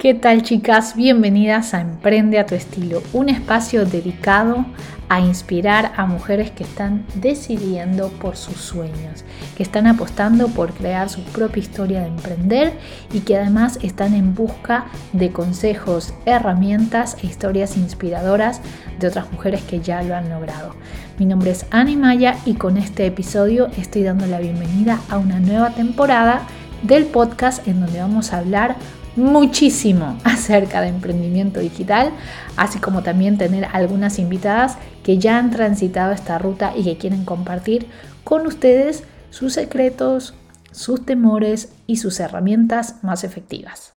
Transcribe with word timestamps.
¿Qué 0.00 0.14
tal 0.14 0.40
chicas? 0.42 0.96
Bienvenidas 0.96 1.74
a 1.74 1.82
Emprende 1.82 2.38
a 2.38 2.46
tu 2.46 2.54
estilo, 2.54 3.02
un 3.12 3.28
espacio 3.28 3.84
dedicado 3.84 4.64
a 5.10 5.20
inspirar 5.20 5.92
a 5.94 6.06
mujeres 6.06 6.50
que 6.50 6.64
están 6.64 7.04
decidiendo 7.16 8.08
por 8.08 8.38
sus 8.38 8.56
sueños, 8.56 9.26
que 9.58 9.62
están 9.62 9.86
apostando 9.86 10.48
por 10.48 10.72
crear 10.72 11.10
su 11.10 11.22
propia 11.24 11.60
historia 11.60 12.00
de 12.00 12.06
emprender 12.06 12.72
y 13.12 13.20
que 13.20 13.36
además 13.36 13.78
están 13.82 14.14
en 14.14 14.34
busca 14.34 14.86
de 15.12 15.32
consejos, 15.32 16.14
herramientas 16.24 17.18
e 17.22 17.26
historias 17.26 17.76
inspiradoras 17.76 18.62
de 19.00 19.06
otras 19.06 19.30
mujeres 19.30 19.60
que 19.64 19.80
ya 19.80 20.02
lo 20.02 20.16
han 20.16 20.30
logrado. 20.30 20.76
Mi 21.18 21.26
nombre 21.26 21.50
es 21.50 21.66
Ani 21.70 21.96
Maya 21.96 22.38
y 22.46 22.54
con 22.54 22.78
este 22.78 23.04
episodio 23.04 23.68
estoy 23.76 24.04
dando 24.04 24.24
la 24.24 24.38
bienvenida 24.38 24.98
a 25.10 25.18
una 25.18 25.40
nueva 25.40 25.74
temporada 25.74 26.46
del 26.82 27.04
podcast 27.04 27.68
en 27.68 27.80
donde 27.80 28.00
vamos 28.00 28.32
a 28.32 28.38
hablar 28.38 28.76
muchísimo 29.16 30.18
acerca 30.24 30.80
de 30.80 30.88
emprendimiento 30.88 31.60
digital, 31.60 32.10
así 32.56 32.78
como 32.78 33.02
también 33.02 33.38
tener 33.38 33.66
algunas 33.72 34.18
invitadas 34.18 34.76
que 35.02 35.18
ya 35.18 35.38
han 35.38 35.50
transitado 35.50 36.12
esta 36.12 36.38
ruta 36.38 36.72
y 36.76 36.84
que 36.84 36.96
quieren 36.96 37.24
compartir 37.24 37.86
con 38.24 38.46
ustedes 38.46 39.04
sus 39.30 39.54
secretos, 39.54 40.34
sus 40.72 41.04
temores 41.04 41.72
y 41.86 41.96
sus 41.96 42.20
herramientas 42.20 42.96
más 43.02 43.24
efectivas. 43.24 43.92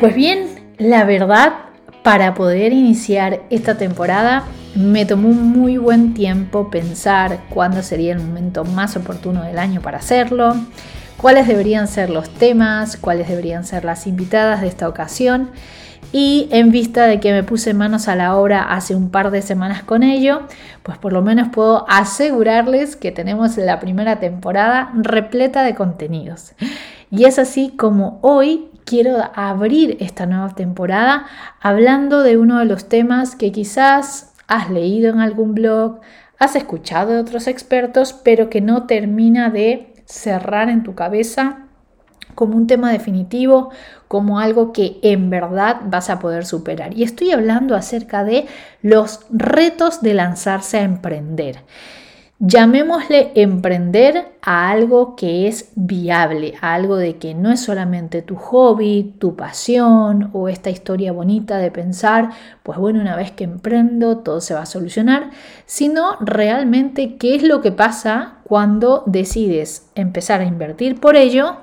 Pues 0.00 0.14
bien, 0.14 0.74
la 0.76 1.04
verdad, 1.04 1.52
para 2.02 2.34
poder 2.34 2.72
iniciar 2.72 3.42
esta 3.48 3.78
temporada, 3.78 4.44
me 4.74 5.06
tomó 5.06 5.28
muy 5.28 5.78
buen 5.78 6.14
tiempo 6.14 6.68
pensar 6.68 7.44
cuándo 7.48 7.80
sería 7.82 8.12
el 8.12 8.20
momento 8.20 8.64
más 8.64 8.96
oportuno 8.96 9.42
del 9.42 9.58
año 9.58 9.80
para 9.80 9.98
hacerlo 9.98 10.56
cuáles 11.24 11.48
deberían 11.48 11.88
ser 11.88 12.10
los 12.10 12.28
temas, 12.28 12.98
cuáles 12.98 13.28
deberían 13.28 13.64
ser 13.64 13.86
las 13.86 14.06
invitadas 14.06 14.60
de 14.60 14.66
esta 14.66 14.90
ocasión. 14.90 15.48
Y 16.12 16.48
en 16.50 16.70
vista 16.70 17.06
de 17.06 17.18
que 17.18 17.32
me 17.32 17.42
puse 17.42 17.72
manos 17.72 18.08
a 18.08 18.14
la 18.14 18.36
obra 18.36 18.60
hace 18.60 18.94
un 18.94 19.08
par 19.08 19.30
de 19.30 19.40
semanas 19.40 19.82
con 19.84 20.02
ello, 20.02 20.42
pues 20.82 20.98
por 20.98 21.14
lo 21.14 21.22
menos 21.22 21.48
puedo 21.48 21.86
asegurarles 21.88 22.96
que 22.96 23.10
tenemos 23.10 23.56
la 23.56 23.80
primera 23.80 24.20
temporada 24.20 24.92
repleta 24.96 25.62
de 25.62 25.74
contenidos. 25.74 26.52
Y 27.10 27.24
es 27.24 27.38
así 27.38 27.72
como 27.74 28.18
hoy 28.20 28.68
quiero 28.84 29.16
abrir 29.34 29.96
esta 30.00 30.26
nueva 30.26 30.50
temporada 30.50 31.24
hablando 31.58 32.22
de 32.22 32.36
uno 32.36 32.58
de 32.58 32.66
los 32.66 32.90
temas 32.90 33.34
que 33.34 33.50
quizás 33.50 34.34
has 34.46 34.68
leído 34.68 35.10
en 35.10 35.20
algún 35.20 35.54
blog, 35.54 36.00
has 36.38 36.54
escuchado 36.54 37.12
de 37.12 37.18
otros 37.18 37.46
expertos, 37.46 38.12
pero 38.12 38.50
que 38.50 38.60
no 38.60 38.82
termina 38.82 39.48
de 39.48 39.93
cerrar 40.04 40.68
en 40.68 40.82
tu 40.82 40.94
cabeza 40.94 41.64
como 42.34 42.56
un 42.56 42.66
tema 42.66 42.92
definitivo, 42.92 43.70
como 44.08 44.38
algo 44.38 44.72
que 44.72 44.98
en 45.02 45.30
verdad 45.30 45.80
vas 45.84 46.10
a 46.10 46.18
poder 46.18 46.44
superar. 46.46 46.96
Y 46.96 47.02
estoy 47.02 47.30
hablando 47.30 47.74
acerca 47.76 48.24
de 48.24 48.46
los 48.82 49.20
retos 49.30 50.02
de 50.02 50.14
lanzarse 50.14 50.78
a 50.78 50.82
emprender. 50.82 51.60
Llamémosle 52.40 53.30
emprender 53.36 54.32
a 54.42 54.68
algo 54.68 55.14
que 55.14 55.46
es 55.46 55.70
viable, 55.76 56.54
a 56.60 56.74
algo 56.74 56.96
de 56.96 57.16
que 57.16 57.32
no 57.32 57.52
es 57.52 57.60
solamente 57.60 58.22
tu 58.22 58.34
hobby, 58.34 59.14
tu 59.18 59.36
pasión 59.36 60.30
o 60.32 60.48
esta 60.48 60.68
historia 60.68 61.12
bonita 61.12 61.58
de 61.58 61.70
pensar, 61.70 62.30
pues 62.64 62.76
bueno, 62.76 63.00
una 63.00 63.14
vez 63.14 63.30
que 63.30 63.44
emprendo 63.44 64.18
todo 64.18 64.40
se 64.40 64.52
va 64.52 64.62
a 64.62 64.66
solucionar, 64.66 65.30
sino 65.64 66.16
realmente 66.20 67.16
qué 67.16 67.36
es 67.36 67.44
lo 67.44 67.60
que 67.60 67.70
pasa 67.70 68.33
cuando 68.44 69.02
decides 69.06 69.90
empezar 69.94 70.40
a 70.40 70.44
invertir 70.44 71.00
por 71.00 71.16
ello 71.16 71.56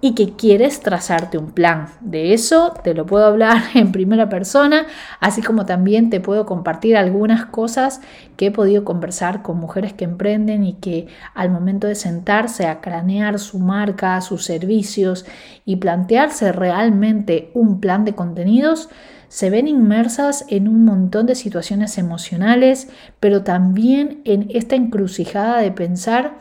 y 0.00 0.14
que 0.14 0.34
quieres 0.34 0.80
trazarte 0.80 1.38
un 1.38 1.50
plan. 1.50 1.88
De 2.00 2.32
eso 2.32 2.72
te 2.84 2.94
lo 2.94 3.04
puedo 3.06 3.26
hablar 3.26 3.62
en 3.74 3.90
primera 3.92 4.28
persona, 4.28 4.86
así 5.20 5.42
como 5.42 5.66
también 5.66 6.10
te 6.10 6.20
puedo 6.20 6.46
compartir 6.46 6.96
algunas 6.96 7.46
cosas 7.46 8.00
que 8.36 8.46
he 8.46 8.50
podido 8.50 8.84
conversar 8.84 9.42
con 9.42 9.58
mujeres 9.58 9.92
que 9.92 10.04
emprenden 10.04 10.64
y 10.64 10.74
que 10.74 11.08
al 11.34 11.50
momento 11.50 11.86
de 11.86 11.96
sentarse 11.96 12.66
a 12.66 12.80
cranear 12.80 13.38
su 13.38 13.58
marca, 13.58 14.20
sus 14.20 14.44
servicios 14.44 15.26
y 15.64 15.76
plantearse 15.76 16.52
realmente 16.52 17.50
un 17.54 17.80
plan 17.80 18.04
de 18.04 18.14
contenidos, 18.14 18.88
se 19.28 19.50
ven 19.50 19.68
inmersas 19.68 20.44
en 20.48 20.68
un 20.68 20.84
montón 20.84 21.26
de 21.26 21.34
situaciones 21.34 21.98
emocionales, 21.98 22.88
pero 23.20 23.42
también 23.42 24.22
en 24.24 24.48
esta 24.50 24.74
encrucijada 24.74 25.60
de 25.60 25.70
pensar 25.70 26.36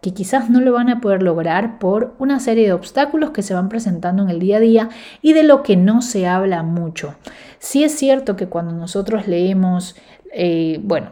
que 0.00 0.14
quizás 0.14 0.48
no 0.48 0.60
lo 0.60 0.72
van 0.72 0.88
a 0.88 1.00
poder 1.00 1.22
lograr 1.22 1.78
por 1.78 2.14
una 2.18 2.40
serie 2.40 2.64
de 2.64 2.72
obstáculos 2.72 3.30
que 3.30 3.42
se 3.42 3.52
van 3.52 3.68
presentando 3.68 4.22
en 4.22 4.30
el 4.30 4.40
día 4.40 4.56
a 4.56 4.60
día 4.60 4.88
y 5.20 5.34
de 5.34 5.42
lo 5.42 5.62
que 5.62 5.76
no 5.76 6.00
se 6.00 6.26
habla 6.26 6.62
mucho. 6.62 7.14
Sí 7.58 7.84
es 7.84 7.92
cierto 7.92 8.36
que 8.36 8.46
cuando 8.46 8.72
nosotros 8.72 9.28
leemos, 9.28 9.96
eh, 10.32 10.80
bueno, 10.82 11.10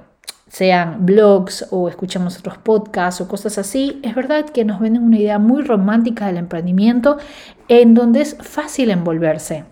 sean 0.49 1.05
blogs 1.05 1.66
o 1.71 1.91
escuchamos 1.91 2.39
otros 2.39 2.56
podcasts 2.56 3.21
o 3.21 3.28
cosas 3.28 3.59
así, 3.59 4.00
es 4.03 4.15
verdad 4.15 4.47
que 4.47 4.65
nos 4.65 4.81
venden 4.81 5.03
una 5.03 5.19
idea 5.19 5.39
muy 5.39 5.62
romántica 5.62 6.27
del 6.27 6.39
emprendimiento 6.39 7.19
en 7.69 7.93
donde 7.93 8.22
es 8.22 8.37
fácil 8.41 8.91
envolverse 8.91 9.65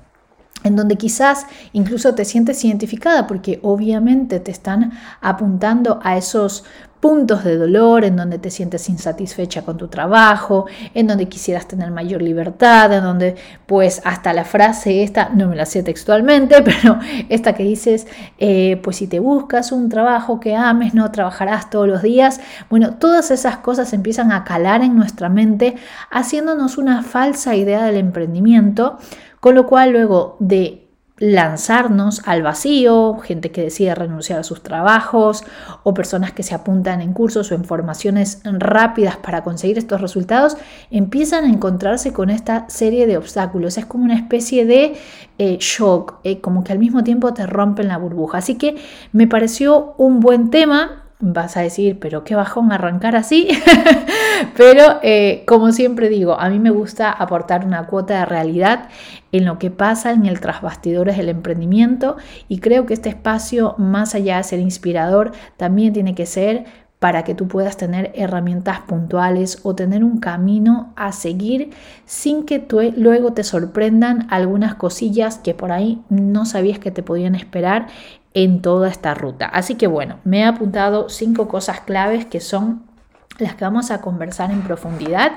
en 0.64 0.76
donde 0.76 0.96
quizás 0.96 1.46
incluso 1.72 2.14
te 2.14 2.24
sientes 2.24 2.64
identificada 2.64 3.26
porque 3.26 3.60
obviamente 3.62 4.40
te 4.40 4.50
están 4.50 4.92
apuntando 5.20 6.00
a 6.02 6.16
esos 6.16 6.64
puntos 7.00 7.44
de 7.44 7.56
dolor, 7.56 8.04
en 8.04 8.16
donde 8.16 8.38
te 8.38 8.50
sientes 8.50 8.88
insatisfecha 8.88 9.62
con 9.62 9.76
tu 9.76 9.88
trabajo, 9.88 10.66
en 10.94 11.06
donde 11.06 11.28
quisieras 11.28 11.68
tener 11.68 11.90
mayor 11.90 12.22
libertad, 12.22 12.92
en 12.92 13.04
donde 13.04 13.36
pues 13.66 14.00
hasta 14.04 14.32
la 14.32 14.44
frase 14.44 15.02
esta, 15.02 15.28
no 15.28 15.46
me 15.48 15.56
la 15.56 15.66
sé 15.66 15.82
textualmente, 15.82 16.62
pero 16.64 16.98
esta 17.28 17.52
que 17.52 17.62
dices, 17.62 18.06
eh, 18.38 18.80
pues 18.82 18.96
si 18.96 19.06
te 19.06 19.20
buscas 19.20 19.72
un 19.72 19.88
trabajo 19.88 20.40
que 20.40 20.56
ames, 20.56 20.94
no 20.94 21.10
trabajarás 21.12 21.70
todos 21.70 21.86
los 21.86 22.02
días. 22.02 22.40
Bueno, 22.70 22.94
todas 22.94 23.30
esas 23.30 23.58
cosas 23.58 23.92
empiezan 23.92 24.32
a 24.32 24.42
calar 24.44 24.82
en 24.82 24.96
nuestra 24.96 25.28
mente, 25.28 25.76
haciéndonos 26.10 26.78
una 26.78 27.02
falsa 27.02 27.54
idea 27.54 27.84
del 27.84 27.96
emprendimiento, 27.96 28.98
con 29.40 29.54
lo 29.54 29.66
cual 29.66 29.90
luego 29.90 30.36
de 30.40 30.86
lanzarnos 31.18 32.20
al 32.26 32.42
vacío, 32.42 33.16
gente 33.18 33.50
que 33.50 33.62
decide 33.62 33.94
renunciar 33.94 34.40
a 34.40 34.42
sus 34.42 34.62
trabajos 34.62 35.44
o 35.82 35.94
personas 35.94 36.32
que 36.32 36.42
se 36.42 36.54
apuntan 36.54 37.00
en 37.00 37.14
cursos 37.14 37.50
o 37.50 37.54
en 37.54 37.64
formaciones 37.64 38.42
rápidas 38.44 39.16
para 39.16 39.42
conseguir 39.42 39.78
estos 39.78 40.00
resultados, 40.00 40.58
empiezan 40.90 41.44
a 41.44 41.48
encontrarse 41.48 42.12
con 42.12 42.28
esta 42.28 42.68
serie 42.68 43.06
de 43.06 43.16
obstáculos. 43.16 43.78
Es 43.78 43.86
como 43.86 44.04
una 44.04 44.16
especie 44.16 44.66
de 44.66 44.96
eh, 45.38 45.56
shock, 45.58 46.20
eh, 46.22 46.40
como 46.40 46.64
que 46.64 46.72
al 46.72 46.78
mismo 46.78 47.02
tiempo 47.02 47.32
te 47.32 47.46
rompen 47.46 47.88
la 47.88 47.96
burbuja. 47.96 48.38
Así 48.38 48.56
que 48.56 48.76
me 49.12 49.26
pareció 49.26 49.94
un 49.96 50.20
buen 50.20 50.50
tema 50.50 51.02
vas 51.18 51.56
a 51.56 51.62
decir, 51.62 51.98
pero 51.98 52.24
qué 52.24 52.34
bajón 52.34 52.72
arrancar 52.72 53.16
así. 53.16 53.48
pero 54.56 54.98
eh, 55.02 55.44
como 55.46 55.72
siempre 55.72 56.08
digo, 56.08 56.38
a 56.38 56.48
mí 56.48 56.58
me 56.58 56.70
gusta 56.70 57.10
aportar 57.10 57.64
una 57.64 57.86
cuota 57.86 58.18
de 58.20 58.26
realidad 58.26 58.88
en 59.32 59.44
lo 59.44 59.58
que 59.58 59.70
pasa 59.70 60.12
en 60.12 60.26
el 60.26 60.40
trasbastidores 60.40 61.16
del 61.16 61.28
emprendimiento 61.28 62.16
y 62.48 62.58
creo 62.60 62.86
que 62.86 62.94
este 62.94 63.08
espacio, 63.08 63.74
más 63.78 64.14
allá 64.14 64.38
de 64.38 64.44
ser 64.44 64.60
inspirador, 64.60 65.32
también 65.56 65.92
tiene 65.92 66.14
que 66.14 66.26
ser 66.26 66.64
para 66.98 67.24
que 67.24 67.34
tú 67.34 67.46
puedas 67.46 67.76
tener 67.76 68.10
herramientas 68.14 68.80
puntuales 68.80 69.60
o 69.64 69.74
tener 69.74 70.02
un 70.02 70.18
camino 70.18 70.92
a 70.96 71.12
seguir 71.12 71.70
sin 72.06 72.44
que 72.44 72.58
tú, 72.58 72.80
luego 72.96 73.32
te 73.32 73.44
sorprendan 73.44 74.26
algunas 74.30 74.74
cosillas 74.76 75.38
que 75.38 75.54
por 75.54 75.72
ahí 75.72 76.02
no 76.08 76.46
sabías 76.46 76.78
que 76.78 76.90
te 76.90 77.02
podían 77.02 77.34
esperar 77.34 77.88
en 78.32 78.62
toda 78.62 78.88
esta 78.88 79.14
ruta. 79.14 79.46
Así 79.46 79.74
que 79.74 79.86
bueno, 79.86 80.18
me 80.24 80.40
he 80.40 80.44
apuntado 80.44 81.08
cinco 81.08 81.48
cosas 81.48 81.80
claves 81.80 82.24
que 82.24 82.40
son 82.40 82.85
las 83.38 83.54
que 83.54 83.64
vamos 83.64 83.90
a 83.90 84.00
conversar 84.00 84.50
en 84.50 84.62
profundidad 84.62 85.32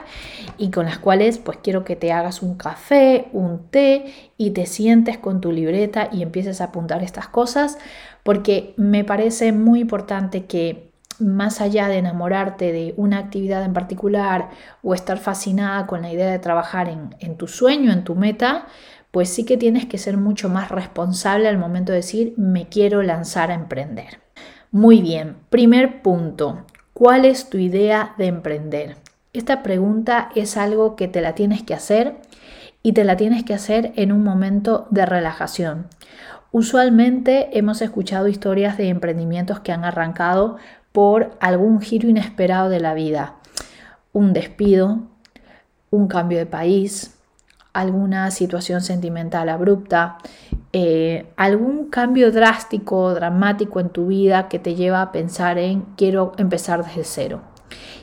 y 0.57 0.71
con 0.71 0.85
las 0.85 0.99
cuales 0.99 1.37
pues 1.37 1.57
quiero 1.61 1.83
que 1.83 1.95
te 1.95 2.11
hagas 2.11 2.41
un 2.41 2.55
café, 2.55 3.29
un 3.33 3.67
té 3.69 4.13
y 4.37 4.51
te 4.51 4.65
sientes 4.65 5.17
con 5.17 5.41
tu 5.41 5.51
libreta 5.51 6.09
y 6.11 6.21
empieces 6.21 6.61
a 6.61 6.65
apuntar 6.65 7.03
estas 7.03 7.27
cosas 7.27 7.77
porque 8.23 8.73
me 8.77 9.03
parece 9.03 9.51
muy 9.51 9.81
importante 9.81 10.45
que 10.45 10.89
más 11.19 11.59
allá 11.59 11.87
de 11.87 11.97
enamorarte 11.97 12.71
de 12.71 12.93
una 12.95 13.17
actividad 13.17 13.63
en 13.63 13.73
particular 13.73 14.49
o 14.83 14.93
estar 14.93 15.17
fascinada 15.17 15.85
con 15.85 16.01
la 16.01 16.11
idea 16.11 16.31
de 16.31 16.39
trabajar 16.39 16.87
en, 16.87 17.15
en 17.19 17.35
tu 17.35 17.47
sueño, 17.47 17.91
en 17.91 18.05
tu 18.05 18.15
meta, 18.15 18.67
pues 19.11 19.29
sí 19.29 19.43
que 19.43 19.57
tienes 19.57 19.85
que 19.85 19.97
ser 19.97 20.17
mucho 20.17 20.49
más 20.49 20.69
responsable 20.69 21.47
al 21.47 21.57
momento 21.57 21.91
de 21.91 21.97
decir 21.97 22.33
me 22.37 22.69
quiero 22.69 23.01
lanzar 23.03 23.51
a 23.51 23.55
emprender. 23.55 24.21
Muy 24.71 25.01
bien, 25.01 25.37
primer 25.49 26.01
punto, 26.01 26.65
¿cuál 26.99 27.23
es 27.23 27.49
tu 27.49 27.57
idea 27.57 28.13
de 28.17 28.25
emprender? 28.25 28.97
Esta 29.31 29.63
pregunta 29.63 30.31
es 30.35 30.57
algo 30.57 30.97
que 30.97 31.07
te 31.07 31.21
la 31.21 31.33
tienes 31.33 31.63
que 31.63 31.73
hacer 31.73 32.17
y 32.83 32.91
te 32.91 33.05
la 33.05 33.15
tienes 33.15 33.45
que 33.45 33.53
hacer 33.53 33.93
en 33.95 34.11
un 34.11 34.21
momento 34.21 34.85
de 34.89 35.05
relajación. 35.05 35.87
Usualmente 36.51 37.57
hemos 37.57 37.81
escuchado 37.81 38.27
historias 38.27 38.77
de 38.77 38.89
emprendimientos 38.89 39.61
que 39.61 39.71
han 39.71 39.85
arrancado 39.85 40.57
por 40.91 41.37
algún 41.39 41.79
giro 41.79 42.09
inesperado 42.09 42.67
de 42.67 42.81
la 42.81 42.93
vida, 42.93 43.35
un 44.11 44.33
despido, 44.33 45.03
un 45.91 46.09
cambio 46.09 46.37
de 46.37 46.47
país, 46.47 47.17
alguna 47.71 48.29
situación 48.29 48.81
sentimental 48.81 49.47
abrupta, 49.47 50.17
eh, 50.71 51.25
algún 51.35 51.89
cambio 51.89 52.31
drástico, 52.31 53.13
dramático 53.13 53.79
en 53.79 53.89
tu 53.89 54.07
vida 54.07 54.47
que 54.49 54.59
te 54.59 54.75
lleva 54.75 55.01
a 55.01 55.11
pensar 55.11 55.57
en 55.57 55.81
quiero 55.97 56.33
empezar 56.37 56.85
desde 56.85 57.03
cero. 57.03 57.41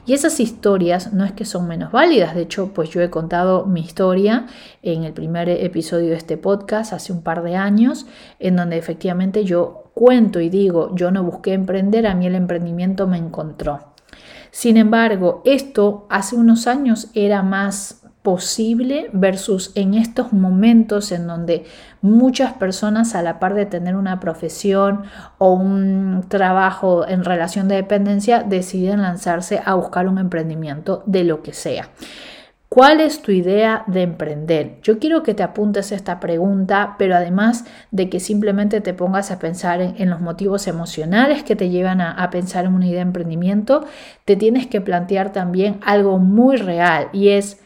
Y 0.04 0.14
esas 0.14 0.38
historias 0.38 1.12
no 1.12 1.24
es 1.24 1.32
que 1.32 1.44
son 1.44 1.66
menos 1.66 1.90
válidas, 1.90 2.34
de 2.36 2.42
hecho, 2.42 2.72
pues 2.72 2.90
yo 2.90 3.02
he 3.02 3.10
contado 3.10 3.66
mi 3.66 3.80
historia 3.80 4.46
en 4.82 5.02
el 5.02 5.12
primer 5.12 5.48
episodio 5.48 6.10
de 6.10 6.16
este 6.16 6.36
podcast 6.36 6.92
hace 6.92 7.12
un 7.12 7.22
par 7.22 7.42
de 7.42 7.56
años, 7.56 8.06
en 8.38 8.54
donde 8.54 8.78
efectivamente 8.78 9.44
yo 9.44 9.90
cuento 9.94 10.40
y 10.40 10.48
digo, 10.48 10.94
yo 10.94 11.10
no 11.10 11.24
busqué 11.24 11.54
emprender, 11.54 12.06
a 12.06 12.14
mí 12.14 12.26
el 12.26 12.36
emprendimiento 12.36 13.08
me 13.08 13.18
encontró. 13.18 13.94
Sin 14.52 14.76
embargo, 14.76 15.42
esto 15.44 16.06
hace 16.08 16.36
unos 16.36 16.68
años 16.68 17.08
era 17.14 17.42
más 17.42 18.05
posible 18.26 19.08
versus 19.12 19.70
en 19.76 19.94
estos 19.94 20.32
momentos 20.32 21.12
en 21.12 21.28
donde 21.28 21.64
muchas 22.02 22.54
personas 22.54 23.14
a 23.14 23.22
la 23.22 23.38
par 23.38 23.54
de 23.54 23.66
tener 23.66 23.94
una 23.94 24.18
profesión 24.18 25.04
o 25.38 25.52
un 25.52 26.24
trabajo 26.26 27.06
en 27.06 27.22
relación 27.22 27.68
de 27.68 27.76
dependencia 27.76 28.42
deciden 28.42 29.02
lanzarse 29.02 29.62
a 29.64 29.74
buscar 29.74 30.08
un 30.08 30.18
emprendimiento 30.18 31.04
de 31.06 31.22
lo 31.22 31.44
que 31.44 31.52
sea. 31.52 31.90
¿Cuál 32.68 33.00
es 33.00 33.22
tu 33.22 33.30
idea 33.30 33.84
de 33.86 34.02
emprender? 34.02 34.80
Yo 34.82 34.98
quiero 34.98 35.22
que 35.22 35.34
te 35.34 35.44
apuntes 35.44 35.92
esta 35.92 36.18
pregunta, 36.18 36.96
pero 36.98 37.14
además 37.14 37.64
de 37.92 38.10
que 38.10 38.18
simplemente 38.18 38.80
te 38.80 38.92
pongas 38.92 39.30
a 39.30 39.38
pensar 39.38 39.80
en, 39.80 40.10
los 40.10 40.20
motivos 40.20 40.66
emocionales 40.66 41.44
que 41.44 41.54
te 41.54 41.70
llevan 41.70 42.00
a, 42.00 42.10
a, 42.10 42.30
pensar 42.30 42.64
en 42.64 42.74
una 42.74 42.86
idea 42.86 42.96
de 42.96 43.02
emprendimiento, 43.02 43.84
te 44.24 44.34
tienes 44.34 44.66
que 44.66 44.80
plantear 44.80 45.30
también 45.30 45.78
algo 45.86 46.18
muy 46.18 46.56
real 46.56 47.08
y 47.12 47.28
es 47.28 47.60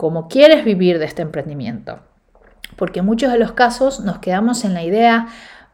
cómo 0.00 0.28
quieres 0.28 0.64
vivir 0.64 0.98
de 0.98 1.04
este 1.04 1.20
emprendimiento. 1.20 1.98
Porque 2.76 3.00
en 3.00 3.04
muchos 3.04 3.30
de 3.30 3.38
los 3.38 3.52
casos 3.52 4.00
nos 4.00 4.18
quedamos 4.18 4.64
en 4.64 4.72
la 4.72 4.82
idea 4.82 5.26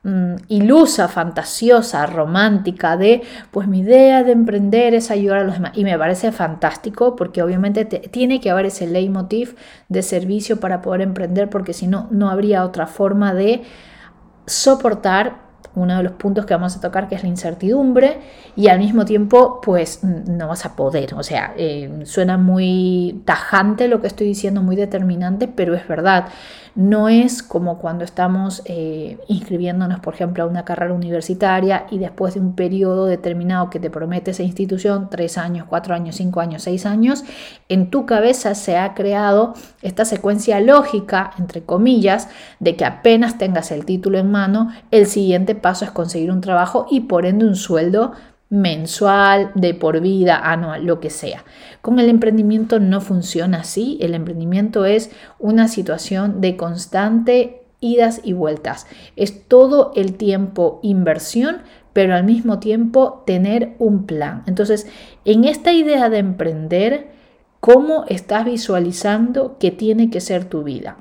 mm, 0.02 0.34
ilusa, 0.49 1.06
fantasiosa, 1.06 2.05
romántica 2.06 2.96
de, 2.96 3.23
pues 3.52 3.69
mi 3.69 3.82
idea 3.82 4.25
de 4.25 4.32
emprender 4.32 4.94
es 4.94 5.12
ayudar 5.12 5.38
a 5.38 5.44
los 5.44 5.55
demás. 5.55 5.70
Y 5.76 5.84
me 5.84 5.96
parece 5.96 6.32
fantástico 6.32 7.14
porque 7.14 7.40
obviamente 7.40 7.84
tiene 7.84 8.40
que 8.40 8.50
haber 8.50 8.67
ese 8.67 8.88
leitmotiv 8.88 9.55
de 9.88 10.02
servicio 10.02 10.58
para 10.58 10.82
poder 10.82 11.02
emprender 11.02 11.49
porque 11.49 11.73
si 11.73 11.87
no, 11.87 12.08
no 12.11 12.28
habría 12.28 12.64
otra 12.64 12.88
forma 12.88 13.32
de 13.32 13.62
soportar 14.44 15.46
uno 15.76 15.96
de 15.96 16.02
los 16.02 16.12
puntos 16.12 16.46
que 16.46 16.55
vamos 16.55 16.76
a 16.76 16.81
tocar, 16.81 17.08
que 17.08 17.14
es 17.14 17.23
la 17.23 17.28
incertidumbre, 17.28 18.19
y 18.56 18.69
al 18.69 18.78
mismo 18.78 19.05
tiempo, 19.05 19.61
pues 19.62 20.02
no 20.02 20.49
vas 20.49 20.64
a 20.64 20.75
poder. 20.75 21.14
O 21.14 21.23
sea, 21.23 21.55
eh, 21.56 22.02
suena 22.05 22.37
muy 22.38 23.23
tajante 23.25 23.87
lo 23.87 24.00
que 24.00 24.08
estoy 24.08 24.26
diciendo, 24.26 24.62
muy 24.62 24.76
determinante, 24.76 25.46
pero 25.46 25.75
es 25.75 25.87
verdad. 25.87 26.28
No 26.75 27.08
es 27.08 27.43
como 27.43 27.78
cuando 27.78 28.05
estamos 28.05 28.61
eh, 28.67 29.19
inscribiéndonos, 29.28 30.00
por 30.00 30.12
ejemplo, 30.12 30.44
a 30.44 30.46
una 30.46 30.67
carrera 30.67 30.93
universitaria 30.93 31.87
y 31.90 31.99
después 31.99 32.34
de 32.34 32.40
un 32.40 32.55
periodo 32.55 33.06
determinado 33.06 33.70
que 33.70 33.81
te 33.81 33.88
promete 33.88 34.32
esa 34.32 34.43
institución, 34.43 35.08
tres 35.11 35.38
años, 35.38 35.67
cuatro 35.67 35.94
años, 35.94 36.17
cinco 36.17 36.40
años, 36.40 36.62
seis 36.62 36.84
años, 36.84 37.25
en 37.70 37.88
tu 37.88 38.05
cabeza 38.05 38.55
se 38.55 38.76
ha 38.76 38.93
creado 38.93 39.55
esta 39.81 40.05
secuencia 40.05 40.61
lógica, 40.61 41.31
entre 41.38 41.62
comillas, 41.62 42.28
de 42.61 42.76
que 42.76 42.84
apenas 42.84 43.38
tengas 43.38 43.70
el 43.70 43.87
título 43.87 44.19
en 44.19 44.31
mano, 44.31 44.70
el 44.90 45.06
siguiente 45.06 45.55
es 45.71 45.91
conseguir 45.91 46.31
un 46.31 46.41
trabajo 46.41 46.87
y 46.91 47.01
por 47.01 47.27
ende 47.27 47.45
un 47.45 47.57
sueldo 47.57 48.13
mensual, 48.49 49.51
de 49.55 49.75
por 49.75 50.01
vida, 50.01 50.39
anual, 50.39 50.85
lo 50.85 51.01
que 51.01 51.11
sea. 51.11 51.45
Con 51.83 51.99
el 51.99 52.09
emprendimiento 52.09 52.79
no 52.79 53.01
funciona 53.01 53.61
así. 53.61 53.99
El 54.01 54.15
emprendimiento 54.15 54.85
es 54.85 55.11
una 55.39 55.69
situación 55.69 56.41
de 56.41 56.57
constante 56.57 57.63
idas 57.81 58.21
y 58.23 58.33
vueltas. 58.33 58.87
Es 59.17 59.49
todo 59.49 59.93
el 59.97 60.15
tiempo 60.15 60.81
inversión, 60.83 61.59
pero 61.93 62.15
al 62.15 62.25
mismo 62.25 62.59
tiempo 62.59 63.23
tener 63.27 63.75
un 63.79 64.07
plan. 64.07 64.43
Entonces, 64.47 64.87
en 65.25 65.45
esta 65.45 65.73
idea 65.73 66.09
de 66.09 66.19
emprender, 66.19 67.11
¿cómo 67.61 68.05
estás 68.09 68.45
visualizando 68.45 69.59
que 69.59 69.71
tiene 69.71 70.11
que 70.11 70.21
ser 70.21 70.45
tu 70.45 70.62
vida? 70.62 70.99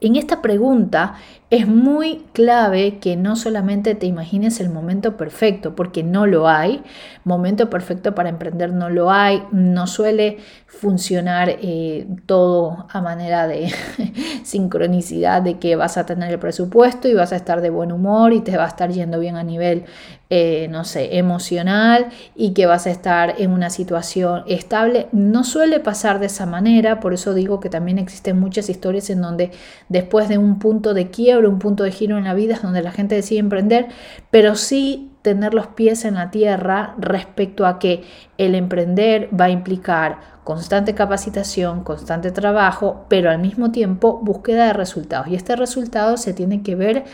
En 0.00 0.16
esta 0.16 0.40
pregunta 0.40 1.16
es 1.50 1.66
muy 1.66 2.24
clave 2.32 2.98
que 2.98 3.16
no 3.16 3.34
solamente 3.34 3.96
te 3.96 4.06
imagines 4.06 4.60
el 4.60 4.70
momento 4.70 5.16
perfecto, 5.16 5.74
porque 5.74 6.04
no 6.04 6.26
lo 6.26 6.48
hay. 6.48 6.80
Momento 7.24 7.68
perfecto 7.68 8.14
para 8.14 8.28
emprender 8.28 8.72
no 8.72 8.88
lo 8.88 9.10
hay. 9.10 9.42
No 9.50 9.88
suele 9.88 10.38
funcionar 10.68 11.48
eh, 11.60 12.06
todo 12.26 12.86
a 12.88 13.00
manera 13.00 13.48
de 13.48 13.72
sincronicidad 14.44 15.42
de 15.42 15.58
que 15.58 15.74
vas 15.74 15.96
a 15.96 16.06
tener 16.06 16.30
el 16.30 16.38
presupuesto 16.38 17.08
y 17.08 17.14
vas 17.14 17.32
a 17.32 17.36
estar 17.36 17.60
de 17.60 17.70
buen 17.70 17.90
humor 17.90 18.32
y 18.32 18.40
te 18.40 18.56
va 18.56 18.66
a 18.66 18.68
estar 18.68 18.90
yendo 18.92 19.18
bien 19.18 19.34
a 19.34 19.42
nivel, 19.42 19.84
eh, 20.30 20.68
no 20.70 20.84
sé, 20.84 21.18
emocional 21.18 22.10
y 22.36 22.52
que 22.52 22.66
vas 22.66 22.86
a 22.86 22.90
estar 22.90 23.34
en 23.38 23.50
una 23.50 23.70
situación 23.70 24.44
estable. 24.46 25.08
No 25.10 25.42
suele 25.42 25.80
pasar 25.80 26.20
de 26.20 26.26
esa 26.26 26.46
manera, 26.46 27.00
por 27.00 27.12
eso 27.12 27.34
digo 27.34 27.58
que 27.58 27.68
también 27.68 27.98
existen 27.98 28.38
muchas 28.38 28.70
historias 28.70 29.10
en 29.10 29.20
donde 29.20 29.50
después 29.88 30.28
de 30.28 30.38
un 30.38 30.60
punto 30.60 30.94
de 30.94 31.10
quiebra, 31.10 31.39
un 31.46 31.58
punto 31.58 31.84
de 31.84 31.92
giro 31.92 32.18
en 32.18 32.24
la 32.24 32.34
vida 32.34 32.54
es 32.54 32.62
donde 32.62 32.82
la 32.82 32.92
gente 32.92 33.14
decide 33.14 33.40
emprender, 33.40 33.88
pero 34.30 34.54
sí 34.54 35.10
tener 35.22 35.54
los 35.54 35.68
pies 35.68 36.04
en 36.04 36.14
la 36.14 36.30
tierra 36.30 36.94
respecto 36.98 37.66
a 37.66 37.78
que 37.78 38.04
el 38.38 38.54
emprender 38.54 39.28
va 39.38 39.46
a 39.46 39.50
implicar 39.50 40.18
constante 40.44 40.94
capacitación, 40.94 41.84
constante 41.84 42.30
trabajo, 42.30 43.04
pero 43.08 43.30
al 43.30 43.38
mismo 43.38 43.70
tiempo 43.70 44.18
búsqueda 44.22 44.66
de 44.66 44.72
resultados. 44.72 45.28
Y 45.28 45.34
este 45.34 45.56
resultado 45.56 46.16
se 46.16 46.32
tiene 46.32 46.62
que 46.62 46.74
ver 46.74 47.04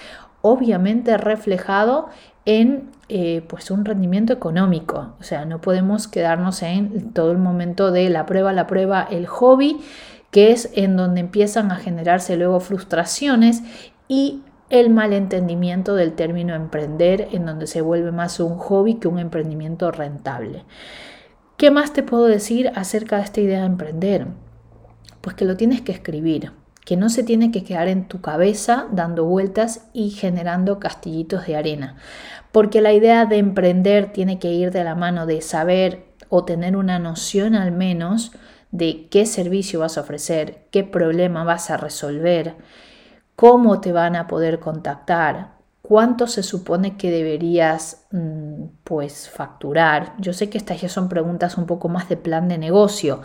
obviamente 0.42 1.16
reflejado 1.16 2.08
en 2.44 2.90
eh, 3.08 3.44
pues 3.48 3.70
un 3.70 3.84
rendimiento 3.84 4.32
económico. 4.32 5.14
O 5.20 5.22
sea, 5.22 5.44
no 5.44 5.60
podemos 5.60 6.06
quedarnos 6.06 6.62
en 6.62 7.12
todo 7.12 7.32
el 7.32 7.38
momento 7.38 7.90
de 7.90 8.08
la 8.08 8.24
prueba, 8.24 8.52
la 8.52 8.68
prueba, 8.68 9.06
el 9.10 9.26
hobby, 9.26 9.78
que 10.30 10.52
es 10.52 10.70
en 10.74 10.96
donde 10.96 11.20
empiezan 11.20 11.72
a 11.72 11.76
generarse 11.76 12.36
luego 12.36 12.60
frustraciones 12.60 13.62
y 14.08 14.42
el 14.68 14.90
malentendimiento 14.90 15.94
del 15.94 16.14
término 16.14 16.54
emprender, 16.54 17.28
en 17.32 17.46
donde 17.46 17.66
se 17.66 17.80
vuelve 17.80 18.12
más 18.12 18.40
un 18.40 18.56
hobby 18.58 18.94
que 18.94 19.08
un 19.08 19.18
emprendimiento 19.18 19.90
rentable. 19.90 20.64
¿Qué 21.56 21.70
más 21.70 21.92
te 21.92 22.02
puedo 22.02 22.24
decir 22.24 22.70
acerca 22.74 23.16
de 23.16 23.22
esta 23.22 23.40
idea 23.40 23.60
de 23.60 23.66
emprender? 23.66 24.26
Pues 25.20 25.36
que 25.36 25.44
lo 25.44 25.56
tienes 25.56 25.80
que 25.80 25.92
escribir, 25.92 26.52
que 26.84 26.96
no 26.96 27.08
se 27.08 27.22
tiene 27.22 27.50
que 27.50 27.64
quedar 27.64 27.88
en 27.88 28.08
tu 28.08 28.20
cabeza 28.20 28.86
dando 28.92 29.24
vueltas 29.24 29.88
y 29.92 30.10
generando 30.10 30.78
castillitos 30.78 31.46
de 31.46 31.56
arena, 31.56 31.96
porque 32.52 32.80
la 32.80 32.92
idea 32.92 33.24
de 33.24 33.38
emprender 33.38 34.12
tiene 34.12 34.38
que 34.38 34.52
ir 34.52 34.70
de 34.70 34.84
la 34.84 34.94
mano 34.94 35.26
de 35.26 35.40
saber 35.40 36.06
o 36.28 36.44
tener 36.44 36.76
una 36.76 36.98
noción 36.98 37.54
al 37.54 37.72
menos 37.72 38.32
de 38.70 39.08
qué 39.10 39.26
servicio 39.26 39.80
vas 39.80 39.96
a 39.96 40.02
ofrecer, 40.02 40.66
qué 40.70 40.84
problema 40.84 41.44
vas 41.44 41.70
a 41.70 41.76
resolver, 41.76 42.56
cómo 43.36 43.80
te 43.80 43.92
van 43.92 44.16
a 44.16 44.26
poder 44.26 44.58
contactar, 44.58 45.56
cuánto 45.82 46.26
se 46.26 46.42
supone 46.42 46.96
que 46.96 47.10
deberías 47.10 48.06
mm, 48.10 48.64
pues 48.82 49.28
facturar. 49.30 50.14
Yo 50.18 50.32
sé 50.32 50.50
que 50.50 50.58
estas 50.58 50.80
ya 50.80 50.88
son 50.88 51.08
preguntas 51.08 51.56
un 51.58 51.66
poco 51.66 51.88
más 51.88 52.08
de 52.08 52.16
plan 52.16 52.48
de 52.48 52.58
negocio, 52.58 53.20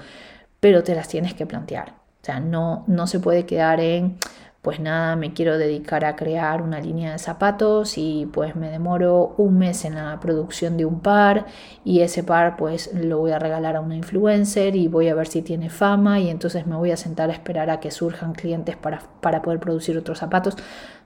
pero 0.59 0.83
te 0.83 0.93
las 0.93 1.07
tienes 1.07 1.33
que 1.33 1.45
plantear. 1.47 1.89
O 2.21 2.25
sea, 2.25 2.39
no, 2.39 2.83
no 2.87 3.07
se 3.07 3.19
puede 3.19 3.47
quedar 3.47 3.79
en 3.79 4.17
pues 4.61 4.79
nada, 4.79 5.15
me 5.15 5.33
quiero 5.33 5.57
dedicar 5.57 6.05
a 6.05 6.15
crear 6.15 6.61
una 6.61 6.79
línea 6.79 7.13
de 7.13 7.17
zapatos 7.17 7.97
y 7.97 8.27
pues 8.31 8.55
me 8.55 8.69
demoro 8.69 9.33
un 9.37 9.57
mes 9.57 9.85
en 9.85 9.95
la 9.95 10.19
producción 10.19 10.77
de 10.77 10.85
un 10.85 10.99
par 10.99 11.47
y 11.83 12.01
ese 12.01 12.23
par 12.23 12.57
pues 12.57 12.93
lo 12.93 13.17
voy 13.17 13.31
a 13.31 13.39
regalar 13.39 13.75
a 13.75 13.81
una 13.81 13.95
influencer 13.95 14.75
y 14.75 14.87
voy 14.87 15.07
a 15.09 15.15
ver 15.15 15.27
si 15.27 15.41
tiene 15.41 15.69
fama 15.71 16.19
y 16.19 16.29
entonces 16.29 16.67
me 16.67 16.75
voy 16.75 16.91
a 16.91 16.97
sentar 16.97 17.31
a 17.31 17.33
esperar 17.33 17.71
a 17.71 17.79
que 17.79 17.89
surjan 17.89 18.33
clientes 18.33 18.77
para, 18.77 19.01
para 19.19 19.41
poder 19.41 19.59
producir 19.59 19.97
otros 19.97 20.19
zapatos. 20.19 20.55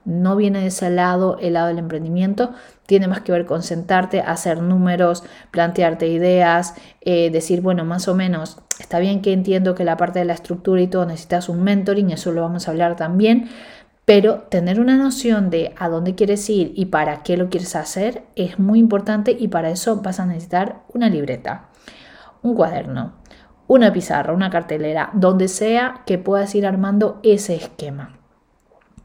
No 0.06 0.36
viene 0.36 0.60
de 0.60 0.68
ese 0.68 0.88
lado 0.88 1.36
el 1.40 1.54
lado 1.54 1.66
del 1.66 1.78
emprendimiento, 1.78 2.52
tiene 2.86 3.08
más 3.08 3.20
que 3.20 3.32
ver 3.32 3.44
con 3.44 3.62
sentarte, 3.62 4.20
hacer 4.20 4.62
números, 4.62 5.24
plantearte 5.50 6.06
ideas, 6.06 6.74
eh, 7.00 7.30
decir, 7.30 7.60
bueno, 7.60 7.84
más 7.84 8.06
o 8.08 8.14
menos, 8.14 8.58
está 8.78 9.00
bien 9.00 9.20
que 9.20 9.32
entiendo 9.32 9.74
que 9.74 9.84
la 9.84 9.96
parte 9.96 10.20
de 10.20 10.24
la 10.24 10.34
estructura 10.34 10.80
y 10.80 10.86
todo 10.86 11.04
necesitas 11.04 11.48
un 11.48 11.62
mentoring, 11.62 12.12
eso 12.12 12.30
lo 12.30 12.42
vamos 12.42 12.68
a 12.68 12.70
hablar 12.70 12.94
también, 12.96 13.50
pero 14.04 14.42
tener 14.42 14.80
una 14.80 14.96
noción 14.96 15.50
de 15.50 15.74
a 15.76 15.88
dónde 15.88 16.14
quieres 16.14 16.48
ir 16.48 16.72
y 16.76 16.86
para 16.86 17.24
qué 17.24 17.36
lo 17.36 17.50
quieres 17.50 17.74
hacer 17.74 18.22
es 18.36 18.60
muy 18.60 18.78
importante 18.78 19.36
y 19.36 19.48
para 19.48 19.70
eso 19.70 19.96
vas 19.96 20.20
a 20.20 20.26
necesitar 20.26 20.82
una 20.94 21.10
libreta, 21.10 21.70
un 22.42 22.54
cuaderno, 22.54 23.14
una 23.66 23.92
pizarra, 23.92 24.32
una 24.32 24.50
cartelera, 24.50 25.10
donde 25.12 25.48
sea 25.48 26.02
que 26.06 26.18
puedas 26.18 26.54
ir 26.54 26.66
armando 26.66 27.18
ese 27.24 27.56
esquema. 27.56 28.15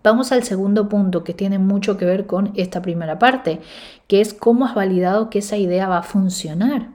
Vamos 0.04 0.32
al 0.32 0.44
segundo 0.44 0.90
punto 0.90 1.24
que 1.24 1.34
tiene 1.34 1.60
mucho 1.60 1.98
que 1.98 2.06
ver 2.06 2.26
con 2.26 2.52
esta 2.56 2.82
primera 2.82 3.20
parte, 3.20 3.60
que 4.08 4.22
es 4.22 4.34
cómo 4.34 4.66
has 4.66 4.76
validado 4.76 5.30
que 5.30 5.40
esa 5.40 5.58
idea 5.58 5.88
va 5.88 6.00
a 6.00 6.04
funcionar. 6.04 6.90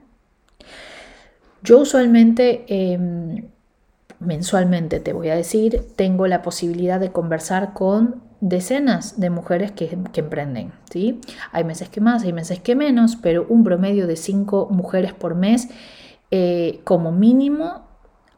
Yo 1.63 1.79
usualmente 1.79 2.65
em, 2.67 3.45
mensualmente, 4.19 4.99
te 4.99 5.13
voy 5.13 5.29
a 5.29 5.35
decir, 5.35 5.85
tengo 5.95 6.27
la 6.27 6.41
posibilidad 6.41 6.99
de 6.99 7.11
conversar 7.11 7.73
con 7.73 8.21
decenas 8.39 9.19
de 9.19 9.29
mujeres 9.29 9.71
que, 9.71 9.97
emprenden. 10.15 10.71
¿sí? 10.91 11.19
Hay 11.51 11.63
meses 11.63 11.89
que 11.89 12.01
más, 12.01 12.23
hay 12.23 12.33
meses 12.33 12.59
que 12.59 12.75
menos, 12.75 13.15
pero 13.15 13.45
un 13.49 13.63
promedio 13.63 14.07
de 14.07 14.15
5 14.15 14.69
mujeres 14.71 15.13
por 15.13 15.35
mes, 15.35 15.69
eh, 16.31 16.81
como 16.83 17.11
mínimo 17.11 17.87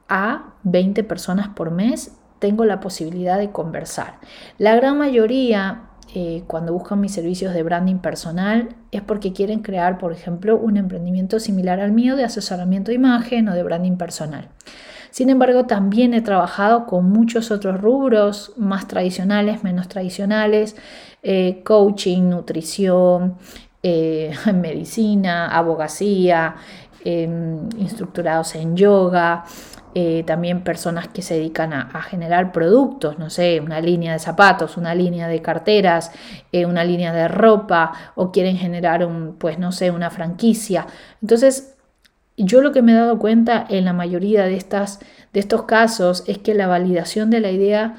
a 0.08 0.54
20 0.64 1.04
personas 1.04 1.50
por 1.50 1.72
mes, 1.72 2.19
tengo 2.40 2.66
la 2.66 2.80
posibilidad 2.80 3.38
de 3.38 3.52
conversar. 3.52 4.20
La 4.58 4.76
gran 4.76 4.98
mayoría 4.98 5.90
eh, 6.16 6.44
cuando 6.48 6.74
buscan 6.74 7.00
mis 7.00 7.14
servicios 7.14 7.54
de 7.54 7.62
branding 7.62 7.98
personal 7.98 8.70
es 8.92 9.02
porque 9.02 9.32
quieren 9.32 9.60
crear, 9.60 10.00
por 10.00 10.12
ejemplo, 10.12 10.58
un 10.58 10.78
emprendimiento 10.78 11.40
similar 11.40 11.80
al 11.80 11.92
mío 11.92 12.16
de 12.16 12.24
asesoramiento 12.24 12.90
de 12.90 12.96
imagen 12.96 13.48
o 13.48 13.54
de 13.54 13.62
branding 13.62 13.98
personal. 13.98 14.50
Sin 15.12 15.30
embargo, 15.30 15.66
también 15.66 16.14
he 16.14 16.22
trabajado 16.22 16.86
con 16.86 17.10
muchos 17.10 17.52
otros 17.52 17.80
rubros 17.80 18.54
más 18.58 18.88
tradicionales, 18.88 19.64
menos 19.64 19.88
tradicionales, 19.88 20.76
eh, 21.22 21.62
coaching, 21.64 22.30
nutrición, 22.30 23.36
eh, 23.84 24.34
medicina, 24.54 25.48
abogacía, 25.56 26.56
em, 27.04 27.70
instructorados 27.78 28.56
en 28.56 28.76
yoga, 28.76 29.46
eh, 29.96 30.24
también 30.26 30.64
personas 30.64 31.08
que 31.08 31.22
se 31.22 31.36
dedican 31.36 31.74
a, 31.74 32.02
generar 32.02 32.52
productos, 32.52 33.18
no 33.20 33.30
sé, 33.30 33.60
una 33.60 33.82
línea 33.82 34.14
de 34.14 34.20
zapatos, 34.20 34.78
una 34.78 34.94
línea 34.96 35.28
de 35.28 35.42
carteras, 35.42 36.12
una 36.54 36.84
línea 36.84 37.14
de 37.14 37.28
ropa 37.28 37.92
o 38.16 38.32
quieren 38.32 38.58
generar 38.58 39.06
un, 39.06 39.36
pues 39.38 39.60
no 39.60 39.72
sé, 39.72 39.92
una 39.92 40.10
franquicia. 40.10 40.88
Entonces, 41.22 41.76
yo 42.38 42.62
lo 42.62 42.72
que 42.72 42.82
me 42.82 42.94
he 42.94 42.96
dado 42.96 43.20
cuenta 43.20 43.66
en 43.70 43.86
la 43.86 43.94
mayoría 43.94 44.46
de, 44.46 44.56
estas, 44.56 45.00
de 45.34 45.40
estos 45.40 45.64
casos 45.64 46.24
es 46.26 46.38
que 46.38 46.54
la 46.54 46.68
validación 46.68 47.30
de 47.30 47.42
la 47.42 47.52
idea 47.52 47.96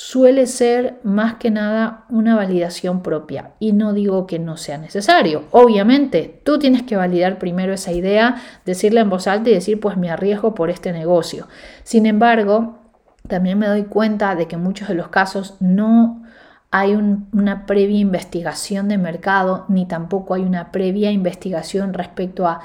suele 0.00 0.46
ser 0.46 1.00
más 1.02 1.34
que 1.34 1.50
nada 1.50 2.04
una 2.08 2.36
validación 2.36 3.02
propia. 3.02 3.50
Y 3.58 3.72
no 3.72 3.92
digo 3.92 4.28
que 4.28 4.38
no 4.38 4.56
sea 4.56 4.78
necesario. 4.78 5.42
Obviamente, 5.50 6.40
tú 6.44 6.56
tienes 6.60 6.84
que 6.84 6.94
validar 6.94 7.40
primero 7.40 7.72
esa 7.72 7.90
idea, 7.90 8.36
decirla 8.64 9.00
en 9.00 9.10
voz 9.10 9.26
alta 9.26 9.50
y 9.50 9.54
decir, 9.54 9.80
pues 9.80 9.96
me 9.96 10.08
arriesgo 10.08 10.54
por 10.54 10.70
este 10.70 10.92
negocio. 10.92 11.48
Sin 11.82 12.06
embargo, 12.06 12.78
también 13.26 13.58
me 13.58 13.66
doy 13.66 13.86
cuenta 13.86 14.36
de 14.36 14.46
que 14.46 14.54
en 14.54 14.62
muchos 14.62 14.86
de 14.86 14.94
los 14.94 15.08
casos 15.08 15.56
no 15.58 16.22
hay 16.70 16.94
una 16.94 17.66
previa 17.66 17.98
investigación 17.98 18.86
de 18.86 18.98
mercado, 18.98 19.64
ni 19.66 19.84
tampoco 19.84 20.34
hay 20.34 20.42
una 20.42 20.70
previa 20.70 21.10
investigación 21.10 21.92
respecto 21.92 22.46
a 22.46 22.60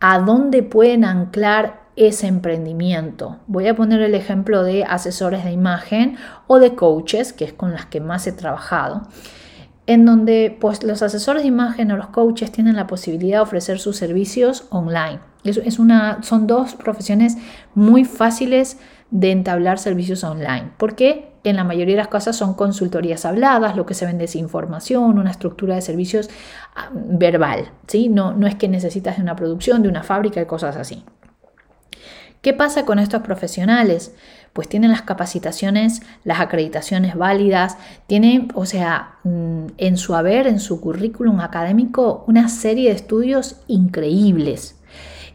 a 0.00 0.18
dónde 0.20 0.62
pueden 0.62 1.04
anclar 1.04 1.87
ese 1.98 2.28
emprendimiento. 2.28 3.38
Voy 3.48 3.66
a 3.66 3.74
poner 3.74 4.00
el 4.00 4.14
ejemplo 4.14 4.62
de 4.62 4.84
asesores 4.84 5.44
de 5.44 5.52
imagen 5.52 6.16
o 6.46 6.60
de 6.60 6.74
coaches, 6.74 7.32
que 7.32 7.44
es 7.44 7.52
con 7.52 7.72
las 7.72 7.86
que 7.86 8.00
más 8.00 8.26
he 8.26 8.32
trabajado, 8.32 9.02
en 9.86 10.04
donde 10.04 10.56
pues, 10.60 10.84
los 10.84 11.02
asesores 11.02 11.42
de 11.42 11.48
imagen 11.48 11.90
o 11.90 11.96
los 11.96 12.08
coaches 12.08 12.52
tienen 12.52 12.76
la 12.76 12.86
posibilidad 12.86 13.38
de 13.38 13.42
ofrecer 13.42 13.80
sus 13.80 13.96
servicios 13.96 14.66
online. 14.70 15.20
Es, 15.44 15.78
una, 15.78 16.22
son 16.22 16.46
dos 16.46 16.74
profesiones 16.74 17.36
muy 17.74 18.04
fáciles 18.04 18.78
de 19.10 19.32
entablar 19.32 19.78
servicios 19.78 20.22
online. 20.24 20.70
¿Por 20.76 20.94
qué? 20.94 21.28
en 21.44 21.56
la 21.56 21.64
mayoría 21.64 21.94
de 21.94 22.02
las 22.02 22.08
cosas 22.08 22.36
son 22.36 22.54
consultorías 22.54 23.24
habladas, 23.24 23.76
lo 23.76 23.86
que 23.86 23.94
se 23.94 24.04
vende 24.04 24.24
es 24.24 24.36
información, 24.36 25.18
una 25.18 25.30
estructura 25.30 25.76
de 25.76 25.80
servicios 25.80 26.28
ah, 26.76 26.90
verbal, 26.92 27.70
¿sí? 27.86 28.08
No, 28.08 28.34
no 28.34 28.46
es 28.46 28.56
que 28.56 28.68
necesitas 28.68 29.16
de 29.16 29.22
una 29.22 29.34
producción, 29.34 29.82
de 29.82 29.88
una 29.88 30.02
fábrica 30.02 30.42
y 30.42 30.46
cosas 30.46 30.76
así. 30.76 31.04
¿Qué 32.40 32.52
pasa 32.52 32.84
con 32.84 32.98
estos 32.98 33.22
profesionales? 33.22 34.14
Pues 34.52 34.68
tienen 34.68 34.90
las 34.90 35.02
capacitaciones, 35.02 36.02
las 36.24 36.40
acreditaciones 36.40 37.16
válidas, 37.16 37.76
tienen, 38.06 38.48
o 38.54 38.64
sea, 38.64 39.16
mm, 39.24 39.66
en 39.76 39.96
su 39.96 40.14
haber, 40.14 40.46
en 40.46 40.60
su 40.60 40.80
currículum 40.80 41.40
académico, 41.40 42.24
una 42.28 42.48
serie 42.48 42.90
de 42.90 42.96
estudios 42.96 43.56
increíbles. 43.66 44.76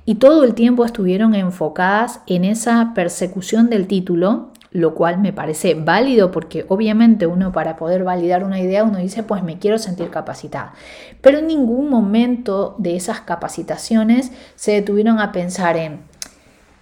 Y 0.05 0.15
todo 0.15 0.43
el 0.43 0.53
tiempo 0.53 0.85
estuvieron 0.85 1.35
enfocadas 1.35 2.21
en 2.27 2.45
esa 2.45 2.93
persecución 2.93 3.69
del 3.69 3.87
título 3.87 4.53
lo 4.73 4.95
cual 4.95 5.19
me 5.19 5.31
parece 5.31 5.75
válido 5.75 6.31
porque 6.31 6.65
obviamente 6.67 7.27
uno 7.27 7.51
para 7.51 7.77
poder 7.77 8.03
validar 8.03 8.43
una 8.43 8.59
idea 8.59 8.83
uno 8.83 8.97
dice 8.97 9.21
pues 9.21 9.43
me 9.43 9.59
quiero 9.59 9.77
sentir 9.77 10.09
capacitada. 10.09 10.73
Pero 11.21 11.37
en 11.37 11.47
ningún 11.47 11.89
momento 11.89 12.75
de 12.79 12.95
esas 12.95 13.21
capacitaciones 13.21 14.31
se 14.55 14.71
detuvieron 14.71 15.19
a 15.19 15.31
pensar 15.31 15.77
en 15.77 15.99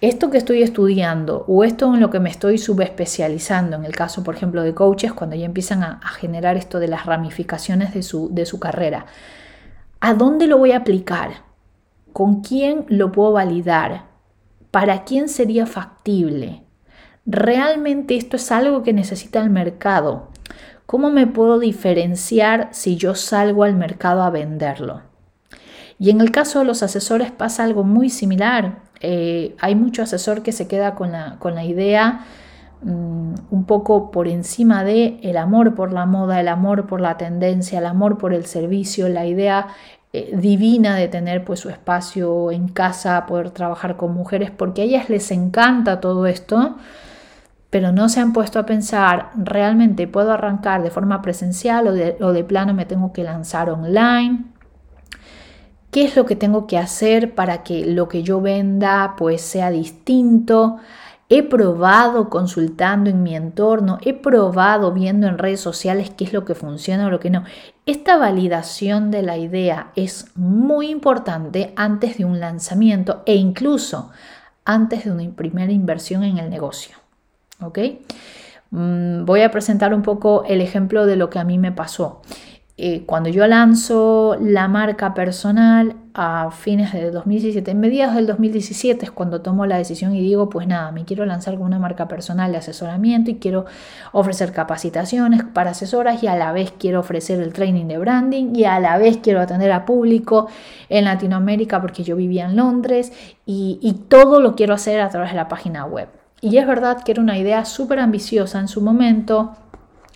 esto 0.02 0.30
que 0.30 0.38
estoy 0.38 0.62
estudiando 0.64 1.44
o 1.46 1.62
esto 1.62 1.94
en 1.94 2.00
lo 2.00 2.10
que 2.10 2.18
me 2.18 2.28
estoy 2.28 2.58
subespecializando, 2.58 3.76
en 3.76 3.84
el 3.84 3.94
caso 3.94 4.24
por 4.24 4.34
ejemplo 4.34 4.62
de 4.62 4.74
coaches, 4.74 5.12
cuando 5.12 5.36
ya 5.36 5.46
empiezan 5.46 5.84
a, 5.84 6.00
generar 6.18 6.56
esto 6.56 6.80
de 6.80 6.88
las 6.88 7.06
ramificaciones 7.06 7.94
de 7.94 8.02
su, 8.02 8.28
de 8.34 8.44
su 8.44 8.58
carrera, 8.58 9.06
¿a 10.00 10.14
dónde 10.14 10.48
lo 10.48 10.58
voy 10.58 10.72
a 10.72 10.78
aplicar? 10.78 11.44
¿Con 12.12 12.42
quién 12.42 12.84
lo 12.88 13.12
puedo 13.12 13.30
validar? 13.30 14.06
¿Para 14.72 15.04
quién 15.04 15.28
sería 15.28 15.66
factible? 15.66 16.64
¿Realmente 17.24 18.16
esto 18.16 18.34
es 18.34 18.50
algo 18.50 18.82
que 18.82 18.92
necesita 18.92 19.40
el 19.40 19.50
mercado? 19.50 20.30
¿Cómo 20.84 21.10
me 21.10 21.28
puedo 21.28 21.60
diferenciar 21.60 22.70
si 22.72 22.96
yo 22.96 23.14
salgo 23.14 23.62
al 23.62 23.76
mercado 23.76 24.22
a 24.22 24.30
venderlo? 24.30 25.02
Y 26.00 26.10
en 26.10 26.20
el 26.20 26.32
caso 26.32 26.58
de 26.58 26.64
los 26.64 26.82
asesores 26.82 27.30
pasa 27.30 27.62
algo 27.62 27.84
muy 27.84 28.10
similar. 28.10 28.82
Eh, 29.02 29.54
hay 29.60 29.74
mucho 29.74 30.02
asesor 30.02 30.42
que 30.42 30.52
se 30.52 30.68
queda 30.68 30.94
con 30.94 31.12
la, 31.12 31.64
idea 31.64 32.24
mm, 32.82 33.34
un 33.50 33.64
poco 33.66 34.10
por 34.10 34.28
encima 34.28 34.84
de 34.84 35.18
el 35.22 35.36
amor 35.36 35.74
por 35.74 35.92
la 35.92 36.06
moda, 36.06 36.40
el 36.40 36.48
amor 36.48 36.86
por 36.86 37.00
la 37.00 37.18
tendencia, 37.18 37.80
el 37.80 37.86
amor 37.86 38.16
por 38.16 38.32
el 38.32 38.46
servicio, 38.46 39.08
la 39.08 39.26
idea 39.26 39.68
eh, 40.12 40.34
divina 40.36 40.96
de 40.96 41.08
tener 41.08 41.44
pues 41.44 41.60
su 41.60 41.68
espacio 41.68 42.50
en 42.50 42.68
casa, 42.68 43.26
poder 43.26 43.50
trabajar 43.50 43.96
con 43.96 44.14
mujeres, 44.14 44.50
porque 44.50 44.82
a 44.82 44.84
ellas 44.84 45.10
les 45.10 45.30
encanta 45.30 46.00
todo 46.00 46.26
esto 46.26 46.76
pero 47.72 47.90
no 47.90 48.10
se 48.10 48.20
han 48.20 48.34
puesto 48.34 48.58
a 48.58 48.66
pensar, 48.66 49.30
¿realmente 49.34 50.06
puedo 50.06 50.30
arrancar 50.30 50.82
de 50.82 50.90
forma 50.90 51.22
presencial 51.22 51.88
o 51.88 52.32
de, 52.32 52.44
plano 52.44 52.74
me 52.74 52.84
tengo 52.84 53.14
que 53.14 53.24
lanzar 53.24 53.70
online? 53.70 54.44
¿Qué 55.92 56.04
es 56.04 56.16
lo 56.16 56.24
que 56.24 56.36
tengo 56.36 56.66
que 56.66 56.78
hacer 56.78 57.34
para 57.34 57.62
que 57.62 57.84
lo 57.84 58.08
que 58.08 58.22
yo 58.22 58.40
venda 58.40 59.14
pues 59.18 59.42
sea 59.42 59.70
distinto? 59.70 60.78
He 61.28 61.42
probado 61.42 62.30
consultando 62.30 63.10
en 63.10 63.22
mi 63.22 63.36
entorno, 63.36 63.98
he 64.00 64.14
probado 64.14 64.92
viendo 64.92 65.26
en 65.26 65.36
redes 65.36 65.60
sociales 65.60 66.10
qué 66.16 66.24
es 66.24 66.32
lo 66.32 66.46
que 66.46 66.54
funciona 66.54 67.06
o 67.06 67.10
lo 67.10 67.20
que 67.20 67.28
no. 67.28 67.44
Esta 67.84 68.16
validación 68.16 69.10
de 69.10 69.20
la 69.20 69.36
idea 69.36 69.92
es 69.94 70.30
muy 70.34 70.88
importante 70.88 71.74
antes 71.76 72.16
de 72.16 72.24
un 72.24 72.40
lanzamiento 72.40 73.22
e 73.26 73.34
incluso 73.34 74.10
antes 74.64 75.04
de 75.04 75.10
una 75.10 75.30
primera 75.36 75.72
inversión 75.72 76.24
en 76.24 76.38
el 76.38 76.48
negocio. 76.48 76.96
¿ok? 77.60 77.78
Mm, 78.70 79.26
voy 79.26 79.42
a 79.42 79.50
presentar 79.50 79.92
un 79.92 80.00
poco 80.00 80.44
el 80.48 80.62
ejemplo 80.62 81.04
de 81.04 81.16
lo 81.16 81.28
que 81.28 81.38
a 81.38 81.44
mí 81.44 81.58
me 81.58 81.70
pasó. 81.70 82.22
Eh, 82.84 83.04
cuando 83.06 83.28
yo 83.28 83.46
lanzo 83.46 84.36
la 84.40 84.66
marca 84.66 85.14
personal 85.14 85.94
a 86.14 86.50
fines 86.50 86.92
de 86.92 87.12
2017, 87.12 87.70
en 87.70 87.78
mediados 87.78 88.16
del 88.16 88.26
2017 88.26 89.04
es 89.04 89.12
cuando 89.12 89.40
tomo 89.40 89.66
la 89.66 89.76
decisión 89.76 90.16
y 90.16 90.20
digo, 90.20 90.50
pues 90.50 90.66
nada, 90.66 90.90
me 90.90 91.04
quiero 91.04 91.24
lanzar 91.24 91.54
con 91.54 91.66
una 91.66 91.78
marca 91.78 92.08
personal 92.08 92.50
de 92.50 92.58
asesoramiento 92.58 93.30
y 93.30 93.36
quiero 93.36 93.66
ofrecer 94.10 94.50
capacitaciones 94.50 95.44
para 95.44 95.70
asesoras 95.70 96.24
y 96.24 96.26
a 96.26 96.34
la 96.34 96.50
vez 96.50 96.74
quiero 96.76 96.98
ofrecer 96.98 97.40
el 97.40 97.52
training 97.52 97.86
de 97.86 97.98
branding 97.98 98.52
y 98.52 98.64
a 98.64 98.80
la 98.80 98.98
vez 98.98 99.18
quiero 99.18 99.40
atender 99.40 99.70
a 99.70 99.84
público 99.84 100.48
en 100.88 101.04
Latinoamérica 101.04 101.80
porque 101.80 102.02
yo 102.02 102.16
vivía 102.16 102.46
en 102.46 102.56
Londres 102.56 103.12
y 103.46 104.00
todo 104.08 104.40
lo 104.40 104.56
quiero 104.56 104.74
hacer 104.74 105.00
a 105.00 105.08
través 105.08 105.30
de 105.30 105.36
la 105.36 105.46
página 105.46 105.84
web. 105.84 106.08
Y 106.40 106.56
es 106.56 106.66
verdad 106.66 107.04
que 107.04 107.12
era 107.12 107.22
una 107.22 107.38
idea 107.38 107.64
súper 107.64 108.00
ambiciosa 108.00 108.58
en 108.58 108.66
su 108.66 108.80
momento, 108.80 109.52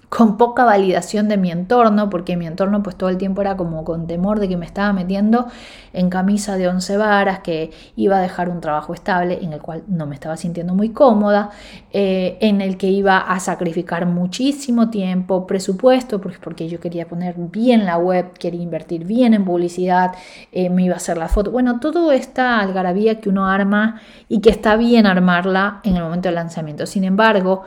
con 0.09 0.37
poca 0.37 0.65
validación 0.65 1.29
de 1.29 1.37
mi 1.37 1.51
entorno, 1.51 2.09
porque 2.11 2.37
mi 2.37 2.47
entorno 2.47 2.83
pues 2.83 2.97
todo 2.97 3.11
el 3.11 3.19
tiempo 3.19 3.41
era 3.41 3.57
como 3.57 3.85
con 3.85 4.07
temor 4.07 4.39
de 4.39 4.49
que 4.49 4.57
me 4.57 4.65
estaba 4.65 4.93
metiendo 4.93 5.47
en 5.93 6.11
camisa 6.11 6.57
de 6.57 6.69
once 6.69 6.97
varas, 6.97 7.41
que 7.41 7.73
iba 7.97 8.19
a 8.19 8.21
dejar 8.21 8.49
un 8.49 8.61
trabajo 8.61 8.95
estable 8.95 9.41
en 9.43 9.53
el 9.53 9.61
cual 9.61 9.83
no 9.89 10.07
me 10.07 10.15
estaba 10.15 10.37
sintiendo 10.37 10.75
muy 10.75 10.91
cómoda, 10.91 11.51
eh, 11.91 12.39
en 12.41 12.61
el 12.61 12.77
que 12.77 12.89
iba 12.89 13.19
a 13.19 13.41
sacrificar 13.41 14.07
muchísimo 14.07 14.91
tiempo, 14.91 15.47
presupuesto, 15.47 16.21
porque, 16.21 16.39
porque 16.43 16.69
yo 16.69 16.79
quería 16.79 17.09
poner 17.09 17.35
bien 17.37 17.85
la 17.85 17.99
web, 17.99 18.33
quería 18.35 18.63
invertir 18.63 19.05
bien 19.05 19.35
en 19.35 19.45
publicidad, 19.45 20.13
eh, 20.53 20.71
me 20.71 20.85
iba 20.85 20.95
a 20.95 20.99
hacer 20.99 21.19
la 21.19 21.29
foto, 21.29 21.51
bueno, 21.51 21.81
toda 21.81 22.15
esta 22.15 22.61
algarabía 22.61 23.21
que 23.21 23.29
uno 23.29 23.47
arma 23.47 24.01
y 24.29 24.41
que 24.41 24.51
está 24.51 24.77
bien 24.77 25.07
armarla 25.07 25.81
en 25.83 25.97
el 25.97 26.03
momento 26.03 26.29
del 26.29 26.37
lanzamiento. 26.37 26.87
Sin 26.87 27.03
embargo, 27.03 27.65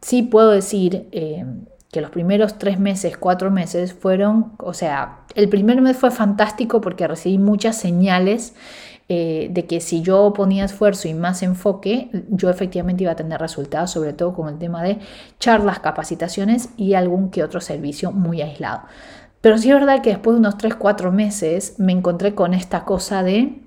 sí 0.00 0.22
puedo 0.22 0.50
decir... 0.50 1.08
Eh, 1.12 1.44
que 1.96 2.02
los 2.02 2.10
primeros 2.10 2.58
tres 2.58 2.78
meses, 2.78 3.16
cuatro 3.16 3.50
meses 3.50 3.94
fueron, 3.94 4.52
o 4.58 4.74
sea, 4.74 5.20
el 5.34 5.48
primer 5.48 5.80
mes 5.80 5.96
fue 5.96 6.10
fantástico 6.10 6.82
porque 6.82 7.08
recibí 7.08 7.38
muchas 7.38 7.78
señales 7.78 8.54
eh, 9.08 9.48
de 9.50 9.64
que 9.64 9.80
si 9.80 10.02
yo 10.02 10.30
ponía 10.34 10.66
esfuerzo 10.66 11.08
y 11.08 11.14
más 11.14 11.42
enfoque, 11.42 12.10
yo 12.28 12.50
efectivamente 12.50 13.04
iba 13.04 13.12
a 13.12 13.16
tener 13.16 13.40
resultados, 13.40 13.92
sobre 13.92 14.12
todo 14.12 14.34
con 14.34 14.48
el 14.50 14.58
tema 14.58 14.82
de 14.82 14.98
charlas, 15.40 15.78
capacitaciones 15.78 16.68
y 16.76 16.92
algún 16.92 17.30
que 17.30 17.42
otro 17.42 17.62
servicio 17.62 18.12
muy 18.12 18.42
aislado. 18.42 18.82
Pero 19.40 19.56
sí 19.56 19.70
es 19.70 19.74
verdad 19.76 20.02
que 20.02 20.10
después 20.10 20.34
de 20.34 20.40
unos 20.40 20.58
3, 20.58 20.74
4 20.74 21.12
meses 21.12 21.76
me 21.78 21.92
encontré 21.92 22.34
con 22.34 22.52
esta 22.52 22.84
cosa 22.84 23.22
de 23.22 23.62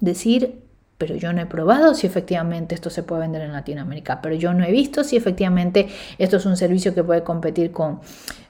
decir, 0.00 0.62
pero 0.98 1.14
yo 1.14 1.32
no 1.32 1.40
he 1.40 1.46
probado 1.46 1.94
si 1.94 2.06
efectivamente 2.06 2.74
esto 2.74 2.90
se 2.90 3.04
puede 3.04 3.22
vender 3.22 3.42
en 3.42 3.52
Latinoamérica, 3.52 4.20
pero 4.20 4.34
yo 4.34 4.52
no 4.52 4.64
he 4.64 4.72
visto 4.72 5.04
si 5.04 5.16
efectivamente 5.16 5.88
esto 6.18 6.36
es 6.36 6.46
un 6.46 6.56
servicio 6.56 6.94
que 6.94 7.04
puede 7.04 7.22
competir 7.22 7.70
con 7.70 8.00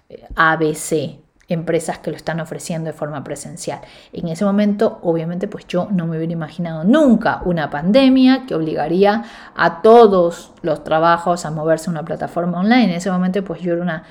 eh, 0.08 0.26
ABC, 0.34 1.20
empresas 1.48 1.98
que 1.98 2.10
lo 2.10 2.16
están 2.16 2.40
ofreciendo 2.40 2.88
de 2.88 2.92
forma 2.92 3.24
presencial. 3.24 3.80
En 4.12 4.28
ese 4.28 4.44
momento, 4.44 4.98
obviamente, 5.02 5.48
pues 5.48 5.66
yo 5.66 5.88
no 5.90 6.06
me 6.06 6.16
hubiera 6.16 6.32
imaginado 6.32 6.84
nunca 6.84 7.40
una 7.44 7.70
pandemia 7.70 8.44
que 8.46 8.54
obligaría 8.54 9.24
a 9.54 9.80
todos 9.80 10.52
los 10.62 10.84
trabajos 10.84 11.46
a 11.46 11.50
moverse 11.50 11.88
a 11.88 11.92
una 11.92 12.04
plataforma 12.04 12.60
online. 12.60 12.84
En 12.84 12.90
ese 12.90 13.10
momento, 13.10 13.42
pues 13.44 13.60
yo 13.62 13.72
era 13.72 13.82
una 13.82 14.04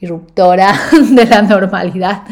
irruptora 0.00 0.72
de 1.14 1.26
la 1.26 1.42
normalidad. 1.42 2.22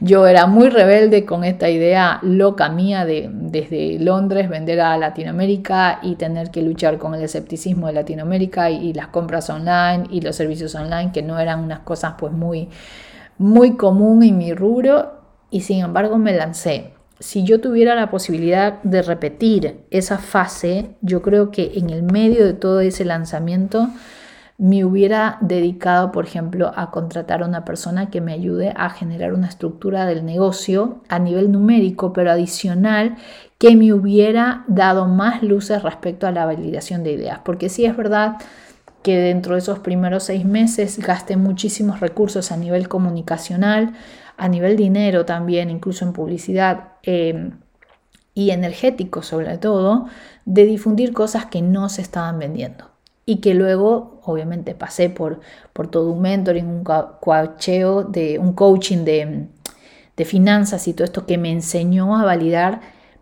Yo 0.00 0.26
era 0.26 0.46
muy 0.46 0.70
rebelde 0.70 1.24
con 1.24 1.44
esta 1.44 1.68
idea 1.68 2.18
loca 2.22 2.70
mía 2.70 3.04
de 3.04 3.28
desde 3.30 3.98
Londres 3.98 4.48
vender 4.48 4.80
a 4.80 4.96
Latinoamérica 4.96 6.00
y 6.02 6.14
tener 6.14 6.50
que 6.50 6.62
luchar 6.62 6.98
con 6.98 7.14
el 7.14 7.22
escepticismo 7.22 7.88
de 7.88 7.92
Latinoamérica 7.92 8.70
y, 8.70 8.88
y 8.88 8.92
las 8.94 9.08
compras 9.08 9.50
online 9.50 10.04
y 10.10 10.22
los 10.22 10.36
servicios 10.36 10.74
online 10.74 11.12
que 11.12 11.22
no 11.22 11.38
eran 11.38 11.60
unas 11.60 11.80
cosas 11.80 12.14
pues 12.18 12.32
muy 12.32 12.68
muy 13.36 13.76
común 13.76 14.22
en 14.22 14.36
mi 14.36 14.52
rubro 14.52 15.12
y 15.50 15.62
sin 15.62 15.80
embargo 15.80 16.18
me 16.18 16.34
lancé. 16.34 16.92
Si 17.18 17.42
yo 17.42 17.60
tuviera 17.60 17.94
la 17.94 18.10
posibilidad 18.10 18.82
de 18.82 19.02
repetir 19.02 19.80
esa 19.90 20.18
fase, 20.18 20.90
yo 21.00 21.22
creo 21.22 21.50
que 21.50 21.72
en 21.76 21.90
el 21.90 22.02
medio 22.02 22.46
de 22.46 22.52
todo 22.52 22.80
ese 22.80 23.04
lanzamiento 23.04 23.88
me 24.60 24.84
hubiera 24.84 25.38
dedicado, 25.40 26.12
por 26.12 26.26
ejemplo, 26.26 26.70
a 26.76 26.90
contratar 26.90 27.42
a 27.42 27.46
una 27.46 27.64
persona 27.64 28.10
que 28.10 28.20
me 28.20 28.34
ayude 28.34 28.74
a 28.76 28.90
generar 28.90 29.32
una 29.32 29.48
estructura 29.48 30.04
del 30.04 30.22
negocio 30.26 31.00
a 31.08 31.18
nivel 31.18 31.50
numérico, 31.50 32.12
pero 32.12 32.30
adicional, 32.30 33.16
que 33.56 33.74
me 33.74 33.94
hubiera 33.94 34.64
dado 34.68 35.06
más 35.06 35.42
luces 35.42 35.82
respecto 35.82 36.26
a 36.26 36.30
la 36.30 36.44
validación 36.44 37.04
de 37.04 37.12
ideas. 37.12 37.40
Porque 37.42 37.70
sí 37.70 37.86
es 37.86 37.96
verdad 37.96 38.36
que 39.02 39.16
dentro 39.16 39.54
de 39.54 39.60
esos 39.60 39.78
primeros 39.78 40.24
seis 40.24 40.44
meses 40.44 40.98
gasté 40.98 41.38
muchísimos 41.38 42.00
recursos 42.00 42.52
a 42.52 42.58
nivel 42.58 42.86
comunicacional, 42.86 43.94
a 44.36 44.46
nivel 44.48 44.76
dinero 44.76 45.24
también, 45.24 45.70
incluso 45.70 46.04
en 46.04 46.12
publicidad 46.12 46.88
em, 47.02 47.52
y 48.34 48.50
energético 48.50 49.22
sobre 49.22 49.56
todo, 49.56 50.04
de 50.44 50.66
difundir 50.66 51.14
cosas 51.14 51.46
que 51.46 51.62
no 51.62 51.88
se 51.88 52.02
estaban 52.02 52.38
vendiendo. 52.38 52.89
Y 53.30 53.36
que 53.36 53.54
luego, 53.54 54.20
obviamente, 54.24 54.74
pasé 54.74 55.08
por, 55.08 55.38
por 55.72 55.88
todo 55.88 56.10
un 56.10 56.20
mentoring, 56.20 56.66
un 56.66 56.82
coacheo, 56.82 58.02
de, 58.02 58.40
un 58.40 58.54
coaching 58.54 59.04
de, 59.04 59.46
de 60.16 60.24
finanzas 60.24 60.88
y 60.88 60.94
todo 60.94 61.04
esto 61.04 61.26
que 61.26 61.38
me 61.38 61.52
enseñó 61.52 62.16
a 62.16 62.24
validar 62.24 62.80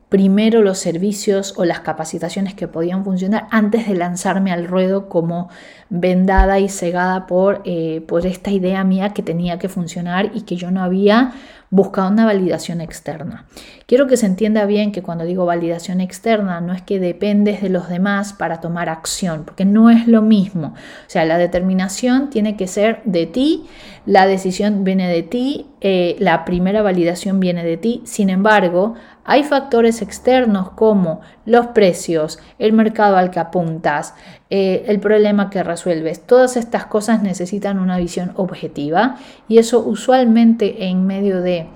primero 0.08 0.62
los 0.62 0.78
servicios 0.78 1.52
o 1.58 1.66
las 1.66 1.80
capacitaciones 1.80 2.54
que 2.54 2.68
podían 2.68 3.04
funcionar 3.04 3.46
antes 3.50 3.86
de 3.86 3.94
lanzarme 3.94 4.50
al 4.50 4.66
ruedo 4.66 5.10
como 5.10 5.50
vendada 5.90 6.58
y 6.58 6.70
cegada 6.70 7.26
por, 7.26 7.60
eh, 7.66 8.02
por 8.08 8.24
esta 8.24 8.50
idea 8.50 8.82
mía 8.84 9.10
que 9.10 9.22
tenía 9.22 9.58
que 9.58 9.68
funcionar 9.68 10.30
y 10.34 10.42
que 10.42 10.56
yo 10.56 10.70
no 10.70 10.82
había 10.82 11.32
buscado 11.70 12.08
una 12.08 12.24
validación 12.24 12.80
externa. 12.80 13.44
Quiero 13.88 14.06
que 14.06 14.18
se 14.18 14.26
entienda 14.26 14.66
bien 14.66 14.92
que 14.92 15.00
cuando 15.00 15.24
digo 15.24 15.46
validación 15.46 16.02
externa 16.02 16.60
no 16.60 16.74
es 16.74 16.82
que 16.82 17.00
dependes 17.00 17.62
de 17.62 17.70
los 17.70 17.88
demás 17.88 18.34
para 18.34 18.60
tomar 18.60 18.90
acción, 18.90 19.44
porque 19.46 19.64
no 19.64 19.88
es 19.88 20.06
lo 20.06 20.20
mismo. 20.20 20.74
O 20.74 21.06
sea, 21.06 21.24
la 21.24 21.38
determinación 21.38 22.28
tiene 22.28 22.54
que 22.54 22.66
ser 22.66 23.00
de 23.04 23.24
ti, 23.24 23.64
la 24.04 24.26
decisión 24.26 24.84
viene 24.84 25.08
de 25.08 25.22
ti, 25.22 25.68
eh, 25.80 26.16
la 26.18 26.44
primera 26.44 26.82
validación 26.82 27.40
viene 27.40 27.64
de 27.64 27.78
ti. 27.78 28.02
Sin 28.04 28.28
embargo, 28.28 28.92
hay 29.24 29.42
factores 29.42 30.02
externos 30.02 30.68
como 30.72 31.22
los 31.46 31.68
precios, 31.68 32.38
el 32.58 32.74
mercado 32.74 33.16
al 33.16 33.30
que 33.30 33.40
apuntas, 33.40 34.12
eh, 34.50 34.84
el 34.86 35.00
problema 35.00 35.48
que 35.48 35.62
resuelves. 35.62 36.26
Todas 36.26 36.58
estas 36.58 36.84
cosas 36.84 37.22
necesitan 37.22 37.78
una 37.78 37.96
visión 37.96 38.32
objetiva 38.36 39.16
y 39.48 39.56
eso 39.56 39.80
usualmente 39.80 40.84
en 40.88 41.06
medio 41.06 41.40
de 41.40 41.68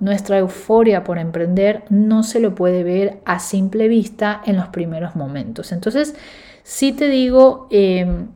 nuestra 0.00 0.38
euforia 0.38 1.04
por 1.04 1.18
emprender 1.18 1.84
no 1.90 2.22
se 2.22 2.40
lo 2.40 2.54
puede 2.54 2.84
ver 2.84 3.18
a 3.24 3.38
simple 3.38 3.88
vista 3.88 4.42
en 4.44 4.56
los 4.56 4.68
primeros 4.68 5.16
momentos. 5.16 5.72
Entonces, 5.72 6.14
si 6.62 6.92
te 6.92 7.08
digo, 7.08 7.66
em, 7.70 8.28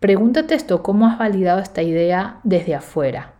pregúntate 0.00 0.54
esto, 0.54 0.82
¿cómo 0.82 1.06
has 1.06 1.18
validado 1.18 1.60
esta 1.60 1.82
idea 1.82 2.40
desde 2.42 2.74
afuera? 2.74 3.32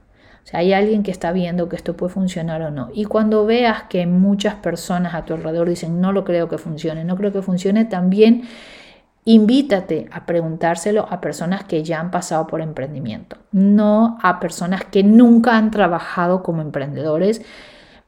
O 0.45 0.47
sea, 0.47 0.61
hay 0.61 0.73
alguien 0.75 1.03
que 1.03 1.11
está 1.11 1.33
viendo 1.33 1.69
que 1.69 1.77
esto 1.77 1.97
puede 1.97 2.13
funcionar 2.13 2.61
o 2.63 2.71
no. 2.71 2.91
Y 2.93 3.07
cuando 3.07 3.47
veas 3.47 3.85
que 3.85 4.07
muchas 4.07 4.55
personas 4.57 5.15
a 5.15 5.25
tu 5.25 5.35
alrededor 5.35 5.69
dicen, 5.69 6.01
no 6.01 6.13
lo 6.13 6.25
creo 6.25 6.49
que 6.49 6.59
funcione, 6.59 7.05
no 7.05 7.17
creo 7.17 7.33
que 7.33 7.41
funcione, 7.41 7.87
también 7.87 8.43
invítate 9.25 10.09
a 10.13 10.27
preguntárselo 10.27 11.07
a 11.11 11.21
personas 11.21 11.65
que 11.65 11.83
ya 11.83 12.01
han 12.01 12.11
pasado 12.11 12.47
por 12.47 12.61
emprendimiento, 12.61 13.37
no 13.53 14.19
a 14.23 14.39
personas 14.41 14.85
que 14.85 15.03
nunca 15.03 15.57
han 15.57 15.71
trabajado 15.71 16.43
como 16.43 16.63
emprendedores 16.63 17.43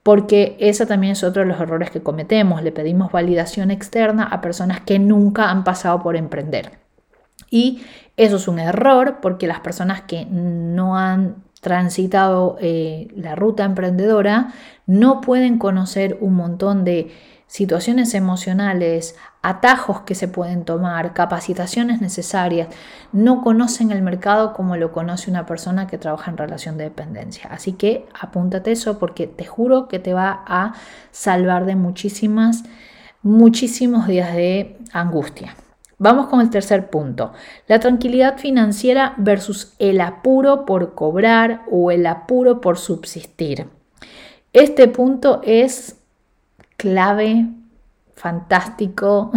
porque 0.07 0.57
ese 0.61 0.87
también 0.87 1.15
es 1.15 1.25
otro 1.25 1.43
de 1.43 1.49
los 1.49 1.61
errores 1.61 1.91
que 1.91 2.01
cometemos. 2.01 2.63
Le 2.63 2.71
pedimos 2.71 3.11
validación 3.11 3.73
externa 3.73 4.23
a 4.23 4.41
personas 4.41 4.79
que 4.83 5.01
nunca 5.01 5.51
han 5.51 5.65
pasado 5.65 6.01
por 6.01 6.15
emprender. 6.15 6.79
Y 7.51 7.83
eso 8.17 8.37
es 8.37 8.47
un 8.47 8.61
error 8.61 9.19
porque 9.21 9.49
las 9.49 9.59
personas 9.59 10.03
que 10.03 10.25
no 10.25 10.97
han 10.97 11.43
transitado 11.61 12.57
eh, 12.61 13.09
la 13.17 13.35
ruta 13.35 13.65
emprendedora 13.65 14.53
no 14.87 15.21
pueden 15.21 15.59
conocer 15.59 16.19
un 16.21 16.35
montón 16.35 16.85
de 16.85 17.11
situaciones 17.49 18.15
emocionales, 18.15 19.17
atajos 19.47 20.01
que 20.01 20.17
se 20.17 20.27
pueden 20.27 20.65
tomar, 20.65 21.15
capacitaciones 21.15 22.01
necesarias, 22.01 22.67
no 23.13 23.43
conocen 23.43 23.93
el 23.93 24.03
mercado 24.03 24.53
como 24.53 24.77
lo 24.77 24.91
conoce 24.91 25.31
una 25.31 25.47
persona 25.47 25.87
que 25.87 25.99
trabaja 25.99 26.33
en 26.33 26.37
relación 26.37 26.77
de 26.77 26.85
dependencia. 26.85 27.49
Así 27.53 27.73
que 27.73 28.09
apúntate 28.21 28.73
eso 28.73 28.99
porque 28.99 29.29
te 29.29 29.45
juro 29.45 29.87
que 29.87 30.01
te 30.01 30.15
va 30.15 30.43
a 30.47 30.75
salvar 31.13 31.65
de 31.65 31.77
muchísimas, 31.77 32.65
muchísimos 33.23 34.09
días 34.09 34.35
de 34.35 34.79
angustia. 34.93 35.55
Vamos 35.97 36.27
con 36.27 36.41
el 36.41 36.51
tercer 36.51 36.91
punto, 36.91 37.33
la 37.69 37.79
tranquilidad 37.79 38.39
financiera 38.39 39.15
versus 39.17 39.75
el 39.79 40.01
apuro 40.01 40.67
por 40.67 40.95
cobrar 40.95 41.63
o 41.71 41.93
el 41.93 42.05
apuro 42.07 42.61
por 42.61 42.79
subsistir. 42.79 43.69
Este 44.53 44.89
punto 44.89 45.41
es 45.45 45.97
clave, 46.77 47.47
fantástico, 48.17 49.31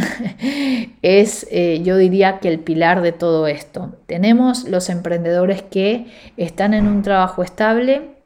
es 1.04 1.46
eh, 1.52 1.82
yo 1.84 1.98
diría 1.98 2.40
que 2.40 2.48
el 2.48 2.60
pilar 2.60 3.02
de 3.02 3.12
todo 3.12 3.46
esto. 3.46 3.94
Tenemos 4.08 4.68
los 4.68 4.90
emprendedores 4.90 5.62
que 5.62 6.08
están 6.38 6.74
en 6.74 6.88
un 6.88 7.04
trabajo 7.04 7.44
estable, 7.44 8.20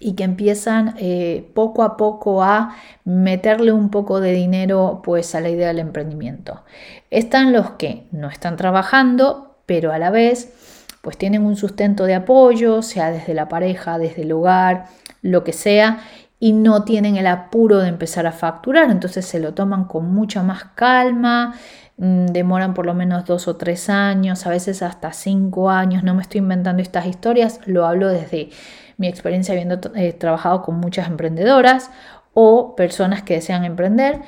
y 0.00 0.14
que 0.14 0.24
empiezan 0.24 0.96
eh, 0.98 1.50
poco 1.54 1.82
a 1.82 1.96
poco 1.96 2.42
a 2.42 2.76
meterle 3.04 3.72
un 3.72 3.90
poco 3.90 4.20
de 4.20 4.32
dinero 4.32 5.00
pues 5.02 5.34
a 5.34 5.40
la 5.40 5.48
idea 5.48 5.68
del 5.68 5.78
emprendimiento. 5.78 6.62
Están 7.10 7.54
los 7.54 7.70
que 7.72 8.06
no 8.10 8.28
están 8.28 8.56
trabajando, 8.56 9.56
pero 9.64 9.92
a 9.92 9.98
la 9.98 10.10
vez 10.10 10.52
pues 11.00 11.16
tienen 11.16 11.46
un 11.46 11.56
sustento 11.56 12.04
de 12.04 12.14
apoyo, 12.14 12.82
sea 12.82 13.10
desde 13.10 13.32
la 13.32 13.48
pareja, 13.48 13.98
desde 13.98 14.22
el 14.22 14.32
hogar, 14.32 14.86
lo 15.22 15.42
que 15.42 15.52
sea, 15.52 16.00
y 16.44 16.52
no 16.52 16.84
tienen 16.84 17.16
el 17.16 17.26
apuro 17.26 17.78
de 17.78 17.88
empezar 17.88 18.26
a 18.26 18.32
facturar, 18.32 18.90
entonces 18.90 19.24
se 19.24 19.40
lo 19.40 19.54
toman 19.54 19.86
con 19.86 20.12
mucha 20.12 20.42
más 20.42 20.64
calma, 20.74 21.54
mm, 21.96 22.26
demoran 22.26 22.74
por 22.74 22.84
lo 22.84 22.92
menos 22.92 23.24
dos 23.24 23.48
o 23.48 23.56
tres 23.56 23.88
años, 23.88 24.46
a 24.46 24.50
veces 24.50 24.82
hasta 24.82 25.14
cinco 25.14 25.70
años, 25.70 26.04
no 26.04 26.12
me 26.12 26.20
estoy 26.20 26.40
inventando 26.40 26.82
estas 26.82 27.06
historias, 27.06 27.60
lo 27.64 27.86
hablo 27.86 28.08
desde 28.08 28.50
mi 28.98 29.08
experiencia 29.08 29.54
habiendo 29.54 29.80
eh, 29.94 30.12
trabajado 30.12 30.60
con 30.60 30.76
muchas 30.80 31.08
emprendedoras 31.08 31.90
o 32.34 32.76
personas 32.76 33.22
que 33.22 33.36
desean 33.36 33.64
emprender 33.64 34.20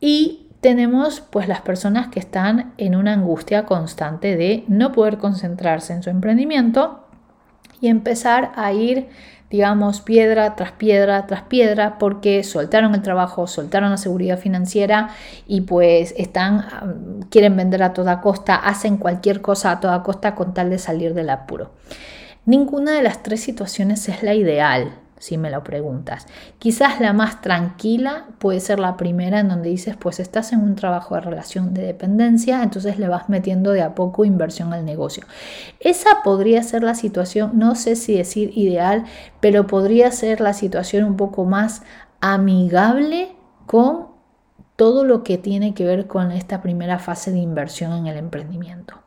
y 0.00 0.46
tenemos 0.62 1.20
pues 1.20 1.46
las 1.46 1.60
personas 1.60 2.08
que 2.08 2.20
están 2.20 2.72
en 2.78 2.96
una 2.96 3.12
angustia 3.12 3.66
constante 3.66 4.34
de 4.34 4.64
no 4.66 4.92
poder 4.92 5.18
concentrarse 5.18 5.92
en 5.92 6.02
su 6.02 6.08
emprendimiento 6.08 7.06
y 7.82 7.88
empezar 7.88 8.52
a 8.56 8.72
ir 8.72 9.08
digamos 9.50 10.00
piedra 10.00 10.54
tras 10.54 10.72
piedra 10.72 11.26
tras 11.26 11.42
piedra 11.42 11.98
porque 11.98 12.44
soltaron 12.44 12.94
el 12.94 13.02
trabajo, 13.02 13.46
soltaron 13.46 13.90
la 13.90 13.96
seguridad 13.96 14.38
financiera 14.38 15.10
y 15.46 15.62
pues 15.62 16.14
están 16.16 17.26
quieren 17.30 17.56
vender 17.56 17.82
a 17.82 17.92
toda 17.92 18.20
costa, 18.20 18.54
hacen 18.54 18.96
cualquier 18.96 19.40
cosa 19.40 19.72
a 19.72 19.80
toda 19.80 20.02
costa 20.02 20.34
con 20.34 20.54
tal 20.54 20.70
de 20.70 20.78
salir 20.78 21.14
del 21.14 21.30
apuro. 21.30 21.72
Ninguna 22.46 22.92
de 22.92 23.02
las 23.02 23.22
tres 23.22 23.40
situaciones 23.42 24.08
es 24.08 24.22
la 24.22 24.34
ideal. 24.34 24.99
Si 25.20 25.38
me 25.38 25.50
lo 25.50 25.62
preguntas. 25.62 26.26
Quizás 26.58 26.98
la 26.98 27.12
más 27.12 27.40
tranquila 27.42 28.26
puede 28.38 28.58
ser 28.58 28.80
la 28.80 28.96
primera 28.96 29.38
en 29.38 29.48
donde 29.48 29.68
dices, 29.68 29.96
pues 29.96 30.18
estás 30.18 30.52
en 30.52 30.60
un 30.60 30.74
trabajo 30.74 31.14
de 31.14 31.20
relación 31.20 31.72
de 31.74 31.82
dependencia, 31.82 32.62
entonces 32.62 32.98
le 32.98 33.06
vas 33.06 33.28
metiendo 33.28 33.70
de 33.70 33.82
a 33.82 33.94
poco 33.94 34.24
inversión 34.24 34.72
al 34.72 34.84
negocio. 34.84 35.24
Esa 35.78 36.22
podría 36.24 36.62
ser 36.62 36.82
la 36.82 36.94
situación, 36.94 37.52
no 37.54 37.76
sé 37.76 37.94
si 37.94 38.16
decir 38.16 38.50
ideal, 38.56 39.04
pero 39.40 39.66
podría 39.66 40.10
ser 40.10 40.40
la 40.40 40.54
situación 40.54 41.04
un 41.04 41.16
poco 41.16 41.44
más 41.44 41.82
amigable 42.20 43.36
con 43.66 44.08
todo 44.76 45.04
lo 45.04 45.22
que 45.22 45.36
tiene 45.36 45.74
que 45.74 45.84
ver 45.84 46.06
con 46.06 46.32
esta 46.32 46.62
primera 46.62 46.98
fase 46.98 47.30
de 47.30 47.38
inversión 47.38 47.92
en 47.92 48.06
el 48.06 48.16
emprendimiento. 48.16 48.99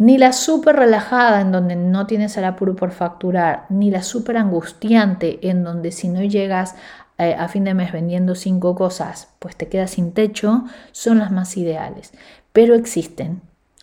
Ni 0.00 0.16
la 0.16 0.32
súper 0.32 0.76
relajada 0.76 1.42
en 1.42 1.52
donde 1.52 1.76
no 1.76 2.06
tienes 2.06 2.34
el 2.38 2.46
apuro 2.46 2.74
por 2.74 2.90
facturar, 2.90 3.66
ni 3.68 3.90
la 3.90 4.02
súper 4.02 4.38
angustiante 4.38 5.46
en 5.46 5.62
donde 5.62 5.92
si 5.92 6.08
no 6.08 6.22
llegas 6.22 6.74
eh, 7.18 7.34
a 7.38 7.48
fin 7.48 7.64
de 7.64 7.74
mes 7.74 7.92
vendiendo 7.92 8.34
cinco 8.34 8.74
cosas, 8.74 9.28
pues 9.40 9.56
te 9.56 9.68
quedas 9.68 9.90
sin 9.90 10.12
techo, 10.12 10.64
son 10.92 11.18
las 11.18 11.30
más 11.30 11.54
ideales. 11.58 12.12
Pero 12.54 12.74
existen, 12.76 13.42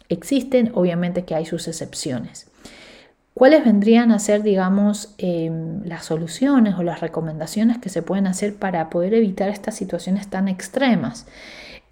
existen, 0.10 0.72
obviamente 0.74 1.24
que 1.24 1.36
hay 1.36 1.46
sus 1.46 1.68
excepciones. 1.68 2.48
¿Cuáles 3.36 3.64
vendrían 3.64 4.12
a 4.12 4.18
ser, 4.18 4.42
digamos, 4.42 5.14
em, 5.20 5.84
las 5.84 6.06
soluciones 6.06 6.80
o 6.80 6.82
las 6.82 7.00
recomendaciones 7.00 7.78
que 7.78 7.90
se 7.90 8.02
pueden 8.02 8.26
hacer 8.26 8.56
para 8.56 8.90
poder 8.90 9.14
evitar 9.14 9.50
estas 9.50 9.76
situaciones 9.76 10.28
tan 10.30 10.48
extremas? 10.48 11.28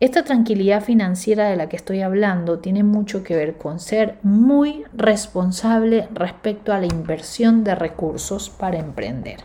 Esta 0.01 0.25
tranquilidad 0.25 0.83
financiera 0.83 1.47
de 1.47 1.55
la 1.55 1.69
que 1.69 1.77
estoy 1.77 2.01
hablando 2.01 2.59
tiene 2.59 2.83
mucho 2.83 3.23
que 3.23 3.33
ver 3.33 3.57
con 3.57 3.79
ser 3.79 4.17
muy 4.23 4.83
responsable 4.93 6.09
respecto 6.13 6.73
a 6.73 6.79
la 6.79 6.85
inversión 6.85 7.63
de 7.63 7.75
recursos 7.75 8.49
para 8.49 8.77
emprender. 8.77 9.39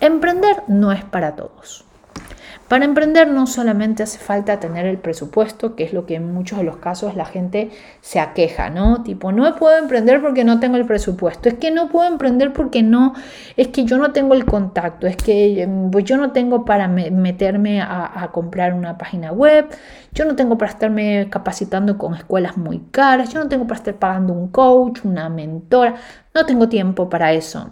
Emprender 0.00 0.62
no 0.68 0.92
es 0.92 1.04
para 1.04 1.34
todos. 1.34 1.87
Para 2.68 2.84
emprender 2.84 3.28
no 3.28 3.46
solamente 3.46 4.02
hace 4.02 4.18
falta 4.18 4.60
tener 4.60 4.84
el 4.84 4.98
presupuesto, 4.98 5.74
que 5.74 5.84
es 5.84 5.94
lo 5.94 6.04
que 6.04 6.16
en 6.16 6.34
muchos 6.34 6.58
de 6.58 6.64
los 6.64 6.76
casos 6.76 7.16
la 7.16 7.24
gente 7.24 7.70
se 8.02 8.20
aqueja, 8.20 8.68
¿no? 8.68 9.02
Tipo, 9.02 9.32
no 9.32 9.56
puedo 9.56 9.78
emprender 9.78 10.20
porque 10.20 10.44
no 10.44 10.60
tengo 10.60 10.76
el 10.76 10.84
presupuesto, 10.84 11.48
es 11.48 11.54
que 11.54 11.70
no 11.70 11.88
puedo 11.88 12.06
emprender 12.06 12.52
porque 12.52 12.82
no, 12.82 13.14
es 13.56 13.68
que 13.68 13.84
yo 13.84 13.96
no 13.96 14.12
tengo 14.12 14.34
el 14.34 14.44
contacto, 14.44 15.06
es 15.06 15.16
que 15.16 15.62
em, 15.62 15.90
pues 15.90 16.04
yo 16.04 16.18
no 16.18 16.32
tengo 16.32 16.66
para 16.66 16.88
meterme 16.88 17.80
a, 17.80 18.22
a 18.22 18.30
comprar 18.32 18.74
una 18.74 18.98
página 18.98 19.32
web, 19.32 19.66
yo 20.12 20.26
no 20.26 20.36
tengo 20.36 20.58
para 20.58 20.70
estarme 20.70 21.28
capacitando 21.30 21.96
con 21.96 22.14
escuelas 22.14 22.58
muy 22.58 22.80
caras, 22.90 23.32
yo 23.32 23.40
no 23.40 23.48
tengo 23.48 23.66
para 23.66 23.78
estar 23.78 23.94
pagando 23.94 24.34
un 24.34 24.48
coach, 24.48 25.00
una 25.04 25.30
mentora, 25.30 25.94
no 26.34 26.44
tengo 26.44 26.68
tiempo 26.68 27.08
para 27.08 27.32
eso. 27.32 27.70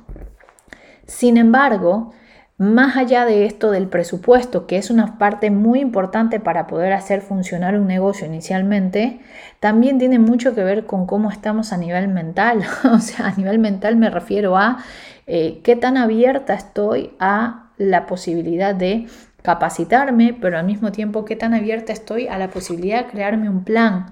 Sin 1.04 1.36
embargo, 1.36 2.12
más 2.58 2.96
allá 2.96 3.26
de 3.26 3.44
esto 3.44 3.70
del 3.70 3.86
presupuesto, 3.86 4.66
que 4.66 4.78
es 4.78 4.90
una 4.90 5.18
parte 5.18 5.50
muy 5.50 5.80
importante 5.80 6.40
para 6.40 6.66
poder 6.66 6.94
hacer 6.94 7.20
funcionar 7.20 7.78
un 7.78 7.86
negocio 7.86 8.26
inicialmente, 8.26 9.20
también 9.60 9.98
tiene 9.98 10.18
mucho 10.18 10.54
que 10.54 10.64
ver 10.64 10.86
con 10.86 11.06
cómo 11.06 11.30
estamos 11.30 11.72
a 11.72 11.76
nivel 11.76 12.08
mental. 12.08 12.62
o 12.90 12.98
sea, 12.98 13.28
a 13.28 13.36
nivel 13.36 13.58
mental 13.58 13.96
me 13.96 14.08
refiero 14.08 14.56
a 14.56 14.78
eh, 15.26 15.60
qué 15.62 15.76
tan 15.76 15.96
abierta 15.96 16.54
estoy 16.54 17.12
a 17.18 17.70
la 17.76 18.06
posibilidad 18.06 18.74
de 18.74 19.06
capacitarme, 19.42 20.36
pero 20.40 20.58
al 20.58 20.64
mismo 20.64 20.92
tiempo 20.92 21.24
qué 21.24 21.36
tan 21.36 21.54
abierta 21.54 21.92
estoy 21.92 22.26
a 22.26 22.38
la 22.38 22.48
posibilidad 22.48 23.04
de 23.04 23.10
crearme 23.10 23.48
un 23.48 23.64
plan 23.64 24.06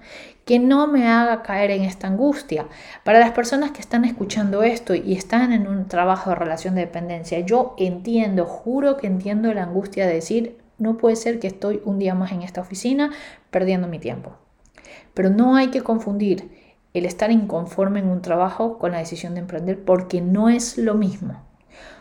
que 0.44 0.58
no 0.58 0.86
me 0.86 1.08
haga 1.08 1.42
caer 1.42 1.70
en 1.70 1.82
esta 1.82 2.06
angustia. 2.06 2.66
Para 3.02 3.18
las 3.18 3.32
personas 3.32 3.70
que 3.70 3.80
están 3.80 4.04
escuchando 4.04 4.62
esto 4.62 4.94
y 4.94 5.14
están 5.14 5.52
en 5.52 5.66
un 5.66 5.86
trabajo 5.86 6.30
de 6.30 6.36
relación 6.36 6.74
de 6.74 6.82
dependencia, 6.82 7.40
yo 7.40 7.74
entiendo, 7.78 8.44
juro 8.44 8.96
que 8.96 9.06
entiendo 9.06 9.52
la 9.54 9.62
angustia 9.62 10.06
de 10.06 10.14
decir, 10.14 10.58
no 10.78 10.98
puede 10.98 11.16
ser 11.16 11.38
que 11.38 11.46
estoy 11.46 11.80
un 11.84 11.98
día 11.98 12.14
más 12.14 12.32
en 12.32 12.42
esta 12.42 12.60
oficina 12.60 13.10
perdiendo 13.50 13.88
mi 13.88 13.98
tiempo. 13.98 14.32
Pero 15.14 15.30
no 15.30 15.56
hay 15.56 15.68
que 15.68 15.82
confundir 15.82 16.50
el 16.92 17.06
estar 17.06 17.30
inconforme 17.30 18.00
en 18.00 18.08
un 18.08 18.20
trabajo 18.22 18.78
con 18.78 18.92
la 18.92 18.98
decisión 18.98 19.34
de 19.34 19.40
emprender 19.40 19.84
porque 19.84 20.20
no 20.20 20.48
es 20.48 20.76
lo 20.76 20.94
mismo. 20.94 21.42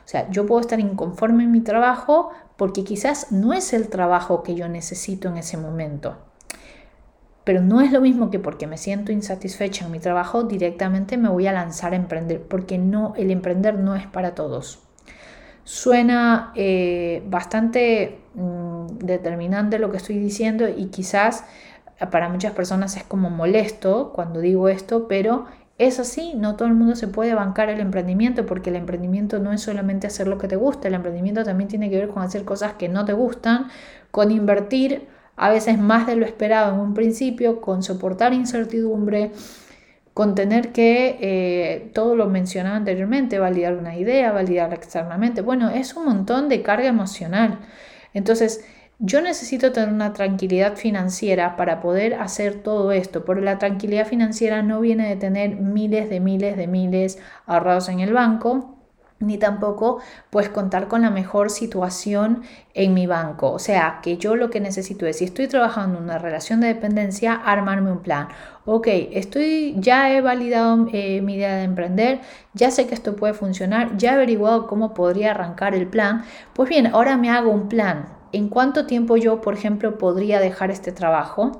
O 0.05 0.07
sea, 0.07 0.29
yo 0.29 0.45
puedo 0.45 0.59
estar 0.59 0.79
inconforme 0.79 1.45
en 1.45 1.51
mi 1.51 1.61
trabajo 1.61 2.31
porque 2.57 2.83
quizás 2.83 3.31
no 3.31 3.53
es 3.53 3.73
el 3.73 3.87
trabajo 3.87 4.43
que 4.43 4.53
yo 4.53 4.67
necesito 4.67 5.29
en 5.29 5.37
ese 5.37 5.57
momento 5.57 6.17
pero 7.43 7.61
no 7.61 7.81
es 7.81 7.91
lo 7.91 8.01
mismo 8.01 8.29
que 8.29 8.39
porque 8.39 8.67
me 8.67 8.77
siento 8.77 9.11
insatisfecha 9.11 9.85
en 9.85 9.91
mi 9.91 9.99
trabajo 9.99 10.43
directamente 10.43 11.17
me 11.17 11.29
voy 11.29 11.47
a 11.47 11.51
lanzar 11.53 11.93
a 11.93 11.97
emprender, 11.97 12.41
porque 12.41 12.77
no, 12.77 13.13
el 13.17 13.31
emprender 13.31 13.77
no 13.79 13.95
es 13.95 14.07
para 14.07 14.35
todos. 14.35 14.79
Suena 15.65 16.51
eh, 16.55 17.23
bastante 17.27 18.19
mm, 18.35 18.97
determinante 18.99 19.79
lo 19.79 19.91
que 19.91 19.97
estoy 19.97 20.17
diciendo 20.17 20.67
y 20.69 20.87
quizás 20.87 21.45
para 22.11 22.29
muchas 22.29 22.53
personas 22.53 22.97
es 22.97 23.03
como 23.03 23.29
molesto 23.29 24.11
cuando 24.13 24.39
digo 24.39 24.67
esto, 24.67 25.07
pero 25.07 25.45
es 25.77 25.99
así, 25.99 26.33
no 26.35 26.55
todo 26.55 26.67
el 26.67 26.75
mundo 26.75 26.95
se 26.95 27.07
puede 27.07 27.33
bancar 27.33 27.69
el 27.69 27.79
emprendimiento 27.79 28.45
porque 28.45 28.69
el 28.69 28.75
emprendimiento 28.75 29.39
no 29.39 29.51
es 29.51 29.61
solamente 29.61 30.07
hacer 30.07 30.27
lo 30.27 30.37
que 30.37 30.47
te 30.47 30.55
gusta, 30.55 30.87
el 30.87 30.93
emprendimiento 30.93 31.43
también 31.43 31.67
tiene 31.67 31.89
que 31.89 31.97
ver 31.97 32.09
con 32.09 32.23
hacer 32.23 32.45
cosas 32.45 32.73
que 32.73 32.89
no 32.89 33.05
te 33.05 33.13
gustan, 33.13 33.69
con 34.11 34.31
invertir 34.31 35.07
a 35.35 35.49
veces 35.49 35.79
más 35.79 36.07
de 36.07 36.15
lo 36.15 36.25
esperado 36.25 36.73
en 36.73 36.79
un 36.79 36.93
principio, 36.93 37.61
con 37.61 37.83
soportar 37.83 38.33
incertidumbre, 38.33 39.31
con 40.13 40.35
tener 40.35 40.71
que, 40.71 41.17
eh, 41.21 41.91
todo 41.93 42.15
lo 42.15 42.27
mencionado 42.27 42.75
anteriormente, 42.75 43.39
validar 43.39 43.75
una 43.75 43.97
idea, 43.97 44.31
validar 44.31 44.73
externamente. 44.73 45.41
Bueno, 45.41 45.69
es 45.69 45.95
un 45.95 46.05
montón 46.05 46.49
de 46.49 46.61
carga 46.61 46.87
emocional. 46.87 47.59
Entonces, 48.13 48.63
yo 48.99 49.21
necesito 49.21 49.71
tener 49.71 49.89
una 49.89 50.13
tranquilidad 50.13 50.77
financiera 50.77 51.55
para 51.55 51.81
poder 51.81 52.13
hacer 52.15 52.61
todo 52.61 52.91
esto, 52.91 53.25
pero 53.25 53.41
la 53.41 53.57
tranquilidad 53.57 54.07
financiera 54.07 54.61
no 54.61 54.79
viene 54.81 55.09
de 55.09 55.15
tener 55.15 55.55
miles 55.55 56.09
de 56.09 56.19
miles 56.19 56.55
de 56.57 56.67
miles 56.67 57.19
ahorrados 57.45 57.89
en 57.89 57.99
el 57.99 58.13
banco, 58.13 58.72
ni 59.19 59.37
tampoco 59.37 59.99
pues 60.29 60.49
contar 60.49 60.87
con 60.87 61.01
la 61.01 61.09
mejor 61.09 61.49
situación 61.49 62.43
en 62.73 62.93
mi 62.93 63.07
banco. 63.07 63.51
O 63.51 63.59
sea, 63.59 63.99
que 64.01 64.17
yo 64.17 64.35
lo 64.35 64.49
que 64.49 64.59
necesito 64.59 65.05
es, 65.05 65.17
si 65.17 65.25
estoy 65.25 65.47
trabajando 65.47 65.97
en 65.97 66.05
una 66.05 66.17
relación 66.17 66.59
de 66.61 66.67
dependencia, 66.67 67.33
armarme 67.33 67.91
un 67.91 67.99
plan. 67.99 68.27
Ok, 68.65 68.87
estoy, 68.87 69.75
ya 69.77 70.11
he 70.11 70.21
validado 70.21 70.87
eh, 70.93 71.21
mi 71.21 71.35
idea 71.35 71.55
de 71.55 71.63
emprender, 71.63 72.21
ya 72.53 72.71
sé 72.71 72.87
que 72.87 72.93
esto 72.93 73.15
puede 73.15 73.33
funcionar, 73.33 73.97
ya 73.97 74.11
he 74.11 74.15
averiguado 74.15 74.67
cómo 74.67 74.93
podría 74.93 75.31
arrancar 75.31 75.75
el 75.75 75.87
plan. 75.87 76.23
Pues 76.53 76.69
bien, 76.69 76.87
ahora 76.87 77.17
me 77.17 77.29
hago 77.29 77.51
un 77.51 77.67
plan. 77.69 78.07
¿En 78.31 78.49
cuánto 78.49 78.87
tiempo 78.87 79.15
yo, 79.15 79.41
por 79.41 79.53
ejemplo, 79.53 79.99
podría 79.99 80.39
dejar 80.39 80.71
este 80.71 80.91
trabajo 80.91 81.51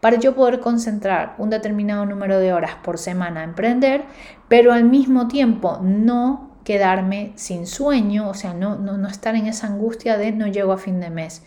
para 0.00 0.18
yo 0.18 0.34
poder 0.34 0.58
concentrar 0.58 1.36
un 1.38 1.50
determinado 1.50 2.04
número 2.04 2.40
de 2.40 2.52
horas 2.52 2.72
por 2.82 2.98
semana 2.98 3.42
a 3.42 3.44
emprender, 3.44 4.02
pero 4.48 4.72
al 4.72 4.82
mismo 4.82 5.28
tiempo 5.28 5.78
no 5.82 6.55
quedarme 6.66 7.30
sin 7.36 7.64
sueño, 7.64 8.28
o 8.28 8.34
sea, 8.34 8.52
no, 8.52 8.74
no, 8.74 8.98
no 8.98 9.06
estar 9.06 9.36
en 9.36 9.46
esa 9.46 9.68
angustia 9.68 10.18
de 10.18 10.32
no 10.32 10.48
llego 10.48 10.72
a 10.72 10.78
fin 10.78 10.98
de 10.98 11.10
mes. 11.10 11.42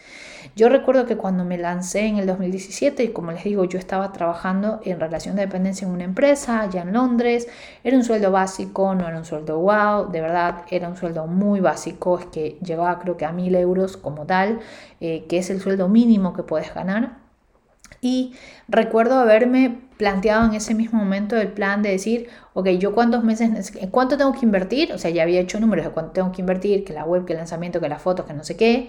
Yo 0.56 0.70
recuerdo 0.70 1.06
que 1.06 1.18
cuando 1.18 1.44
me 1.44 1.58
lancé 1.58 2.06
en 2.06 2.20
el 2.20 2.26
2017, 2.26 3.04
y 3.04 3.08
como 3.10 3.34
les 3.34 3.44
digo, 3.44 3.66
yo 3.66 3.78
estaba 3.78 4.14
trabajando 4.14 4.80
en 4.86 4.98
relación 4.98 5.36
de 5.36 5.42
dependencia 5.42 5.86
en 5.86 5.94
una 5.94 6.06
empresa 6.06 6.62
allá 6.62 6.84
en 6.84 6.94
Londres, 6.94 7.50
era 7.84 7.98
un 7.98 8.06
sueldo 8.06 8.32
básico, 8.32 8.96
no 8.96 9.10
era 9.10 9.18
un 9.18 9.26
sueldo 9.26 9.60
wow, 9.60 10.10
de 10.10 10.22
verdad 10.22 10.64
era 10.70 10.88
un 10.88 10.96
sueldo 10.96 11.28
muy 11.28 11.60
básico, 11.60 12.18
es 12.18 12.26
que 12.28 12.58
llegaba 12.64 12.98
creo 13.00 13.18
que 13.18 13.26
a 13.26 13.34
mil 13.34 13.54
euros 13.56 13.98
como 13.98 14.26
tal, 14.26 14.62
eh, 15.02 15.26
que 15.28 15.38
es 15.38 15.50
el 15.50 15.60
sueldo 15.60 15.90
mínimo 15.90 16.32
que 16.32 16.44
puedes 16.44 16.74
ganar. 16.74 17.18
Y 18.00 18.36
recuerdo 18.70 19.20
haberme 19.20 19.89
planteado 20.00 20.46
en 20.46 20.54
ese 20.54 20.74
mismo 20.74 20.98
momento 20.98 21.36
el 21.36 21.50
plan 21.50 21.84
de 21.84 21.92
decir, 21.92 22.30
ok, 22.54 22.70
yo 22.70 22.96
cuántos 22.96 23.26
meses, 23.26 23.74
cuánto 23.92 24.16
tengo 24.16 24.32
que 24.32 24.46
invertir, 24.46 24.94
o 24.94 24.98
sea, 24.98 25.12
ya 25.12 25.24
había 25.24 25.42
hecho 25.42 25.60
números 25.60 25.84
de 25.84 25.92
cuánto 25.92 26.14
tengo 26.14 26.32
que 26.32 26.40
invertir, 26.42 26.86
que 26.86 26.94
la 26.94 27.04
web, 27.04 27.26
que 27.26 27.34
el 27.34 27.40
lanzamiento, 27.40 27.82
que 27.82 27.90
las 27.90 28.02
fotos, 28.02 28.26
que 28.26 28.34
no 28.34 28.46
sé 28.46 28.56
qué, 28.56 28.88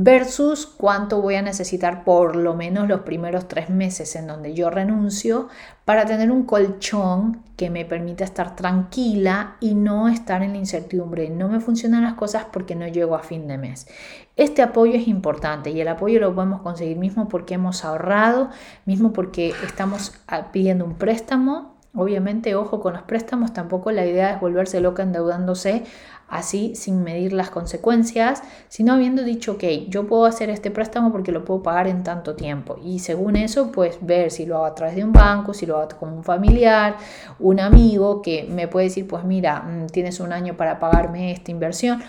versus 0.00 0.64
cuánto 0.64 1.20
voy 1.20 1.34
a 1.34 1.42
necesitar 1.42 2.04
por 2.04 2.36
lo 2.36 2.54
menos 2.54 2.86
los 2.86 3.00
primeros 3.00 3.48
tres 3.48 3.68
meses 3.68 4.14
en 4.14 4.28
donde 4.28 4.54
yo 4.54 4.70
renuncio 4.70 5.48
para 5.84 6.06
tener 6.06 6.30
un 6.30 6.44
colchón 6.44 7.42
que 7.56 7.68
me 7.68 7.84
permita 7.84 8.22
estar 8.22 8.54
tranquila 8.54 9.56
y 9.58 9.74
no 9.74 10.06
estar 10.08 10.44
en 10.44 10.52
la 10.52 10.58
incertidumbre. 10.58 11.28
No 11.30 11.48
me 11.48 11.58
funcionan 11.58 12.04
las 12.04 12.14
cosas 12.14 12.46
porque 12.52 12.76
no 12.76 12.86
llego 12.86 13.16
a 13.16 13.24
fin 13.24 13.48
de 13.48 13.58
mes. 13.58 13.88
Este 14.36 14.62
apoyo 14.62 14.94
es 14.94 15.08
importante 15.08 15.70
y 15.70 15.80
el 15.80 15.88
apoyo 15.88 16.20
lo 16.20 16.32
podemos 16.32 16.62
conseguir 16.62 16.96
mismo 16.96 17.26
porque 17.26 17.54
hemos 17.54 17.84
ahorrado, 17.84 18.50
mismo 18.86 19.12
porque 19.12 19.52
estamos 19.66 20.12
pidiendo 20.52 20.84
un 20.84 20.94
préstamo 20.94 21.77
Obviamente, 21.94 22.54
ojo 22.54 22.80
con 22.80 22.92
los 22.92 23.02
préstamos, 23.02 23.52
tampoco 23.52 23.90
la 23.90 24.06
idea 24.06 24.32
es 24.32 24.40
volverse 24.40 24.80
loca 24.80 25.02
endeudándose 25.02 25.84
así 26.28 26.74
sin 26.74 27.02
medir 27.02 27.32
las 27.32 27.50
consecuencias, 27.50 28.42
sino 28.68 28.92
habiendo 28.92 29.24
dicho, 29.24 29.52
ok, 29.52 29.64
yo 29.88 30.06
puedo 30.06 30.26
hacer 30.26 30.50
este 30.50 30.70
préstamo 30.70 31.10
porque 31.10 31.32
lo 31.32 31.44
puedo 31.44 31.62
pagar 31.62 31.88
en 31.88 32.02
tanto 32.02 32.36
tiempo. 32.36 32.78
Y 32.84 32.98
según 32.98 33.36
eso, 33.36 33.72
pues 33.72 33.98
ver 34.02 34.30
si 34.30 34.44
lo 34.44 34.56
hago 34.56 34.66
a 34.66 34.74
través 34.74 34.96
de 34.96 35.04
un 35.04 35.12
banco, 35.12 35.54
si 35.54 35.64
lo 35.64 35.78
hago 35.78 35.88
con 35.98 36.12
un 36.12 36.24
familiar, 36.24 36.96
un 37.38 37.60
amigo 37.60 38.20
que 38.20 38.46
me 38.48 38.68
puede 38.68 38.86
decir, 38.86 39.08
pues 39.08 39.24
mira, 39.24 39.62
mm, 39.62 39.86
tienes 39.86 40.20
un 40.20 40.32
año 40.32 40.56
para 40.56 40.78
pagarme 40.78 41.32
esta 41.32 41.50
inversión. 41.50 42.02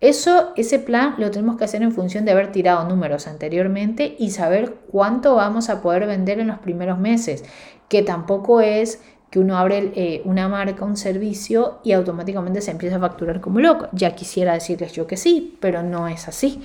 Eso, 0.00 0.52
ese 0.56 0.78
plan 0.78 1.14
lo 1.18 1.30
tenemos 1.30 1.56
que 1.56 1.64
hacer 1.64 1.82
en 1.82 1.90
función 1.92 2.24
de 2.24 2.32
haber 2.32 2.52
tirado 2.52 2.86
números 2.88 3.26
anteriormente 3.26 4.14
y 4.18 4.30
saber 4.30 4.74
cuánto 4.92 5.34
vamos 5.34 5.70
a 5.70 5.80
poder 5.80 6.06
vender 6.06 6.40
en 6.40 6.48
los 6.48 6.58
primeros 6.58 6.98
meses, 6.98 7.42
que 7.88 8.02
tampoco 8.02 8.60
es 8.60 9.00
que 9.34 9.40
uno 9.40 9.58
abre 9.58 9.90
eh, 9.96 10.22
una 10.24 10.46
marca, 10.46 10.84
un 10.84 10.96
servicio 10.96 11.80
y 11.82 11.90
automáticamente 11.90 12.60
se 12.60 12.70
empieza 12.70 12.98
a 12.98 13.00
facturar 13.00 13.40
como 13.40 13.58
loco. 13.58 13.88
Ya 13.90 14.14
quisiera 14.14 14.54
decirles 14.54 14.92
yo 14.92 15.08
que 15.08 15.16
sí, 15.16 15.58
pero 15.58 15.82
no 15.82 16.06
es 16.06 16.28
así. 16.28 16.62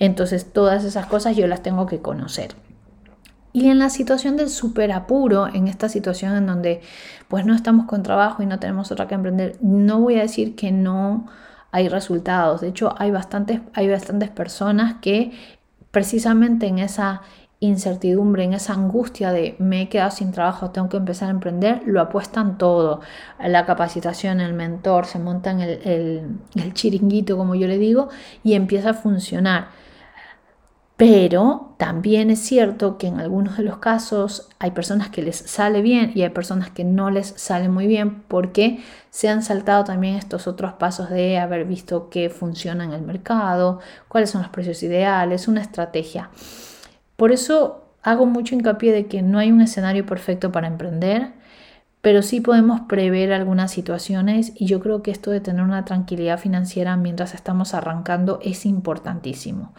Entonces 0.00 0.52
todas 0.52 0.82
esas 0.82 1.06
cosas 1.06 1.36
yo 1.36 1.46
las 1.46 1.62
tengo 1.62 1.86
que 1.86 2.00
conocer. 2.00 2.56
Y 3.52 3.68
en 3.68 3.78
la 3.78 3.88
situación 3.88 4.36
del 4.36 4.48
super 4.48 4.90
apuro, 4.90 5.46
en 5.46 5.68
esta 5.68 5.88
situación 5.88 6.34
en 6.34 6.48
donde 6.48 6.80
pues 7.28 7.46
no 7.46 7.54
estamos 7.54 7.86
con 7.86 8.02
trabajo 8.02 8.42
y 8.42 8.46
no 8.46 8.58
tenemos 8.58 8.90
otra 8.90 9.06
que 9.06 9.14
emprender, 9.14 9.56
no 9.60 10.00
voy 10.00 10.16
a 10.16 10.22
decir 10.22 10.56
que 10.56 10.72
no 10.72 11.28
hay 11.70 11.88
resultados. 11.88 12.62
De 12.62 12.66
hecho, 12.66 12.96
hay 12.98 13.12
bastantes, 13.12 13.60
hay 13.74 13.88
bastantes 13.88 14.28
personas 14.28 14.96
que 15.00 15.30
precisamente 15.92 16.66
en 16.66 16.80
esa 16.80 17.22
incertidumbre, 17.60 18.44
en 18.44 18.52
esa 18.54 18.74
angustia 18.74 19.32
de 19.32 19.56
me 19.58 19.82
he 19.82 19.88
quedado 19.88 20.10
sin 20.10 20.32
trabajo, 20.32 20.70
tengo 20.70 20.88
que 20.88 20.96
empezar 20.96 21.28
a 21.28 21.32
emprender, 21.32 21.82
lo 21.86 22.00
apuestan 22.00 22.56
todo, 22.58 23.00
la 23.42 23.66
capacitación, 23.66 24.40
el 24.40 24.54
mentor, 24.54 25.06
se 25.06 25.18
montan 25.18 25.60
el, 25.60 26.38
el 26.54 26.74
chiringuito, 26.74 27.36
como 27.36 27.54
yo 27.54 27.66
le 27.66 27.78
digo, 27.78 28.08
y 28.44 28.54
empieza 28.54 28.90
a 28.90 28.94
funcionar. 28.94 29.68
Pero 30.98 31.74
también 31.78 32.28
es 32.30 32.40
cierto 32.40 32.98
que 32.98 33.06
en 33.06 33.20
algunos 33.20 33.56
de 33.56 33.62
los 33.62 33.78
casos 33.78 34.48
hay 34.58 34.72
personas 34.72 35.10
que 35.10 35.22
les 35.22 35.36
sale 35.36 35.80
bien 35.80 36.10
y 36.16 36.22
hay 36.22 36.30
personas 36.30 36.70
que 36.70 36.82
no 36.82 37.10
les 37.10 37.28
sale 37.36 37.68
muy 37.68 37.86
bien 37.86 38.22
porque 38.22 38.82
se 39.10 39.28
han 39.28 39.44
saltado 39.44 39.84
también 39.84 40.16
estos 40.16 40.48
otros 40.48 40.72
pasos 40.72 41.08
de 41.08 41.38
haber 41.38 41.66
visto 41.66 42.10
qué 42.10 42.30
funciona 42.30 42.82
en 42.82 42.92
el 42.92 43.02
mercado, 43.02 43.78
cuáles 44.08 44.30
son 44.30 44.42
los 44.42 44.50
precios 44.50 44.82
ideales, 44.82 45.46
una 45.46 45.60
estrategia. 45.60 46.30
Por 47.18 47.32
eso 47.32 47.82
hago 48.04 48.26
mucho 48.26 48.54
hincapié 48.54 48.92
de 48.92 49.06
que 49.06 49.22
no 49.22 49.40
hay 49.40 49.50
un 49.50 49.60
escenario 49.60 50.06
perfecto 50.06 50.52
para 50.52 50.68
emprender, 50.68 51.32
pero 52.00 52.22
sí 52.22 52.40
podemos 52.40 52.82
prever 52.82 53.32
algunas 53.32 53.72
situaciones 53.72 54.52
y 54.54 54.66
yo 54.66 54.78
creo 54.78 55.02
que 55.02 55.10
esto 55.10 55.32
de 55.32 55.40
tener 55.40 55.64
una 55.64 55.84
tranquilidad 55.84 56.38
financiera 56.38 56.96
mientras 56.96 57.34
estamos 57.34 57.74
arrancando 57.74 58.38
es 58.40 58.64
importantísimo. 58.64 59.74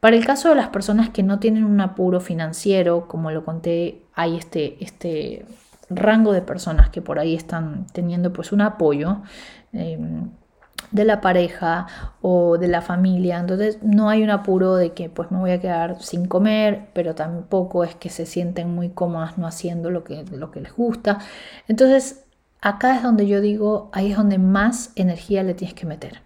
Para 0.00 0.16
el 0.16 0.26
caso 0.26 0.48
de 0.48 0.56
las 0.56 0.70
personas 0.70 1.10
que 1.10 1.22
no 1.22 1.38
tienen 1.38 1.62
un 1.62 1.80
apuro 1.80 2.18
financiero, 2.18 3.06
como 3.06 3.30
lo 3.30 3.44
conté, 3.44 4.02
hay 4.14 4.36
este, 4.36 4.82
este 4.82 5.46
rango 5.88 6.32
de 6.32 6.42
personas 6.42 6.90
que 6.90 7.00
por 7.00 7.20
ahí 7.20 7.36
están 7.36 7.86
teniendo 7.92 8.32
pues 8.32 8.50
un 8.50 8.60
apoyo. 8.60 9.22
Em, 9.72 10.30
de 10.90 11.04
la 11.04 11.20
pareja 11.20 11.86
o 12.20 12.58
de 12.58 12.68
la 12.68 12.82
familia. 12.82 13.38
Entonces 13.38 13.78
no 13.82 14.08
hay 14.08 14.22
un 14.22 14.30
apuro 14.30 14.76
de 14.76 14.92
que 14.92 15.08
pues 15.08 15.30
me 15.30 15.38
voy 15.38 15.52
a 15.52 15.60
quedar 15.60 16.02
sin 16.02 16.26
comer, 16.26 16.88
pero 16.92 17.14
tampoco 17.14 17.84
es 17.84 17.94
que 17.94 18.10
se 18.10 18.26
sienten 18.26 18.74
muy 18.74 18.90
cómodas 18.90 19.38
no 19.38 19.46
haciendo 19.46 19.90
lo 19.90 20.04
que, 20.04 20.24
lo 20.24 20.50
que 20.50 20.60
les 20.60 20.74
gusta. 20.74 21.18
Entonces 21.68 22.24
acá 22.60 22.96
es 22.96 23.02
donde 23.02 23.26
yo 23.26 23.40
digo, 23.40 23.90
ahí 23.92 24.10
es 24.12 24.16
donde 24.16 24.38
más 24.38 24.92
energía 24.96 25.42
le 25.42 25.54
tienes 25.54 25.74
que 25.74 25.86
meter. 25.86 26.20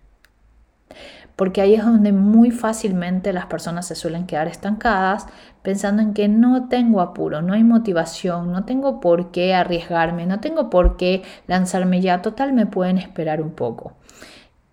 Porque 1.37 1.61
ahí 1.61 1.75
es 1.75 1.85
donde 1.85 2.13
muy 2.13 2.51
fácilmente 2.51 3.33
las 3.35 3.45
personas 3.47 3.87
se 3.87 3.95
suelen 3.95 4.27
quedar 4.27 4.49
estancadas 4.49 5.27
pensando 5.63 6.01
en 6.01 6.15
que 6.15 6.29
no 6.29 6.69
tengo 6.69 7.03
apuro, 7.03 7.43
no 7.43 7.53
hay 7.53 7.63
motivación, 7.63 8.53
no 8.53 8.65
tengo 8.65 9.01
por 9.01 9.33
qué 9.33 9.55
arriesgarme, 9.55 10.25
no 10.25 10.41
tengo 10.41 10.71
por 10.71 10.97
qué 10.97 11.25
lanzarme 11.47 12.01
ya, 12.01 12.23
total 12.23 12.55
me 12.55 12.65
pueden 12.65 12.97
esperar 12.97 13.43
un 13.43 13.51
poco. 13.51 13.93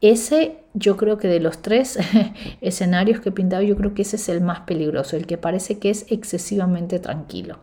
Ese 0.03 0.57
yo 0.73 0.97
creo 0.97 1.17
que 1.17 1.29
de 1.29 1.39
los 1.39 1.61
tres 1.61 1.97
escenarios 2.61 3.21
que 3.21 3.29
he 3.29 3.31
pintado, 3.31 3.61
yo 3.61 3.77
creo 3.77 3.93
que 3.93 4.01
ese 4.01 4.17
es 4.17 4.27
el 4.27 4.41
más 4.41 4.59
peligroso, 4.59 5.15
el 5.15 5.25
que 5.25 5.37
parece 5.37 5.79
que 5.79 5.89
es 5.89 6.05
excesivamente 6.09 6.99
tranquilo. 6.99 7.59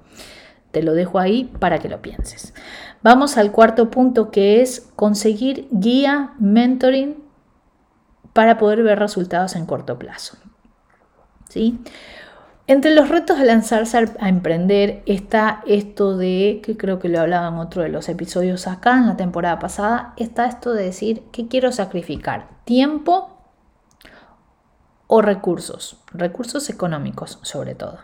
Te 0.70 0.82
lo 0.82 0.94
dejo 0.94 1.18
ahí 1.18 1.52
para 1.58 1.80
que 1.80 1.90
lo 1.90 2.00
pienses. 2.00 2.54
Vamos 3.02 3.36
al 3.36 3.52
cuarto 3.52 3.90
punto 3.90 4.30
que 4.30 4.62
es 4.62 4.88
conseguir 4.96 5.68
guía, 5.70 6.32
mentoring 6.38 7.22
para 8.32 8.56
poder 8.56 8.82
ver 8.84 8.98
resultados 8.98 9.54
en 9.54 9.66
corto 9.66 9.98
plazo. 9.98 10.38
¿Sí? 11.50 11.78
Entre 12.70 12.94
los 12.94 13.08
retos 13.08 13.36
de 13.36 13.46
lanzarse 13.46 13.98
a 14.20 14.28
emprender 14.28 15.02
está 15.04 15.60
esto 15.66 16.16
de, 16.16 16.60
que 16.62 16.76
creo 16.76 17.00
que 17.00 17.08
lo 17.08 17.18
hablaba 17.18 17.48
en 17.48 17.54
otro 17.54 17.82
de 17.82 17.88
los 17.88 18.08
episodios 18.08 18.68
acá 18.68 18.96
en 18.96 19.08
la 19.08 19.16
temporada 19.16 19.58
pasada, 19.58 20.14
está 20.16 20.46
esto 20.46 20.72
de 20.72 20.84
decir 20.84 21.24
que 21.32 21.48
quiero 21.48 21.72
sacrificar 21.72 22.46
tiempo 22.62 23.36
o 25.08 25.20
recursos, 25.20 26.00
recursos 26.12 26.70
económicos 26.70 27.40
sobre 27.42 27.74
todo. 27.74 27.98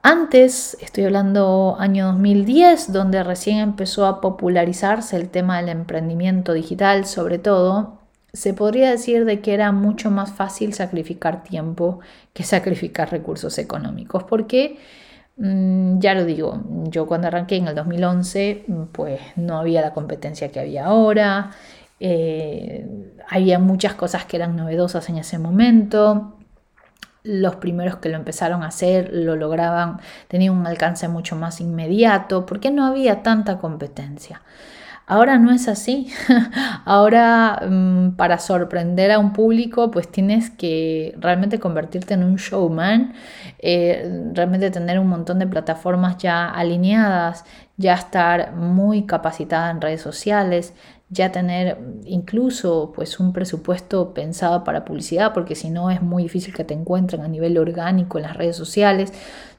Antes, 0.00 0.78
estoy 0.80 1.04
hablando 1.04 1.76
año 1.78 2.06
2010, 2.06 2.94
donde 2.94 3.24
recién 3.24 3.58
empezó 3.58 4.06
a 4.06 4.22
popularizarse 4.22 5.16
el 5.16 5.28
tema 5.28 5.58
del 5.58 5.68
emprendimiento 5.68 6.54
digital, 6.54 7.04
sobre 7.04 7.38
todo, 7.38 7.97
se 8.38 8.54
podría 8.54 8.92
decir 8.92 9.24
de 9.24 9.40
que 9.40 9.52
era 9.52 9.72
mucho 9.72 10.12
más 10.12 10.30
fácil 10.32 10.72
sacrificar 10.72 11.42
tiempo 11.42 11.98
que 12.32 12.44
sacrificar 12.44 13.10
recursos 13.10 13.58
económicos, 13.58 14.22
porque 14.22 14.78
mm, 15.38 15.98
ya 15.98 16.14
lo 16.14 16.24
digo, 16.24 16.62
yo 16.84 17.06
cuando 17.08 17.26
arranqué 17.26 17.56
en 17.56 17.66
el 17.66 17.74
2011, 17.74 18.64
pues 18.92 19.20
no 19.34 19.58
había 19.58 19.80
la 19.80 19.92
competencia 19.92 20.52
que 20.52 20.60
había 20.60 20.86
ahora, 20.86 21.50
eh, 21.98 22.86
había 23.28 23.58
muchas 23.58 23.94
cosas 23.94 24.24
que 24.24 24.36
eran 24.36 24.54
novedosas 24.54 25.08
en 25.08 25.18
ese 25.18 25.40
momento. 25.40 26.36
Los 27.24 27.56
primeros 27.56 27.96
que 27.96 28.08
lo 28.08 28.16
empezaron 28.16 28.62
a 28.62 28.68
hacer 28.68 29.10
lo 29.12 29.34
lograban, 29.34 29.98
tenían 30.28 30.54
un 30.56 30.64
alcance 30.68 31.08
mucho 31.08 31.34
más 31.34 31.60
inmediato, 31.60 32.46
porque 32.46 32.70
no 32.70 32.86
había 32.86 33.24
tanta 33.24 33.58
competencia. 33.58 34.42
Ahora 35.10 35.38
no 35.38 35.50
es 35.52 35.68
así. 35.68 36.12
Ahora 36.84 37.62
mm, 37.66 38.16
para 38.16 38.38
sorprender 38.38 39.10
a 39.10 39.18
un 39.18 39.32
público 39.32 39.90
pues 39.90 40.06
tienes 40.08 40.50
que 40.50 41.14
realmente 41.18 41.58
convertirte 41.58 42.12
en 42.12 42.24
un 42.24 42.36
showman, 42.36 43.14
eh, 43.58 44.30
realmente 44.34 44.70
tener 44.70 44.98
un 44.98 45.08
montón 45.08 45.38
de 45.38 45.46
plataformas 45.46 46.18
ya 46.18 46.46
alineadas, 46.50 47.46
ya 47.78 47.94
estar 47.94 48.52
muy 48.52 49.06
capacitada 49.06 49.70
en 49.70 49.80
redes 49.80 50.02
sociales, 50.02 50.74
ya 51.08 51.32
tener 51.32 51.78
incluso 52.04 52.92
pues 52.94 53.18
un 53.18 53.32
presupuesto 53.32 54.12
pensado 54.12 54.62
para 54.62 54.84
publicidad 54.84 55.32
porque 55.32 55.54
si 55.54 55.70
no 55.70 55.90
es 55.90 56.02
muy 56.02 56.24
difícil 56.24 56.52
que 56.52 56.64
te 56.64 56.74
encuentren 56.74 57.22
a 57.22 57.28
nivel 57.28 57.56
orgánico 57.56 58.18
en 58.18 58.24
las 58.24 58.36
redes 58.36 58.56
sociales 58.56 59.14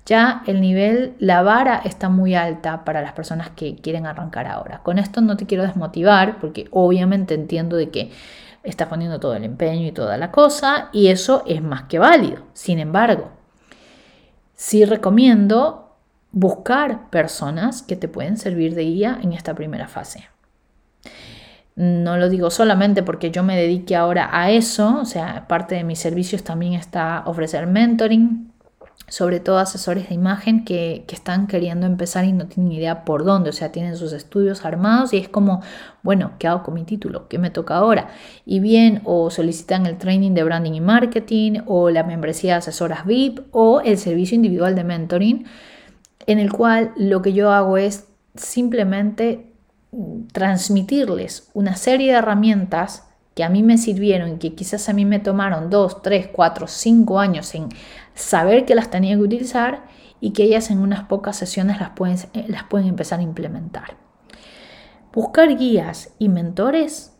ya 0.06 0.44
el 0.48 0.62
nivel, 0.62 1.16
la 1.20 1.44
vara 1.44 1.82
está 1.86 2.10
muy 2.10 2.36
alta 2.36 2.84
para 2.84 3.02
las 3.02 3.14
personas 3.14 3.50
que 3.52 3.76
quieren 3.76 4.08
arrancar 4.08 4.48
ahora. 4.48 4.80
Con 4.80 4.98
esto 4.98 5.22
no 5.22 5.38
te 5.38 5.46
quiero 5.46 5.64
desmotivar 5.64 6.40
porque 6.40 6.68
obviamente 6.72 7.36
entiendo 7.36 7.78
de 7.78 7.90
que 7.90 8.12
estás 8.64 8.88
poniendo 8.88 9.20
todo 9.20 9.36
el 9.36 9.44
empeño 9.44 9.88
y 9.88 9.92
toda 9.92 10.18
la 10.18 10.32
cosa 10.32 10.90
y 10.92 11.08
eso 11.08 11.44
es 11.46 11.62
más 11.62 11.84
que 11.84 12.00
válido. 12.00 12.44
Sin 12.54 12.80
embargo, 12.80 13.30
sí 14.56 14.84
recomiendo 14.86 15.96
buscar 16.32 17.10
personas 17.10 17.82
que 17.82 17.96
te 17.96 18.08
pueden 18.08 18.38
servir 18.38 18.76
de 18.76 18.84
guía 18.84 19.20
en 19.22 19.34
esta 19.34 19.54
primera 19.54 19.88
fase. 19.88 20.28
No 21.76 22.18
lo 22.18 22.28
digo 22.28 22.52
solamente 22.52 23.04
porque 23.04 23.32
yo 23.32 23.42
me 23.42 23.56
dedique 23.56 23.96
ahora 23.96 24.30
a 24.34 24.52
eso, 24.52 25.00
o 25.00 25.06
sea, 25.06 25.48
parte 25.48 25.76
de 25.76 25.86
mis 25.86 26.00
servicios 26.00 26.44
también 26.44 26.74
está 26.74 27.24
ofrecer 27.26 27.68
mentoring, 27.68 28.49
sobre 29.08 29.40
todo 29.40 29.58
asesores 29.58 30.10
de 30.10 30.16
imagen 30.16 30.66
que, 30.66 31.06
están 31.10 31.48
queriendo 31.48 31.86
empezar 31.86 32.26
y 32.26 32.32
no 32.32 32.48
tienen 32.48 32.72
idea 32.72 33.06
por 33.06 33.24
dónde, 33.24 33.50
o 33.50 33.54
sea, 33.54 33.72
tienen 33.72 33.98
sus 33.98 34.14
estudios 34.14 34.66
armados 34.66 35.14
y 35.14 35.18
es 35.18 35.30
como, 35.30 35.62
bueno, 36.04 36.34
¿qué 36.40 36.48
hago 36.48 36.64
con 36.64 36.76
mi 36.76 36.84
título? 36.84 37.28
¿Qué 37.28 37.40
me 37.40 37.50
toca 37.50 37.76
ahora? 37.76 38.10
Y 38.46 38.60
bien, 38.60 39.02
o 39.06 39.30
solicitan 39.32 39.86
el 39.86 39.98
training 39.98 40.34
de 40.34 40.44
branding 40.44 40.74
y 40.74 40.82
marketing, 40.82 41.62
o 41.66 41.90
la 41.90 42.04
membresía 42.04 42.54
de 42.54 42.58
asesoras 42.60 43.06
VIP, 43.06 43.40
o 43.52 43.82
el 43.82 43.98
servicio 43.98 44.36
individual 44.36 44.76
de 44.76 44.84
mentoring, 44.84 45.46
en 46.28 46.40
el 46.40 46.52
cual 46.52 46.92
lo 46.96 47.22
que 47.22 47.34
yo 47.34 47.52
hago 47.52 47.78
es 47.78 48.08
simplemente 48.36 49.50
transmitirles 50.32 51.50
una 51.54 51.76
serie 51.76 52.12
de 52.12 52.20
herramientas 52.20 53.04
que 53.40 53.44
a 53.44 53.50
mí 53.50 53.64
me 53.64 53.78
sirvieron 53.78 54.34
y 54.34 54.38
que 54.38 54.54
quizás 54.54 54.90
a 54.90 54.94
mí 54.94 55.06
me 55.06 55.20
tomaron 55.20 55.70
dos, 55.70 56.02
tres, 56.02 56.28
cuatro, 56.28 56.68
cinco 56.68 57.20
años 57.20 57.56
en 57.56 57.70
saber 58.20 58.66
que 58.66 58.76
las 58.76 58.90
tenía 58.90 59.16
que 59.16 59.22
utilizar 59.22 59.86
y 60.20 60.34
que 60.34 60.44
ellas 60.44 60.70
en 60.70 60.80
unas 60.80 61.04
pocas 61.06 61.38
sesiones 61.38 61.80
las 61.80 61.92
pueden, 61.92 62.18
eh, 62.34 62.46
las 62.48 62.64
pueden 62.64 62.88
empezar 62.88 63.20
a 63.20 63.24
implementar. 63.24 63.98
Buscar 65.14 65.56
guías 65.58 66.14
y 66.20 66.30
mentores 66.30 67.16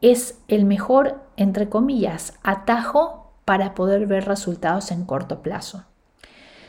es 0.00 0.42
el 0.48 0.64
mejor, 0.64 1.22
entre 1.36 1.68
comillas, 1.68 2.38
atajo 2.42 3.34
para 3.44 3.74
poder 3.74 4.06
ver 4.06 4.26
resultados 4.26 4.90
en 4.90 5.04
corto 5.04 5.42
plazo. 5.42 5.84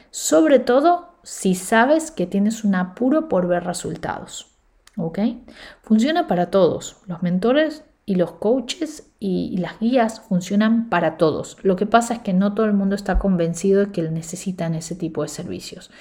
Sobre 0.10 0.60
todo 0.60 1.16
si 1.24 1.56
sabes 1.56 2.12
que 2.12 2.28
tienes 2.28 2.64
un 2.64 2.76
apuro 2.76 3.30
por 3.30 3.48
ver 3.48 3.64
resultados. 3.64 4.48
¿Ok? 4.98 5.20
Funciona 5.84 6.28
para 6.28 6.52
todos. 6.52 6.98
Los 7.06 7.24
mentores 7.24 7.86
y 8.06 8.16
los 8.16 8.34
coaches 8.34 9.11
y, 9.24 9.56
las 9.58 9.80
guías 9.80 10.20
funcionan 10.20 10.90
para 10.90 11.16
todos. 11.16 11.58
Lo 11.62 11.76
que 11.76 11.86
pasa 11.86 12.16
es 12.16 12.20
que 12.22 12.34
no 12.34 12.56
todo 12.56 12.66
el 12.66 12.74
mundo 12.74 12.96
está 12.96 13.20
convencido 13.20 13.86
de 13.86 13.92
que 13.92 14.02
necesitan 14.10 14.74
ese 14.74 14.96
tipo 14.96 15.22
de 15.22 15.30
servicios. 15.30 15.92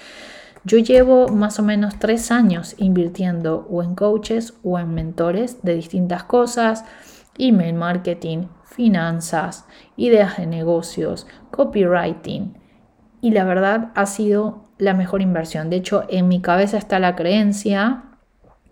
Yo 0.64 0.78
llevo 0.78 1.28
más 1.28 1.58
o 1.58 1.62
menos 1.62 1.98
tres 1.98 2.30
años 2.30 2.74
invirtiendo 2.78 3.66
o 3.70 3.82
en 3.82 3.94
coaches 3.94 4.54
o 4.62 4.78
en 4.78 4.94
mentores 4.94 5.62
de 5.62 5.74
distintas 5.74 6.24
cosas, 6.24 6.86
email 7.36 7.74
marketing, 7.74 8.46
finanzas, 8.64 9.66
ideas 9.98 10.38
de 10.38 10.46
negocios, 10.46 11.26
copywriting. 11.50 12.58
Y 13.20 13.32
la 13.32 13.44
verdad 13.44 13.92
ha 13.94 14.06
sido 14.06 14.64
la 14.78 14.94
mejor 14.94 15.20
inversión. 15.20 15.68
De 15.68 15.76
hecho, 15.76 16.04
en 16.08 16.26
mi 16.26 16.40
cabeza 16.40 16.78
está 16.78 16.98
la 16.98 17.16
creencia, 17.16 18.04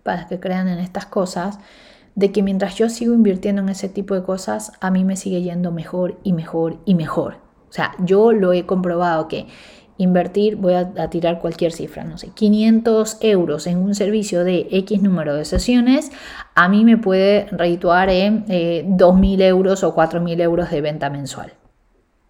para 0.01 0.27
que 0.27 0.39
crean 0.39 0.67
en 0.67 0.79
estas 0.79 1.05
cosas, 1.05 1.59
de 2.15 2.31
que 2.31 2.43
mientras 2.43 2.75
yo 2.75 2.89
sigo 2.89 3.13
invirtiendo 3.13 3.61
en 3.61 3.69
ese 3.69 3.89
tipo 3.89 4.15
de 4.15 4.23
cosas, 4.23 4.71
a 4.79 4.91
mí 4.91 5.03
me 5.03 5.15
sigue 5.15 5.41
yendo 5.41 5.71
mejor 5.71 6.19
y 6.23 6.33
mejor 6.33 6.77
y 6.85 6.95
mejor. 6.95 7.37
O 7.69 7.71
sea, 7.73 7.93
yo 7.99 8.31
lo 8.31 8.53
he 8.53 8.65
comprobado 8.65 9.27
que 9.27 9.47
invertir, 9.97 10.55
voy 10.55 10.73
a, 10.73 11.09
tirar 11.09 11.39
cualquier 11.39 11.73
cifra, 11.73 12.05
no 12.05 12.17
sé, 12.17 12.29
500 12.29 13.17
euros 13.21 13.67
en 13.67 13.79
un 13.79 13.93
servicio 13.93 14.45
de 14.45 14.67
X 14.71 15.01
número 15.01 15.35
de 15.35 15.43
sesiones, 15.43 16.11
a 16.55 16.69
mí 16.69 16.85
me 16.85 16.97
puede 16.97 17.47
redituar 17.51 18.09
en 18.09 18.45
2.000 18.45 19.41
eh, 19.41 19.47
euros 19.47 19.83
o 19.83 19.93
4.000 19.93 20.41
euros 20.41 20.71
de 20.71 20.81
venta 20.81 21.09
mensual 21.09 21.58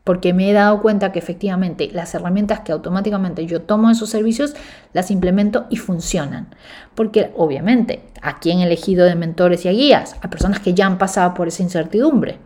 porque 0.09 0.33
me 0.33 0.49
he 0.49 0.53
dado 0.53 0.81
cuenta 0.81 1.11
que 1.11 1.19
efectivamente 1.19 1.91
las 1.93 2.15
herramientas 2.15 2.61
que 2.61 2.71
automáticamente 2.71 3.45
yo 3.45 3.61
tomo 3.61 3.89
de 3.89 3.93
esos 3.93 4.09
servicios 4.09 4.55
las 4.91 5.11
implemento 5.11 5.67
y 5.69 5.75
funcionan. 5.75 6.47
Porque 6.95 7.31
obviamente, 7.37 8.01
¿a 8.23 8.39
quién 8.39 8.57
he 8.57 8.63
elegido 8.63 9.05
de 9.05 9.13
mentores 9.13 9.65
y 9.65 9.67
a 9.67 9.71
guías? 9.71 10.15
A 10.23 10.31
personas 10.31 10.61
que 10.61 10.73
ya 10.73 10.87
han 10.87 10.97
pasado 10.97 11.35
por 11.35 11.47
esa 11.47 11.61
incertidumbre. 11.61 12.39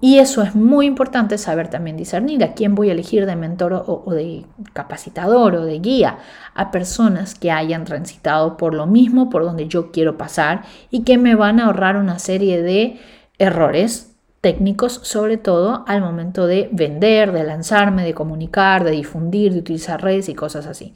Y 0.00 0.18
eso 0.18 0.42
es 0.42 0.56
muy 0.56 0.86
importante 0.86 1.38
saber 1.38 1.68
también 1.68 1.96
discernir 1.96 2.42
a 2.42 2.54
quién 2.54 2.74
voy 2.74 2.88
a 2.88 2.92
elegir 2.94 3.24
de 3.24 3.36
mentor 3.36 3.84
o, 3.86 4.12
de 4.12 4.44
capacitador 4.72 5.54
o 5.54 5.64
de 5.64 5.78
guía, 5.78 6.18
a 6.54 6.72
personas 6.72 7.36
que 7.36 7.52
hayan 7.52 7.84
transitado 7.84 8.56
por 8.56 8.74
lo 8.74 8.88
mismo, 8.88 9.30
por 9.30 9.44
donde 9.44 9.68
yo 9.68 9.92
quiero 9.92 10.18
pasar 10.18 10.62
y 10.90 11.04
que 11.04 11.18
me 11.18 11.36
van 11.36 11.60
a 11.60 11.66
ahorrar 11.66 11.96
una 11.96 12.18
serie 12.18 12.60
de 12.60 12.98
errores 13.38 14.07
técnicos, 14.40 15.00
sobre 15.02 15.36
todo 15.36 15.84
al 15.86 16.00
momento 16.00 16.46
de 16.46 16.68
vender, 16.72 17.32
de 17.32 17.44
lanzarme, 17.44 18.04
de 18.04 18.14
comunicar, 18.14 18.84
de 18.84 18.92
difundir, 18.92 19.52
de 19.52 19.60
utilizar 19.60 20.02
redes 20.02 20.28
y 20.28 20.34
cosas 20.34 20.66
así. 20.66 20.94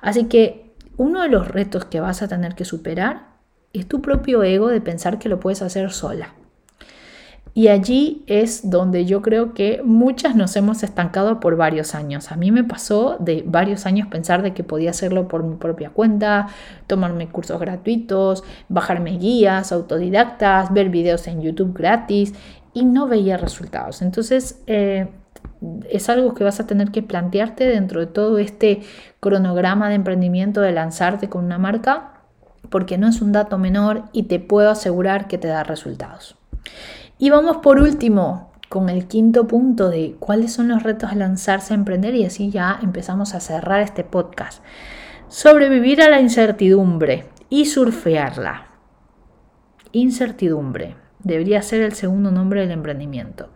Así 0.00 0.24
que 0.24 0.74
uno 0.96 1.22
de 1.22 1.28
los 1.28 1.48
retos 1.48 1.84
que 1.84 2.00
vas 2.00 2.22
a 2.22 2.28
tener 2.28 2.54
que 2.54 2.64
superar 2.64 3.34
es 3.72 3.88
tu 3.88 4.00
propio 4.00 4.42
ego 4.44 4.68
de 4.68 4.80
pensar 4.80 5.18
que 5.18 5.28
lo 5.28 5.40
puedes 5.40 5.62
hacer 5.62 5.90
sola. 5.90 6.34
Y 7.56 7.68
allí 7.68 8.24
es 8.26 8.68
donde 8.68 9.04
yo 9.04 9.22
creo 9.22 9.54
que 9.54 9.80
muchas 9.84 10.34
nos 10.34 10.56
hemos 10.56 10.82
estancado 10.82 11.38
por 11.38 11.56
varios 11.56 11.94
años. 11.94 12.32
A 12.32 12.36
mí 12.36 12.50
me 12.50 12.64
pasó 12.64 13.16
de 13.20 13.44
varios 13.46 13.86
años 13.86 14.08
pensar 14.08 14.42
de 14.42 14.54
que 14.54 14.64
podía 14.64 14.90
hacerlo 14.90 15.28
por 15.28 15.44
mi 15.44 15.54
propia 15.54 15.90
cuenta, 15.90 16.48
tomarme 16.88 17.28
cursos 17.28 17.60
gratuitos, 17.60 18.42
bajarme 18.68 19.18
guías 19.18 19.70
autodidactas, 19.70 20.72
ver 20.72 20.88
videos 20.88 21.28
en 21.28 21.42
YouTube 21.42 21.74
gratis 21.74 22.34
y 22.74 22.84
no 22.84 23.06
veía 23.06 23.36
resultados. 23.36 24.02
Entonces, 24.02 24.60
eh, 24.66 25.08
es 25.88 26.08
algo 26.08 26.34
que 26.34 26.44
vas 26.44 26.60
a 26.60 26.66
tener 26.66 26.90
que 26.90 27.02
plantearte 27.02 27.66
dentro 27.66 28.00
de 28.00 28.06
todo 28.06 28.38
este 28.38 28.82
cronograma 29.20 29.88
de 29.88 29.94
emprendimiento 29.94 30.60
de 30.60 30.72
lanzarte 30.72 31.28
con 31.28 31.44
una 31.44 31.58
marca, 31.58 32.20
porque 32.70 32.98
no 32.98 33.08
es 33.08 33.22
un 33.22 33.32
dato 33.32 33.56
menor 33.56 34.04
y 34.12 34.24
te 34.24 34.40
puedo 34.40 34.70
asegurar 34.70 35.28
que 35.28 35.38
te 35.38 35.48
da 35.48 35.62
resultados. 35.62 36.36
Y 37.18 37.30
vamos 37.30 37.58
por 37.58 37.80
último 37.80 38.50
con 38.68 38.88
el 38.88 39.06
quinto 39.06 39.46
punto 39.46 39.88
de 39.88 40.16
cuáles 40.18 40.52
son 40.52 40.68
los 40.68 40.82
retos 40.82 41.10
de 41.10 41.16
lanzarse 41.16 41.72
a 41.72 41.76
emprender 41.76 42.14
y 42.14 42.24
así 42.24 42.50
ya 42.50 42.78
empezamos 42.82 43.34
a 43.34 43.40
cerrar 43.40 43.80
este 43.80 44.02
podcast. 44.02 44.62
Sobrevivir 45.28 46.02
a 46.02 46.08
la 46.08 46.20
incertidumbre 46.20 47.26
y 47.48 47.66
surfearla. 47.66 48.66
Incertidumbre 49.92 51.03
debería 51.24 51.62
ser 51.62 51.82
el 51.82 51.94
segundo 51.94 52.30
nombre 52.30 52.60
del 52.60 52.70
emprendimiento. 52.70 53.48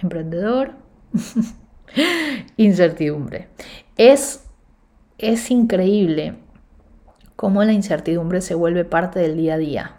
Emprendedor, 0.00 0.72
incertidumbre. 2.56 3.48
Es, 3.96 4.44
es 5.18 5.50
increíble 5.50 6.36
cómo 7.34 7.62
la 7.64 7.72
incertidumbre 7.72 8.40
se 8.40 8.54
vuelve 8.54 8.84
parte 8.84 9.18
del 9.20 9.36
día 9.36 9.54
a 9.54 9.58
día 9.58 9.96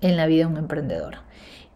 en 0.00 0.16
la 0.16 0.26
vida 0.26 0.46
de 0.46 0.52
un 0.52 0.58
emprendedor. 0.58 1.16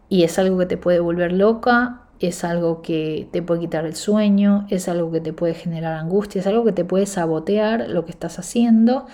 Y 0.09 0.25
es 0.25 0.39
algo 0.39 0.59
que 0.59 0.67
te 0.67 0.77
puede 0.77 1.01
volver 1.01 1.33
loca, 1.33 2.03
es 2.21 2.45
algo 2.45 2.83
que 2.83 3.29
te 3.33 3.43
puede 3.43 3.61
quitar 3.61 3.87
el 3.87 3.97
sueño, 3.97 4.67
es 4.69 4.89
algo 4.89 5.11
que 5.11 5.21
te 5.21 5.33
puede 5.33 5.55
generar 5.55 5.95
angustia, 5.95 6.41
es 6.41 6.47
algo 6.47 6.65
que 6.65 6.73
te 6.73 6.85
puede 6.85 7.07
sabotear 7.07 7.89
lo 7.89 8.05
que 8.05 8.11
estás 8.11 8.39
haciendo, 8.39 9.07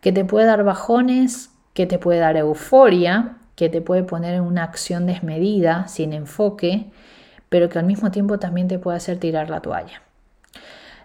que 0.00 0.12
te 0.12 0.24
puede 0.24 0.46
dar 0.46 0.64
bajones, 0.64 1.50
que 1.74 1.86
te 1.86 1.98
puede 1.98 2.18
dar 2.18 2.36
euforia 2.36 3.39
que 3.60 3.68
te 3.68 3.82
puede 3.82 4.04
poner 4.04 4.36
en 4.36 4.40
una 4.40 4.62
acción 4.62 5.04
desmedida, 5.04 5.86
sin 5.86 6.14
enfoque, 6.14 6.86
pero 7.50 7.68
que 7.68 7.78
al 7.78 7.84
mismo 7.84 8.10
tiempo 8.10 8.38
también 8.38 8.68
te 8.68 8.78
puede 8.78 8.96
hacer 8.96 9.18
tirar 9.18 9.50
la 9.50 9.60
toalla. 9.60 10.00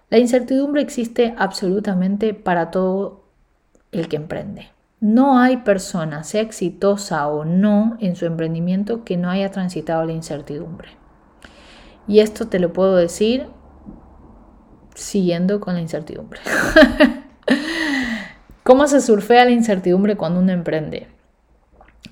La 0.10 0.20
incertidumbre 0.20 0.82
existe 0.82 1.36
absolutamente 1.38 2.34
para 2.34 2.72
todo 2.72 3.26
el 3.92 4.08
que 4.08 4.16
emprende. 4.16 4.70
No 5.02 5.38
hay 5.38 5.58
persona, 5.58 6.24
sea 6.24 6.44
exitosa 6.44 7.28
o 7.28 7.44
no 7.44 7.98
en 8.00 8.16
su 8.16 8.26
emprendimiento, 8.26 9.04
que 9.04 9.18
no 9.18 9.30
haya 9.30 9.52
transitado 9.52 10.06
la 10.06 10.14
incertidumbre. 10.14 10.88
Y 12.08 12.22
esto 12.22 12.48
te 12.48 12.60
lo 12.60 12.72
puedo 12.72 12.96
decir 12.96 13.48
siguiendo 14.94 15.60
con 15.60 15.74
la 15.74 15.82
incertidumbre. 15.82 16.40
¿Cómo 18.64 18.88
se 18.88 19.02
surfea 19.02 19.44
la 19.44 19.52
incertidumbre 19.52 20.16
cuando 20.16 20.40
uno 20.40 20.54
emprende? 20.54 21.15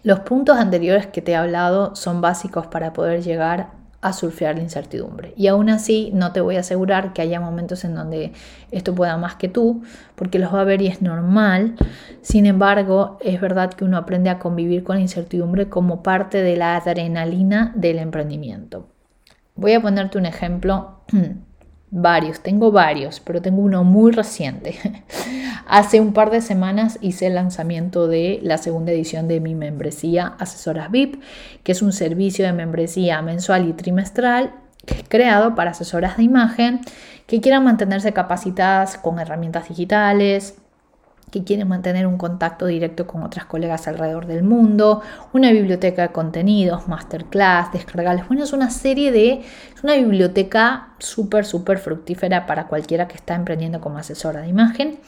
Los 0.03 0.19
puntos 0.19 0.57
anteriores 0.57 1.07
que 1.07 1.21
te 1.21 1.31
he 1.31 1.35
hablado 1.35 1.95
son 1.95 2.19
básicos 2.19 2.67
para 2.67 2.91
poder 2.91 3.23
llegar 3.23 3.69
a 4.01 4.11
surfear 4.11 4.55
la 4.55 4.61
incertidumbre. 4.61 5.33
Y 5.37 5.47
aún 5.47 5.69
así 5.69 6.11
no 6.13 6.33
te 6.33 6.41
voy 6.41 6.57
a 6.57 6.59
asegurar 6.59 7.13
que 7.13 7.21
haya 7.21 7.39
momentos 7.39 7.85
en 7.85 7.95
donde 7.95 8.33
esto 8.71 8.93
pueda 8.93 9.15
más 9.15 9.35
que 9.35 9.47
tú, 9.47 9.81
porque 10.15 10.39
los 10.39 10.53
va 10.53 10.59
a 10.59 10.61
haber 10.63 10.81
y 10.81 10.87
es 10.87 11.01
normal. 11.01 11.75
Sin 12.21 12.45
embargo, 12.45 13.17
es 13.21 13.39
verdad 13.39 13.73
que 13.73 13.85
uno 13.85 13.95
aprende 13.95 14.29
a 14.29 14.39
convivir 14.39 14.83
con 14.83 14.97
la 14.97 15.01
incertidumbre 15.01 15.69
como 15.69 16.03
parte 16.03 16.43
de 16.43 16.57
la 16.57 16.75
adrenalina 16.75 17.71
del 17.75 17.97
emprendimiento. 17.97 18.89
Voy 19.55 19.71
a 19.71 19.81
ponerte 19.81 20.17
un 20.17 20.25
ejemplo 20.25 20.99
Varios, 21.95 22.39
tengo 22.39 22.71
varios, 22.71 23.19
pero 23.19 23.39
tengo 23.39 23.61
uno 23.61 23.83
muy 23.83 24.11
reciente. 24.11 24.79
Hace 25.67 26.01
un 26.01 26.11
par 26.11 26.31
de 26.31 26.41
semanas 26.41 26.97
hice 27.01 27.27
el 27.27 27.35
lanzamiento 27.35 28.07
de 28.07 28.39
la 28.41 28.57
segunda 28.57 28.91
edición 28.91 29.27
de 29.27 29.39
mi 29.39 29.53
membresía 29.53 30.33
Asesoras 30.39 30.89
VIP, 30.89 31.21
que 31.61 31.71
es 31.71 31.83
un 31.83 31.93
servicio 31.93 32.45
de 32.45 32.51
membresía 32.51 33.21
mensual 33.21 33.69
y 33.69 33.73
trimestral 33.73 34.53
creado 35.07 35.53
para 35.53 35.69
asesoras 35.69 36.17
de 36.17 36.23
imagen 36.23 36.81
que 37.27 37.41
quieran 37.41 37.63
mantenerse 37.63 38.11
capacitadas 38.11 38.97
con 38.97 39.19
herramientas 39.19 39.69
digitales, 39.69 40.57
que 41.33 41.43
quieren 41.43 41.67
mantener 41.67 42.05
un 42.05 42.17
contacto 42.17 42.67
directo 42.67 43.07
con 43.07 43.23
otras 43.23 43.45
colegas 43.45 43.87
alrededor 43.87 44.27
del 44.27 44.43
mundo, 44.43 45.01
una 45.33 45.51
biblioteca 45.51 46.03
de 46.03 46.09
contenidos, 46.09 46.87
masterclass, 46.87 47.71
descargables. 47.73 48.27
Bueno, 48.27 48.43
es 48.43 48.53
una 48.53 48.69
serie 48.69 49.11
de, 49.11 49.41
es 49.75 49.83
una 49.83 49.95
biblioteca 49.95 50.89
súper, 50.99 51.45
súper 51.45 51.79
fructífera 51.79 52.45
para 52.45 52.67
cualquiera 52.67 53.07
que 53.07 53.15
está 53.15 53.33
emprendiendo 53.33 53.81
como 53.81 53.97
asesora 53.97 54.41
de 54.41 54.49
imagen. 54.49 54.99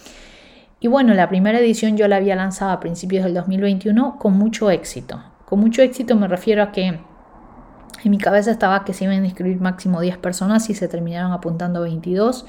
Y 0.80 0.88
bueno, 0.88 1.14
la 1.14 1.30
primera 1.30 1.60
edición 1.60 1.96
yo 1.96 2.08
la 2.08 2.16
había 2.16 2.36
lanzado 2.36 2.72
a 2.72 2.80
principios 2.80 3.24
del 3.24 3.36
2021 3.36 4.18
con 4.18 4.34
mucho 4.34 4.72
éxito. 4.72 5.22
Con 5.46 5.60
mucho 5.60 5.84
éxito 5.84 6.16
me 6.16 6.28
refiero 6.28 6.64
a 6.64 6.72
que 6.72 6.88
en 6.88 8.12
mi 8.12 8.18
cabeza 8.18 8.50
estaba 8.50 8.84
que 8.84 8.94
se 8.94 9.04
iban 9.04 9.22
a 9.22 9.26
inscribir 9.28 9.62
máximo 9.62 10.02
10 10.02 10.18
personas 10.18 10.72
y 10.72 10.74
se 10.74 10.88
terminaron 10.88 11.34
apuntando 11.34 11.82
22 11.82 12.48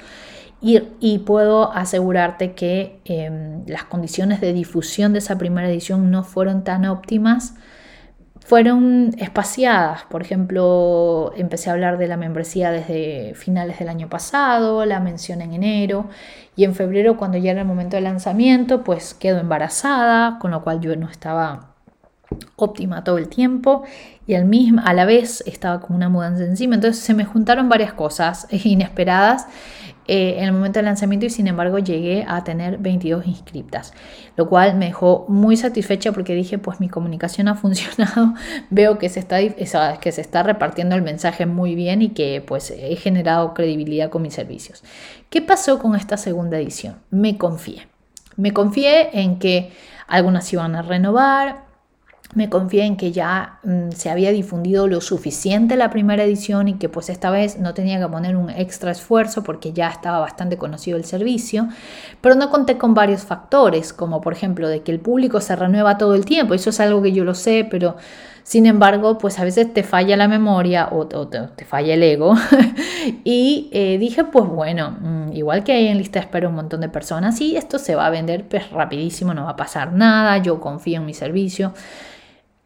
y, 0.59 1.19
puedo 1.19 1.71
asegurarte 1.71 2.53
que 2.53 2.99
em, 3.05 3.63
las 3.67 3.83
condiciones 3.83 4.41
de 4.41 4.53
difusión 4.53 5.13
de 5.13 5.19
esa 5.19 5.37
primera 5.37 5.69
edición 5.69 6.09
no 6.09 6.23
fueron 6.23 6.63
tan 6.63 6.85
óptimas, 6.85 7.53
fueron 8.39 9.13
espaciadas. 9.19 10.03
Por 10.09 10.21
ejemplo, 10.21 11.31
empecé 11.35 11.69
a 11.69 11.73
hablar 11.73 11.97
de 11.97 12.07
la 12.07 12.17
membresía 12.17 12.71
desde 12.71 13.35
finales 13.35 13.77
del 13.79 13.89
año 13.89 14.09
pasado, 14.09 14.85
la 14.85 14.99
mencioné 14.99 15.43
en 15.43 15.53
enero 15.53 16.09
y 16.55 16.63
en 16.63 16.73
febrero, 16.73 17.17
cuando 17.17 17.37
ya 17.37 17.51
era 17.51 17.61
el 17.61 17.67
momento 17.67 17.97
del 17.97 18.05
lanzamiento, 18.05 18.83
pues 18.83 19.13
quedo 19.13 19.39
embarazada, 19.39 20.39
con 20.39 20.51
lo 20.51 20.63
cual 20.63 20.81
yo 20.81 20.95
no 20.95 21.07
estaba 21.09 21.75
óptima 22.55 23.03
todo 23.03 23.17
el 23.17 23.29
tiempo 23.29 23.83
y 24.25 24.35
al 24.35 24.45
mismo, 24.45 24.81
a 24.83 24.93
la 24.93 25.05
vez 25.05 25.43
estaba 25.45 25.79
con 25.79 25.95
una 25.95 26.09
mudanza 26.09 26.43
encima. 26.43 26.75
Entonces 26.75 27.03
se 27.03 27.13
me 27.13 27.25
juntaron 27.25 27.69
varias 27.69 27.93
cosas 27.93 28.47
inesperadas 28.65 29.47
eh, 30.07 30.35
en 30.37 30.45
el 30.45 30.53
momento 30.53 30.79
del 30.79 30.85
lanzamiento 30.85 31.25
y 31.25 31.29
sin 31.29 31.47
embargo 31.47 31.79
llegué 31.79 32.25
a 32.27 32.43
tener 32.43 32.77
22 32.77 33.27
inscriptas, 33.27 33.93
lo 34.37 34.47
cual 34.47 34.75
me 34.75 34.85
dejó 34.85 35.25
muy 35.27 35.57
satisfecha 35.57 36.13
porque 36.13 36.33
dije 36.33 36.57
pues 36.57 36.79
mi 36.79 36.87
comunicación 36.87 37.47
ha 37.47 37.55
funcionado, 37.61 38.33
veo 38.69 38.97
que 38.97 39.09
se 39.09 39.19
está, 39.19 39.39
que 39.99 40.11
se 40.11 40.21
está 40.21 40.43
repartiendo 40.43 40.95
el 40.95 41.01
mensaje 41.01 41.45
muy 41.45 41.75
bien 41.75 42.01
y 42.01 42.09
que 42.09 42.41
pues 42.45 42.71
he 42.71 42.95
generado 42.95 43.53
credibilidad 43.53 44.09
con 44.09 44.21
mis 44.21 44.33
servicios. 44.33 44.83
¿Qué 45.29 45.41
pasó 45.41 45.79
con 45.79 45.95
esta 45.95 46.17
segunda 46.17 46.57
edición? 46.57 46.95
Me 47.09 47.37
confié. 47.37 47.87
Me 48.37 48.53
confié 48.53 49.19
en 49.19 49.39
que 49.39 49.71
algunas 50.07 50.51
iban 50.53 50.75
a 50.75 50.83
renovar, 50.83 51.66
me 52.35 52.49
confié 52.49 52.83
en 52.83 52.97
que 52.97 53.11
ya 53.11 53.59
mm, 53.63 53.91
se 53.91 54.09
había 54.09 54.31
difundido 54.31 54.87
lo 54.87 55.01
suficiente 55.01 55.75
la 55.75 55.89
primera 55.89 56.23
edición 56.23 56.67
y 56.67 56.73
que 56.73 56.89
pues 56.89 57.09
esta 57.09 57.29
vez 57.29 57.57
no 57.57 57.73
tenía 57.73 57.99
que 57.99 58.07
poner 58.07 58.35
un 58.35 58.49
extra 58.49 58.91
esfuerzo 58.91 59.43
porque 59.43 59.71
ya 59.71 59.89
estaba 59.89 60.19
bastante 60.19 60.57
conocido 60.57 60.97
el 60.97 61.05
servicio, 61.05 61.69
pero 62.21 62.35
no 62.35 62.49
conté 62.49 62.77
con 62.77 62.93
varios 62.93 63.21
factores, 63.21 63.93
como 63.93 64.21
por 64.21 64.33
ejemplo 64.33 64.67
de 64.67 64.81
que 64.81 64.91
el 64.91 64.99
público 64.99 65.39
se 65.39 65.55
renueva 65.55 65.97
todo 65.97 66.15
el 66.15 66.25
tiempo, 66.25 66.53
eso 66.53 66.69
es 66.69 66.79
algo 66.79 67.01
que 67.01 67.13
yo 67.13 67.23
lo 67.23 67.33
sé, 67.33 67.65
pero 67.69 67.95
sin 68.43 68.65
embargo 68.65 69.17
pues 69.17 69.39
a 69.39 69.43
veces 69.43 69.73
te 69.73 69.83
falla 69.83 70.17
la 70.17 70.27
memoria 70.27 70.89
o, 70.91 71.07
te, 71.07 71.65
falla 71.65 71.93
el 71.93 72.03
ego. 72.03 72.35
Y 73.23 73.69
eh, 73.71 73.97
dije 73.99 74.25
pues 74.25 74.45
bueno, 74.47 74.97
mm, 74.99 75.31
igual 75.31 75.63
que 75.63 75.71
hay 75.71 75.87
en 75.87 75.97
lista 75.97 76.19
de 76.19 76.25
espera 76.25 76.49
un 76.49 76.55
montón 76.55 76.81
de 76.81 76.89
personas 76.89 77.39
y 77.39 77.55
esto 77.55 77.79
se 77.79 77.95
va 77.95 78.05
a 78.05 78.09
vender 78.09 78.45
pues 78.49 78.69
rapidísimo, 78.69 79.33
no 79.33 79.45
va 79.45 79.51
a 79.51 79.55
pasar 79.55 79.93
nada, 79.93 80.37
yo 80.39 80.59
confío 80.59 80.97
en 80.97 81.05
mi 81.05 81.13
servicio 81.13 81.73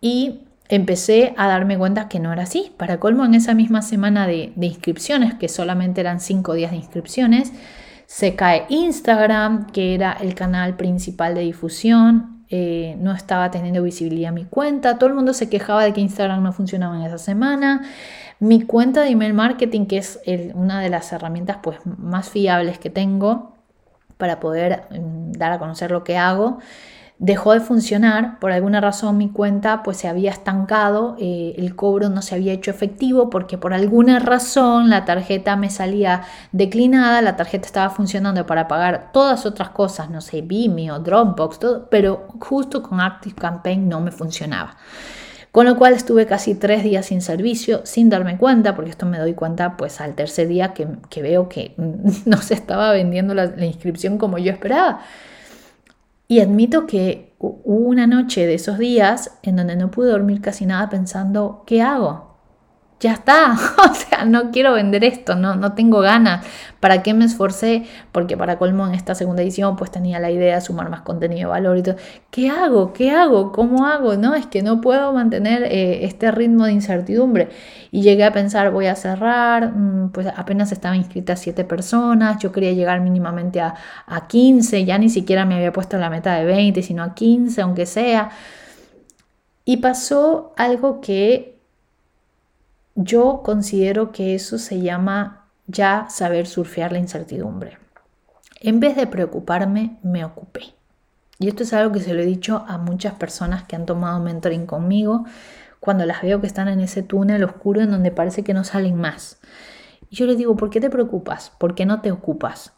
y 0.02 0.41
empecé 0.68 1.34
a 1.38 1.47
darme 1.47 1.78
cuenta 1.78 2.10
que 2.10 2.20
no 2.20 2.34
era 2.34 2.43
así. 2.43 2.74
Para 2.78 2.99
colmo, 2.99 3.24
en 3.24 3.36
esa 3.36 3.54
misma 3.54 3.82
semana 3.82 4.26
de, 4.26 4.52
inscripciones, 4.60 5.36
que 5.36 5.47
solamente 5.47 6.02
eran 6.02 6.20
cinco 6.20 6.54
días 6.54 6.72
de 6.72 6.78
inscripciones, 6.78 7.54
se 8.08 8.36
cae 8.36 8.66
Instagram, 8.70 9.68
que 9.68 9.93
era 9.93 10.14
el 10.14 10.34
canal 10.34 10.76
principal 10.76 11.36
de 11.36 11.41
difusión, 11.41 12.43
eh, 12.49 12.97
no 12.99 13.14
estaba 13.14 13.49
teniendo 13.52 13.82
visibilidad 13.82 14.34
mi 14.34 14.43
cuenta, 14.43 14.97
todo 14.97 15.08
el 15.08 15.16
mundo 15.16 15.34
se 15.34 15.49
quejaba 15.49 15.86
de 15.86 15.93
que 15.93 16.02
Instagram 16.02 16.43
no 16.43 16.52
funcionaba 16.52 16.97
en 16.97 17.04
esa 17.04 17.18
semana. 17.18 17.84
Mi 18.39 18.64
cuenta 18.64 19.02
de 19.02 19.10
email 19.10 19.34
marketing, 19.34 19.86
que 19.86 19.97
es 19.97 20.20
una 20.56 20.82
de 20.82 20.89
las 20.89 21.14
herramientas 21.14 21.58
pues, 21.62 21.78
más 21.86 22.30
fiables 22.30 22.80
que 22.80 22.89
tengo 22.89 23.56
para 24.18 24.39
poder 24.39 24.84
mm, 24.89 25.34
dar 25.34 25.52
a 25.52 25.60
conocer 25.60 25.91
lo 25.91 26.04
que 26.04 26.18
hago, 26.18 26.60
dejó 27.22 27.53
de 27.53 27.59
funcionar, 27.59 28.39
por 28.39 28.51
alguna 28.51 28.82
razón 28.82 29.15
mi 29.15 29.30
cuenta 29.30 29.84
pues 29.84 29.97
se 29.97 30.07
había 30.07 30.32
estancado, 30.32 31.15
eh, 31.19 31.53
el 31.55 31.76
cobro 31.76 32.09
no 32.09 32.24
se 32.24 32.34
había 32.34 32.51
hecho 32.51 32.72
efectivo 32.72 33.30
porque 33.30 33.59
por 33.59 33.76
alguna 33.76 34.17
razón 34.17 34.89
la 34.89 35.05
tarjeta 35.05 35.55
me 35.55 35.69
salía 35.69 36.24
declinada, 36.51 37.22
la 37.22 37.36
tarjeta 37.36 37.67
estaba 37.67 37.91
funcionando 37.91 38.47
para 38.47 38.67
pagar 38.67 39.11
todas 39.13 39.45
otras 39.45 39.69
cosas, 39.69 40.09
no 40.09 40.19
sé, 40.19 40.41
Vimeo, 40.41 40.97
Dropbox, 40.97 41.59
todo, 41.59 41.89
pero 41.91 42.28
justo 42.39 42.82
con 42.82 42.99
Active 42.99 43.36
Campaign 43.36 43.88
no 43.88 44.01
me 44.01 44.11
funcionaba. 44.11 44.78
Con 45.51 45.67
lo 45.67 45.78
cual 45.78 45.93
estuve 45.93 46.26
casi 46.26 46.55
tres 46.55 46.82
días 46.82 47.05
sin 47.05 47.22
servicio, 47.22 47.82
sin 47.84 48.09
darme 48.09 48.38
cuenta, 48.38 48.74
porque 48.74 48.89
esto 48.89 49.05
me 49.05 49.19
doy 49.19 49.36
cuenta 49.36 49.78
pues 49.78 50.01
al 50.01 50.15
tercer 50.15 50.47
día 50.47 50.74
que, 50.74 50.88
veo 51.22 51.49
que 51.49 51.76
no 52.26 52.38
se 52.38 52.55
estaba 52.55 52.91
vendiendo 52.93 53.36
la 53.36 53.63
inscripción 53.63 54.17
como 54.17 54.39
yo 54.39 54.51
esperaba. 54.51 55.01
Y 56.32 56.40
admito 56.40 56.88
que 56.88 57.36
hubo 57.40 57.90
una 57.90 58.08
noche 58.08 58.48
de 58.48 58.54
esos 58.54 58.78
días 58.78 59.38
en 59.44 59.58
donde 59.58 59.76
no 59.76 59.92
pude 59.92 60.12
dormir 60.12 60.40
casi 60.40 60.66
nada 60.66 60.90
pensando, 60.90 61.64
¿qué 61.68 61.82
hago? 61.82 62.31
Ya 63.02 63.14
está, 63.14 63.54
o 63.91 63.93
sea, 63.93 64.26
no 64.26 64.52
quiero 64.52 64.74
vender 64.74 65.04
esto, 65.04 65.36
no, 65.36 65.56
no 65.56 65.74
tengo 65.74 65.99
ganas. 65.99 66.45
¿Para 66.80 67.04
qué 67.04 67.14
me 67.14 67.26
esforcé? 67.26 67.84
Porque 68.12 68.38
para 68.38 68.58
colmo 68.58 68.88
en 68.88 68.95
esta 68.95 69.14
segunda 69.14 69.43
edición 69.43 69.76
pues 69.76 69.91
tenía 69.91 70.20
la 70.20 70.32
idea 70.32 70.56
de 70.56 70.62
sumar 70.62 70.89
más 70.89 71.02
contenido 71.02 71.41
de 71.41 71.45
valor 71.52 71.78
y 71.78 71.84
todo. 71.84 71.95
¿Qué 72.32 72.49
hago? 72.49 72.93
¿Qué 72.93 73.12
hago? 73.12 73.52
¿Cómo 73.52 73.86
hago? 73.86 74.16
No, 74.16 74.34
es 74.36 74.45
que 74.47 74.64
no 74.64 74.82
puedo 74.82 75.14
mantener 75.14 75.64
eh, 75.64 76.06
este 76.06 76.32
ritmo 76.32 76.66
de 76.66 76.74
incertidumbre. 76.74 77.49
Y 77.91 78.02
llegué 78.02 78.24
a 78.24 78.32
pensar, 78.34 78.72
voy 78.72 78.88
a 78.88 78.95
cerrar, 78.95 79.72
mm, 79.76 80.12
pues 80.12 80.28
apenas 80.36 80.72
estaban 80.72 80.97
inscritas 80.97 81.39
7 81.39 81.64
personas, 81.66 82.41
yo 82.41 82.52
quería 82.52 82.72
llegar 82.74 83.02
mínimamente 83.02 83.62
a, 83.62 83.76
a 84.08 84.28
15, 84.28 84.86
ya 84.86 84.97
ni 84.97 85.10
siquiera 85.10 85.45
me 85.45 85.56
había 85.56 85.74
puesto 85.74 85.97
la 85.97 86.10
meta 86.10 86.36
de 86.36 86.45
20, 86.45 86.82
sino 86.84 87.04
a 87.04 87.14
15, 87.14 87.62
aunque 87.62 87.86
sea. 87.86 88.30
Y 89.66 89.78
pasó 89.78 90.54
algo 90.58 91.02
que 91.02 91.61
yo 92.96 93.42
considero 93.44 94.12
que 94.12 94.36
eso 94.36 94.58
se 94.58 94.82
llama 94.82 95.48
ya 95.68 96.08
saber 96.10 96.48
surfear 96.48 96.92
la 96.92 97.00
incertidumbre. 97.00 97.78
En 98.60 98.80
vez 98.80 98.96
de 98.96 99.08
preocuparme, 99.08 99.98
me 100.04 100.24
ocupé. 100.24 100.62
Y 101.39 101.48
esto 101.48 101.64
es 101.64 101.74
algo 101.74 101.92
que 101.94 102.02
se 102.02 102.14
lo 102.14 102.22
he 102.22 102.26
dicho 102.26 102.64
a 102.68 102.78
muchas 102.78 103.16
personas 103.16 103.64
que 103.64 103.76
han 103.76 103.88
tomado 103.88 104.20
mentoring 104.20 104.68
conmigo 104.68 105.26
cuando 105.80 106.06
las 106.06 106.22
veo 106.22 106.39
que 106.39 106.48
están 106.48 106.68
en 106.68 106.80
ese 106.80 107.02
túnel 107.02 107.44
oscuro 107.44 107.82
en 107.82 107.89
donde 107.89 108.12
parece 108.12 108.44
que 108.44 108.54
no 108.54 108.64
salen 108.64 108.96
más. 108.96 109.39
Y 110.12 110.18
yo 110.18 110.28
les 110.28 110.38
digo, 110.38 110.56
¿por 110.56 110.70
qué 110.70 110.80
te 110.80 110.92
preocupas? 110.92 111.52
¿Por 111.58 111.74
qué 111.74 111.88
no 111.88 112.02
te 112.02 112.12
ocupas? 112.12 112.74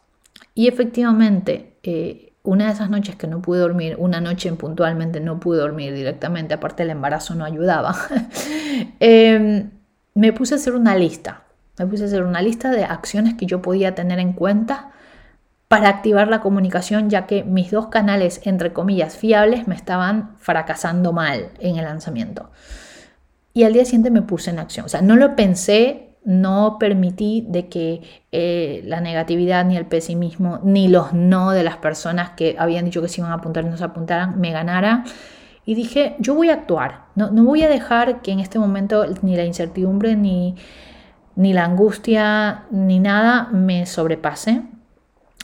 Y 0.54 0.68
efectivamente, 0.68 1.76
eh, 1.82 2.32
una 2.42 2.66
de 2.66 2.72
esas 2.72 2.88
noches 2.88 3.16
que 3.16 3.26
no 3.26 3.42
pude 3.42 3.60
dormir, 3.60 3.96
una 3.98 4.22
noche 4.22 4.50
puntualmente 4.52 5.20
no 5.20 5.40
pude 5.40 5.58
dormir 5.58 5.92
directamente, 5.92 6.54
aparte 6.54 6.84
el 6.84 6.90
embarazo 6.90 7.34
no 7.34 7.44
ayudaba. 7.44 7.94
eh, 9.00 9.68
me 10.14 10.32
puse 10.32 10.54
a 10.54 10.56
hacer 10.56 10.74
una 10.74 10.96
lista. 10.96 11.44
Me 11.78 11.86
puse 11.86 12.04
a 12.04 12.06
hacer 12.06 12.22
una 12.22 12.40
lista 12.40 12.70
de 12.70 12.84
acciones 12.84 13.34
que 13.34 13.46
yo 13.46 13.60
podía 13.60 13.94
tener 13.94 14.20
en 14.20 14.32
cuenta 14.32 14.92
para 15.68 15.88
activar 15.88 16.28
la 16.28 16.40
comunicación, 16.40 17.10
ya 17.10 17.26
que 17.26 17.42
mis 17.42 17.70
dos 17.72 17.88
canales, 17.88 18.40
entre 18.44 18.72
comillas, 18.72 19.16
fiables, 19.16 19.66
me 19.66 19.74
estaban 19.74 20.36
fracasando 20.38 21.12
mal 21.12 21.50
en 21.58 21.76
el 21.76 21.84
lanzamiento. 21.84 22.50
Y 23.52 23.64
al 23.64 23.72
día 23.72 23.84
siguiente 23.84 24.10
me 24.10 24.22
puse 24.22 24.50
en 24.50 24.60
acción. 24.60 24.86
O 24.86 24.88
sea, 24.88 25.02
no 25.02 25.16
lo 25.16 25.34
pensé, 25.34 26.16
no 26.24 26.76
permití 26.78 27.44
de 27.48 27.68
que 27.68 28.02
eh, 28.30 28.82
la 28.84 29.00
negatividad, 29.00 29.64
ni 29.64 29.76
el 29.76 29.86
pesimismo, 29.86 30.60
ni 30.62 30.86
los 30.86 31.12
no 31.12 31.50
de 31.50 31.64
las 31.64 31.78
personas 31.78 32.30
que 32.30 32.54
habían 32.58 32.84
dicho 32.84 33.02
que 33.02 33.08
se 33.08 33.20
iban 33.20 33.32
a 33.32 33.36
apuntar 33.36 33.64
y 33.64 33.68
no 33.68 33.76
se 33.76 33.84
apuntaran, 33.84 34.40
me 34.40 34.52
ganara 34.52 35.04
y 35.66 35.74
dije, 35.74 36.16
yo 36.18 36.34
voy 36.34 36.50
a 36.50 36.54
actuar, 36.54 37.06
no, 37.14 37.30
no 37.30 37.44
voy 37.44 37.62
a 37.62 37.68
dejar 37.68 38.20
que 38.22 38.32
en 38.32 38.40
este 38.40 38.58
momento 38.58 39.04
ni 39.22 39.36
la 39.36 39.44
incertidumbre, 39.44 40.14
ni, 40.16 40.56
ni 41.36 41.52
la 41.52 41.64
angustia, 41.64 42.64
ni 42.70 43.00
nada 43.00 43.48
me 43.52 43.86
sobrepase. 43.86 44.62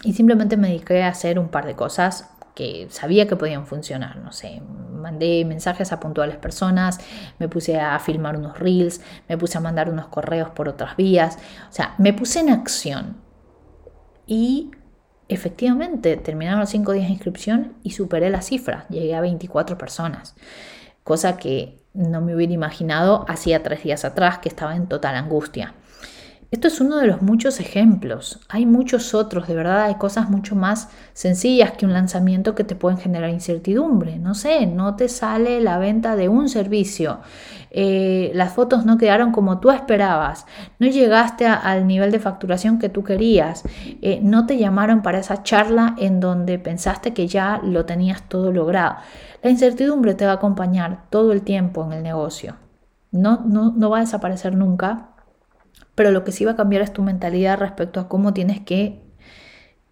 Y 0.03 0.15
simplemente 0.15 0.57
me 0.57 0.69
dediqué 0.69 1.03
a 1.03 1.09
hacer 1.09 1.39
un 1.39 1.49
par 1.49 1.67
de 1.67 1.75
cosas 1.75 2.31
que 2.55 2.87
sabía 2.91 3.27
que 3.27 3.37
podían 3.37 3.67
funcionar. 3.67 4.17
No 4.19 4.33
sé, 4.33 4.63
mandé 4.93 5.45
mensajes 5.45 5.93
a 5.93 6.01
puntuales 6.01 6.37
personas, 6.37 7.01
me 7.39 7.49
puse 7.49 7.79
a 7.81 7.99
filmar 7.99 8.37
unos 8.37 8.59
reels, 8.59 9.01
me 9.29 9.39
puse 9.39 9.59
a 9.59 9.61
mandar 9.61 9.91
unos 9.91 10.09
correos 10.09 10.51
por 10.51 10.69
otras 10.69 10.97
vías. 10.97 11.39
O 11.69 11.73
sea, 11.73 11.95
me 11.99 12.13
puse 12.13 12.41
en 12.41 12.51
acción. 12.51 13.17
Y 14.27 14.71
efectivamente 15.31 16.17
terminaron 16.17 16.61
los 16.61 16.71
cinco 16.71 16.93
días 16.93 17.07
de 17.07 17.13
inscripción 17.13 17.75
y 17.83 17.91
superé 17.91 18.31
la 18.31 18.43
cifra, 18.43 18.87
llegué 18.89 19.15
a 19.15 19.21
24 19.21 19.79
personas, 19.79 20.35
cosa 21.05 21.37
que 21.37 21.79
no 21.95 22.21
me 22.21 22.35
hubiera 22.35 22.53
imaginado 22.53 23.25
hacía 23.29 23.63
tres 23.63 23.83
días 23.83 24.05
atrás 24.05 24.39
que 24.39 24.49
estaba 24.49 24.77
en 24.77 24.87
total 24.87 25.17
angustia. 25.17 25.75
Esto 26.51 26.67
es 26.67 26.81
uno 26.81 26.97
de 26.97 27.07
los 27.07 27.23
muchos 27.23 27.61
ejemplos. 27.61 28.41
Hay 28.49 28.67
muchos 28.67 29.15
otros, 29.15 29.47
de 29.47 29.55
verdad, 29.55 29.85
hay 29.85 29.95
cosas 29.95 30.31
mucho 30.31 30.57
más 30.57 30.89
sencillas 31.13 31.71
que 31.73 31.87
un 31.87 31.93
lanzamiento 31.93 32.57
que 32.57 32.65
te 32.65 32.75
pueden 32.75 32.99
generar 32.99 33.31
incertidumbre. 33.31 34.19
No 34.19 34.35
sé, 34.35 34.67
no 34.67 34.97
te 34.97 35.09
sale 35.09 35.61
la 35.61 35.79
venta 35.79 36.17
de 36.17 36.29
un 36.29 36.49
servicio, 36.49 37.21
eh, 37.71 38.33
las 38.35 38.53
fotos 38.53 38.85
no 38.85 38.99
quedaron 38.99 39.31
como 39.31 39.61
tú 39.61 39.71
esperabas, 39.71 40.45
no 40.81 40.89
llegaste 40.89 41.47
al 41.47 41.87
nivel 41.87 42.11
de 42.11 42.19
facturación 42.19 42.81
que 42.81 42.89
tú 42.89 43.05
querías, 43.05 43.63
eh, 44.03 44.19
no 44.21 44.47
te 44.47 44.59
llamaron 44.59 45.03
para 45.03 45.21
esa 45.21 45.45
charla 45.45 45.95
en 45.99 46.19
donde 46.19 46.59
pensaste 46.59 47.15
que 47.15 47.29
ya 47.29 47.61
lo 47.63 47.85
tenías 47.85 48.23
todo 48.29 48.51
logrado. 48.51 48.97
La 49.45 49.51
incertidumbre 49.51 50.15
te 50.15 50.27
va 50.27 50.33
a 50.33 50.37
acompañar 50.37 51.05
todo 51.11 51.31
el 51.31 51.43
tiempo 51.43 51.85
en 51.85 51.93
el 51.93 52.03
negocio. 52.03 52.57
No, 53.13 53.43
no, 53.45 53.73
no 53.73 53.91
va 53.91 53.99
a 53.99 54.01
desaparecer 54.01 54.57
nunca, 54.57 55.10
pero 56.01 56.13
lo 56.13 56.25
que 56.25 56.33
sí 56.33 56.47
va 56.47 56.53
a 56.53 56.57
cambiar 56.57 56.81
es 56.81 56.95
tu 56.95 57.03
mentalidad 57.03 57.59
respecto 57.59 58.01
a 58.01 58.09
cómo 58.09 58.33
tienes 58.33 58.59
que 58.59 59.03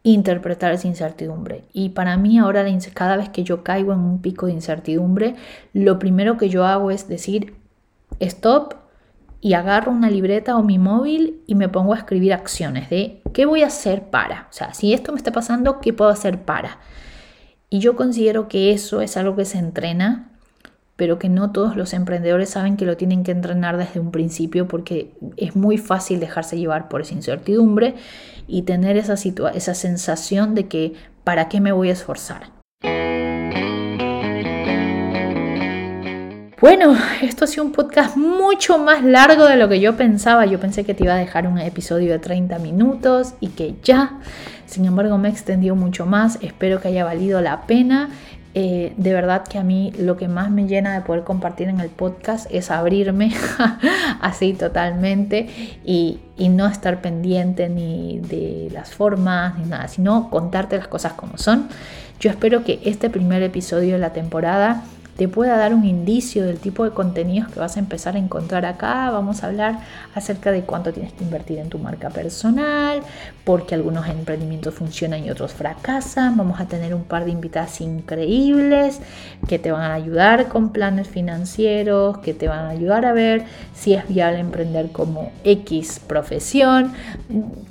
interpretar 0.03 0.73
esa 0.73 0.89
incertidumbre. 0.89 1.67
Y 1.75 1.91
para 1.91 2.17
mí 2.17 2.39
ahora 2.39 2.65
cada 2.95 3.19
vez 3.19 3.29
que 3.29 3.45
yo 3.45 3.63
caigo 3.63 3.93
en 3.93 3.99
un 3.99 4.23
pico 4.23 4.47
de 4.47 4.53
incertidumbre, 4.53 5.35
lo 5.75 5.99
primero 5.99 6.39
que 6.39 6.49
yo 6.49 6.65
hago 6.65 6.91
es 6.91 7.09
decir, 7.09 7.57
stop 8.21 8.73
y 9.43 9.53
agarro 9.53 9.93
una 9.93 10.09
libreta 10.09 10.57
o 10.57 10.63
mi 10.63 10.79
móvil 10.79 11.43
y 11.47 11.57
me 11.57 11.69
pongo 11.69 11.93
a 11.93 11.99
escribir 11.99 12.33
acciones 12.33 12.89
de 12.89 13.21
qué 13.35 13.45
voy 13.45 13.63
a 13.63 13.67
hacer 13.67 14.09
para. 14.09 14.47
O 14.49 14.53
sea, 14.55 14.73
si 14.73 14.95
esto 14.95 15.13
me 15.13 15.19
está 15.19 15.31
pasando, 15.31 15.79
¿qué 15.79 15.93
puedo 15.93 16.11
hacer 16.11 16.43
para? 16.47 16.79
Y 17.69 17.81
yo 17.81 17.97
considero 17.97 18.49
que 18.49 18.73
eso 18.73 19.03
es 19.03 19.19
algo 19.19 19.37
que 19.37 19.45
se 19.45 19.59
entrena 19.59 20.28
pero 20.99 21.21
que 21.21 21.29
no 21.29 21.53
todos 21.53 21.77
los 21.77 21.95
emprendedores 21.95 22.51
saben 22.51 22.77
que 22.77 22.85
lo 22.85 22.97
tienen 22.97 23.23
que 23.23 23.31
entrenar 23.31 23.77
desde 23.77 24.01
un 24.01 24.11
principio 24.11 24.67
porque 24.67 25.13
es 25.37 25.55
muy 25.55 25.79
fácil 25.79 26.19
dejarse 26.19 26.59
llevar 26.59 26.89
por 26.89 27.03
esa 27.03 27.15
incertidumbre 27.15 27.95
y 28.49 28.63
tener 28.63 28.97
esa, 28.97 29.15
esa 29.15 29.75
sensación 29.75 30.57
de 30.57 30.67
que 30.67 30.95
¿para 31.23 31.49
qué 31.49 31.61
me 31.61 31.71
voy 31.71 31.91
a 31.91 31.93
esforzar? 31.93 32.51
Bueno, 36.61 36.97
esto 37.23 37.45
ha 37.45 37.47
sido 37.47 37.63
un 37.63 37.71
podcast 37.71 38.17
mucho 38.17 38.81
más 38.81 39.05
largo 39.05 39.47
de 39.47 39.55
lo 39.55 39.69
que 39.69 39.79
yo 39.79 39.97
pensaba. 39.97 40.47
Yo 40.47 40.59
pensé 40.59 40.83
que 40.83 40.95
te 40.95 41.05
iba 41.05 41.15
a 41.15 41.19
dejar 41.19 41.47
un 41.47 41.61
episodio 41.61 42.11
de 42.11 42.19
30 42.19 42.59
minutos 42.59 43.35
y 43.39 43.51
que 43.51 43.77
ya. 43.85 44.19
Sin 44.67 44.85
embargo, 44.85 45.17
me 45.19 45.29
extendió 45.29 45.77
mucho 45.77 46.07
más. 46.07 46.41
Espero 46.43 46.81
que 46.81 46.89
haya 46.89 47.05
valido 47.05 47.41
la 47.41 47.67
pena. 47.69 48.11
Eh, 48.61 48.93
de 48.97 49.13
verdad 49.13 49.47
que 49.47 49.57
a 49.57 49.63
mí 49.63 49.93
lo 49.97 50.17
que 50.17 50.27
más 50.27 50.51
me 50.51 50.67
llena 50.67 50.93
de 50.93 51.03
poder 51.03 51.23
compartir 51.23 51.69
en 51.69 51.79
el 51.79 51.91
podcast 51.91 52.49
es 52.51 52.73
abrirme 52.73 53.33
así 54.21 54.53
totalmente 54.53 55.49
y, 55.85 56.19
y, 56.37 56.49
no 56.49 56.67
estar 56.67 57.01
pendiente 57.01 57.69
ni 57.69 58.19
de 58.19 58.69
las 58.73 58.91
formas 58.91 59.57
ni 59.61 59.67
nada, 59.67 59.87
sino 59.87 60.29
contarte 60.29 60.77
las 60.77 60.89
cosas 60.89 61.13
como 61.13 61.39
son. 61.39 61.69
Yo 62.19 62.31
espero 62.31 62.65
que 62.65 62.81
este 62.85 63.11
primer 63.11 63.45
episodio 63.45 63.93
de 63.93 64.01
la 64.01 64.13
temporada 64.13 64.83
te 65.19 65.27
pueda 65.27 65.57
dar 65.57 65.75
un 65.75 65.85
indicio 65.85 66.45
del 66.47 66.59
tipo 66.59 66.85
de 66.85 66.93
contenidos 66.93 67.51
que 67.51 67.59
vas 67.59 67.77
a 67.77 67.81
empezar 67.81 68.15
a 68.15 68.21
encontrar 68.21 68.65
acá. 68.65 69.11
Vamos 69.11 69.43
a 69.43 69.49
hablar 69.49 69.81
acerca 70.15 70.53
de 70.53 70.63
cuánto 70.63 70.93
tienes 70.93 71.13
que 71.13 71.25
invertir 71.25 71.59
en 71.59 71.71
tu 71.71 71.81
marca 71.81 72.09
personal, 72.09 73.01
porque 73.43 73.75
algunos 73.75 74.07
emprendimientos 74.07 74.75
funcionan 74.75 75.25
y 75.25 75.31
otros 75.33 75.55
fracasan. 75.55 76.37
Vamos 76.37 76.61
a 76.61 76.67
tener 76.67 76.95
un 76.95 77.03
par 77.03 77.25
de 77.25 77.33
invitadas 77.33 77.81
increíbles 77.81 79.01
que 79.49 79.59
te 79.59 79.73
van 79.73 79.91
a 79.91 79.95
ayudar 79.95 80.47
con 80.47 80.71
planes 80.71 81.09
financieros, 81.09 82.19
que 82.19 82.33
te 82.33 82.47
van 82.47 82.67
a 82.67 82.69
ayudar 82.69 83.05
a 83.05 83.13
ver 83.13 83.45
si 83.75 83.95
es 83.95 84.07
viable 84.07 84.39
emprender 84.39 84.93
como 84.93 85.33
X 85.43 85.99
profesión. 85.99 86.93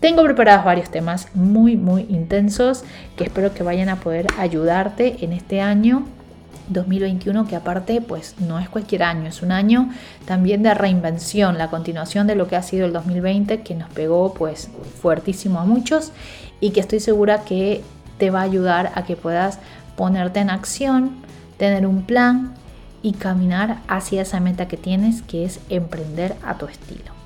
Tengo 0.01 0.21
preparados 0.23 0.65
varios 0.65 0.89
temas 0.89 1.29
muy, 1.33 1.77
muy 1.77 2.07
intensos 2.09 2.83
que 3.15 3.23
espero 3.23 3.53
que 3.53 3.63
vayan 3.63 3.87
a 3.87 4.01
poder 4.01 4.27
ayudarte 4.37 5.23
en 5.23 5.31
este 5.31 5.61
año 5.61 6.03
2021 6.69 7.47
que 7.47 7.55
aparte 7.55 8.01
pues 8.01 8.35
no 8.39 8.59
es 8.59 8.69
cualquier 8.69 9.03
año, 9.03 9.27
es 9.27 9.41
un 9.41 9.51
año 9.51 9.89
también 10.25 10.63
de 10.63 10.73
reinvención, 10.73 11.57
la 11.57 11.69
continuación 11.69 12.27
de 12.27 12.35
lo 12.35 12.47
que 12.47 12.55
ha 12.55 12.61
sido 12.61 12.85
el 12.85 12.93
2020 12.93 13.61
que 13.61 13.75
nos 13.75 13.89
pegó 13.89 14.33
pues 14.33 14.69
fuertísimo 15.01 15.59
a 15.59 15.65
muchos 15.65 16.11
y 16.59 16.71
que 16.71 16.79
estoy 16.79 16.99
segura 16.99 17.43
que 17.43 17.83
te 18.17 18.29
va 18.29 18.41
a 18.41 18.43
ayudar 18.43 18.91
a 18.95 19.05
que 19.05 19.15
puedas 19.15 19.59
ponerte 19.95 20.39
en 20.39 20.49
acción, 20.49 21.11
tener 21.57 21.85
un 21.85 22.03
plan 22.03 22.53
y 23.01 23.13
caminar 23.13 23.77
hacia 23.87 24.21
esa 24.21 24.39
meta 24.39 24.67
que 24.67 24.77
tienes 24.77 25.21
que 25.21 25.45
es 25.45 25.59
emprender 25.69 26.35
a 26.43 26.57
tu 26.57 26.67
estilo. 26.67 27.16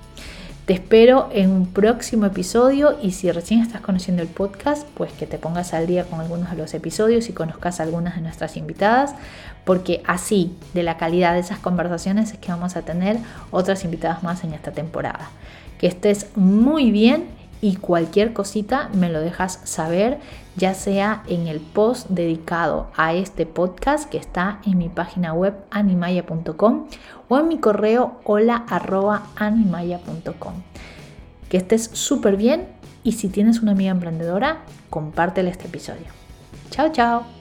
Te 0.66 0.74
espero 0.74 1.28
en 1.34 1.49
un 1.49 1.66
próximo 1.66 2.28
episodio 2.28 2.95
y 3.01 3.14
si 3.14 3.32
recién 3.32 3.62
estás 3.62 3.82
conociendo 3.82 4.22
el 4.22 4.28
podcast, 4.28 4.88
pues 4.93 5.12
que 5.12 5.26
te 5.26 5.39
pongas 5.39 5.74
al 5.74 5.88
día 5.88 6.03
con 6.03 6.22
algunos 6.22 6.51
de 6.51 6.57
los 6.57 6.76
episodios 6.76 7.30
y 7.30 7.34
conozcas 7.34 7.80
algunas 7.80 8.16
de 8.16 8.22
nuestras 8.22 8.55
invitadas, 8.57 9.16
porque 9.66 10.03
así 10.05 10.55
de 10.76 10.84
la 10.84 10.97
calidad 10.97 11.34
de 11.34 11.39
esas 11.39 11.57
conversaciones 11.57 12.32
es 12.34 12.38
que 12.38 12.51
vamos 12.51 12.76
a 12.76 12.84
tener 12.84 13.18
otras 13.49 13.84
invitadas 13.86 14.22
más 14.22 14.43
en 14.43 14.53
esta 14.53 14.72
temporada. 14.72 15.32
Que 15.80 15.88
estés 15.88 16.28
muy 16.36 16.91
bien 16.91 17.26
y 17.59 17.78
cualquier 17.78 18.32
cosita 18.32 18.89
me 18.93 19.09
lo 19.09 19.20
dejas 19.20 19.62
saber, 19.64 20.20
ya 20.56 20.74
sea 20.74 21.24
en 21.28 21.47
el 21.47 21.60
post 21.60 22.10
dedicado 22.10 22.88
a 22.95 23.14
este 23.14 23.45
podcast 23.45 24.10
que 24.10 24.18
está 24.18 24.60
en 24.66 24.78
mi 24.78 24.89
página 24.89 25.34
web 25.34 25.56
animaya.com 25.72 26.88
o 27.30 27.39
en 27.39 27.47
mi 27.47 27.60
correo 27.60 28.20
hola 28.24 28.66
Que 31.49 31.58
estés 31.58 31.89
súper 31.93 32.38
bien 32.38 32.68
y 33.04 33.14
si 33.14 33.30
tienes 33.30 33.62
una 33.62 33.72
amiga 33.72 33.91
emprendedora, 33.91 34.60
compártele 34.89 35.49
este 35.49 35.68
episodio. 35.68 36.08
Chao, 36.70 36.91
chao. 36.91 37.41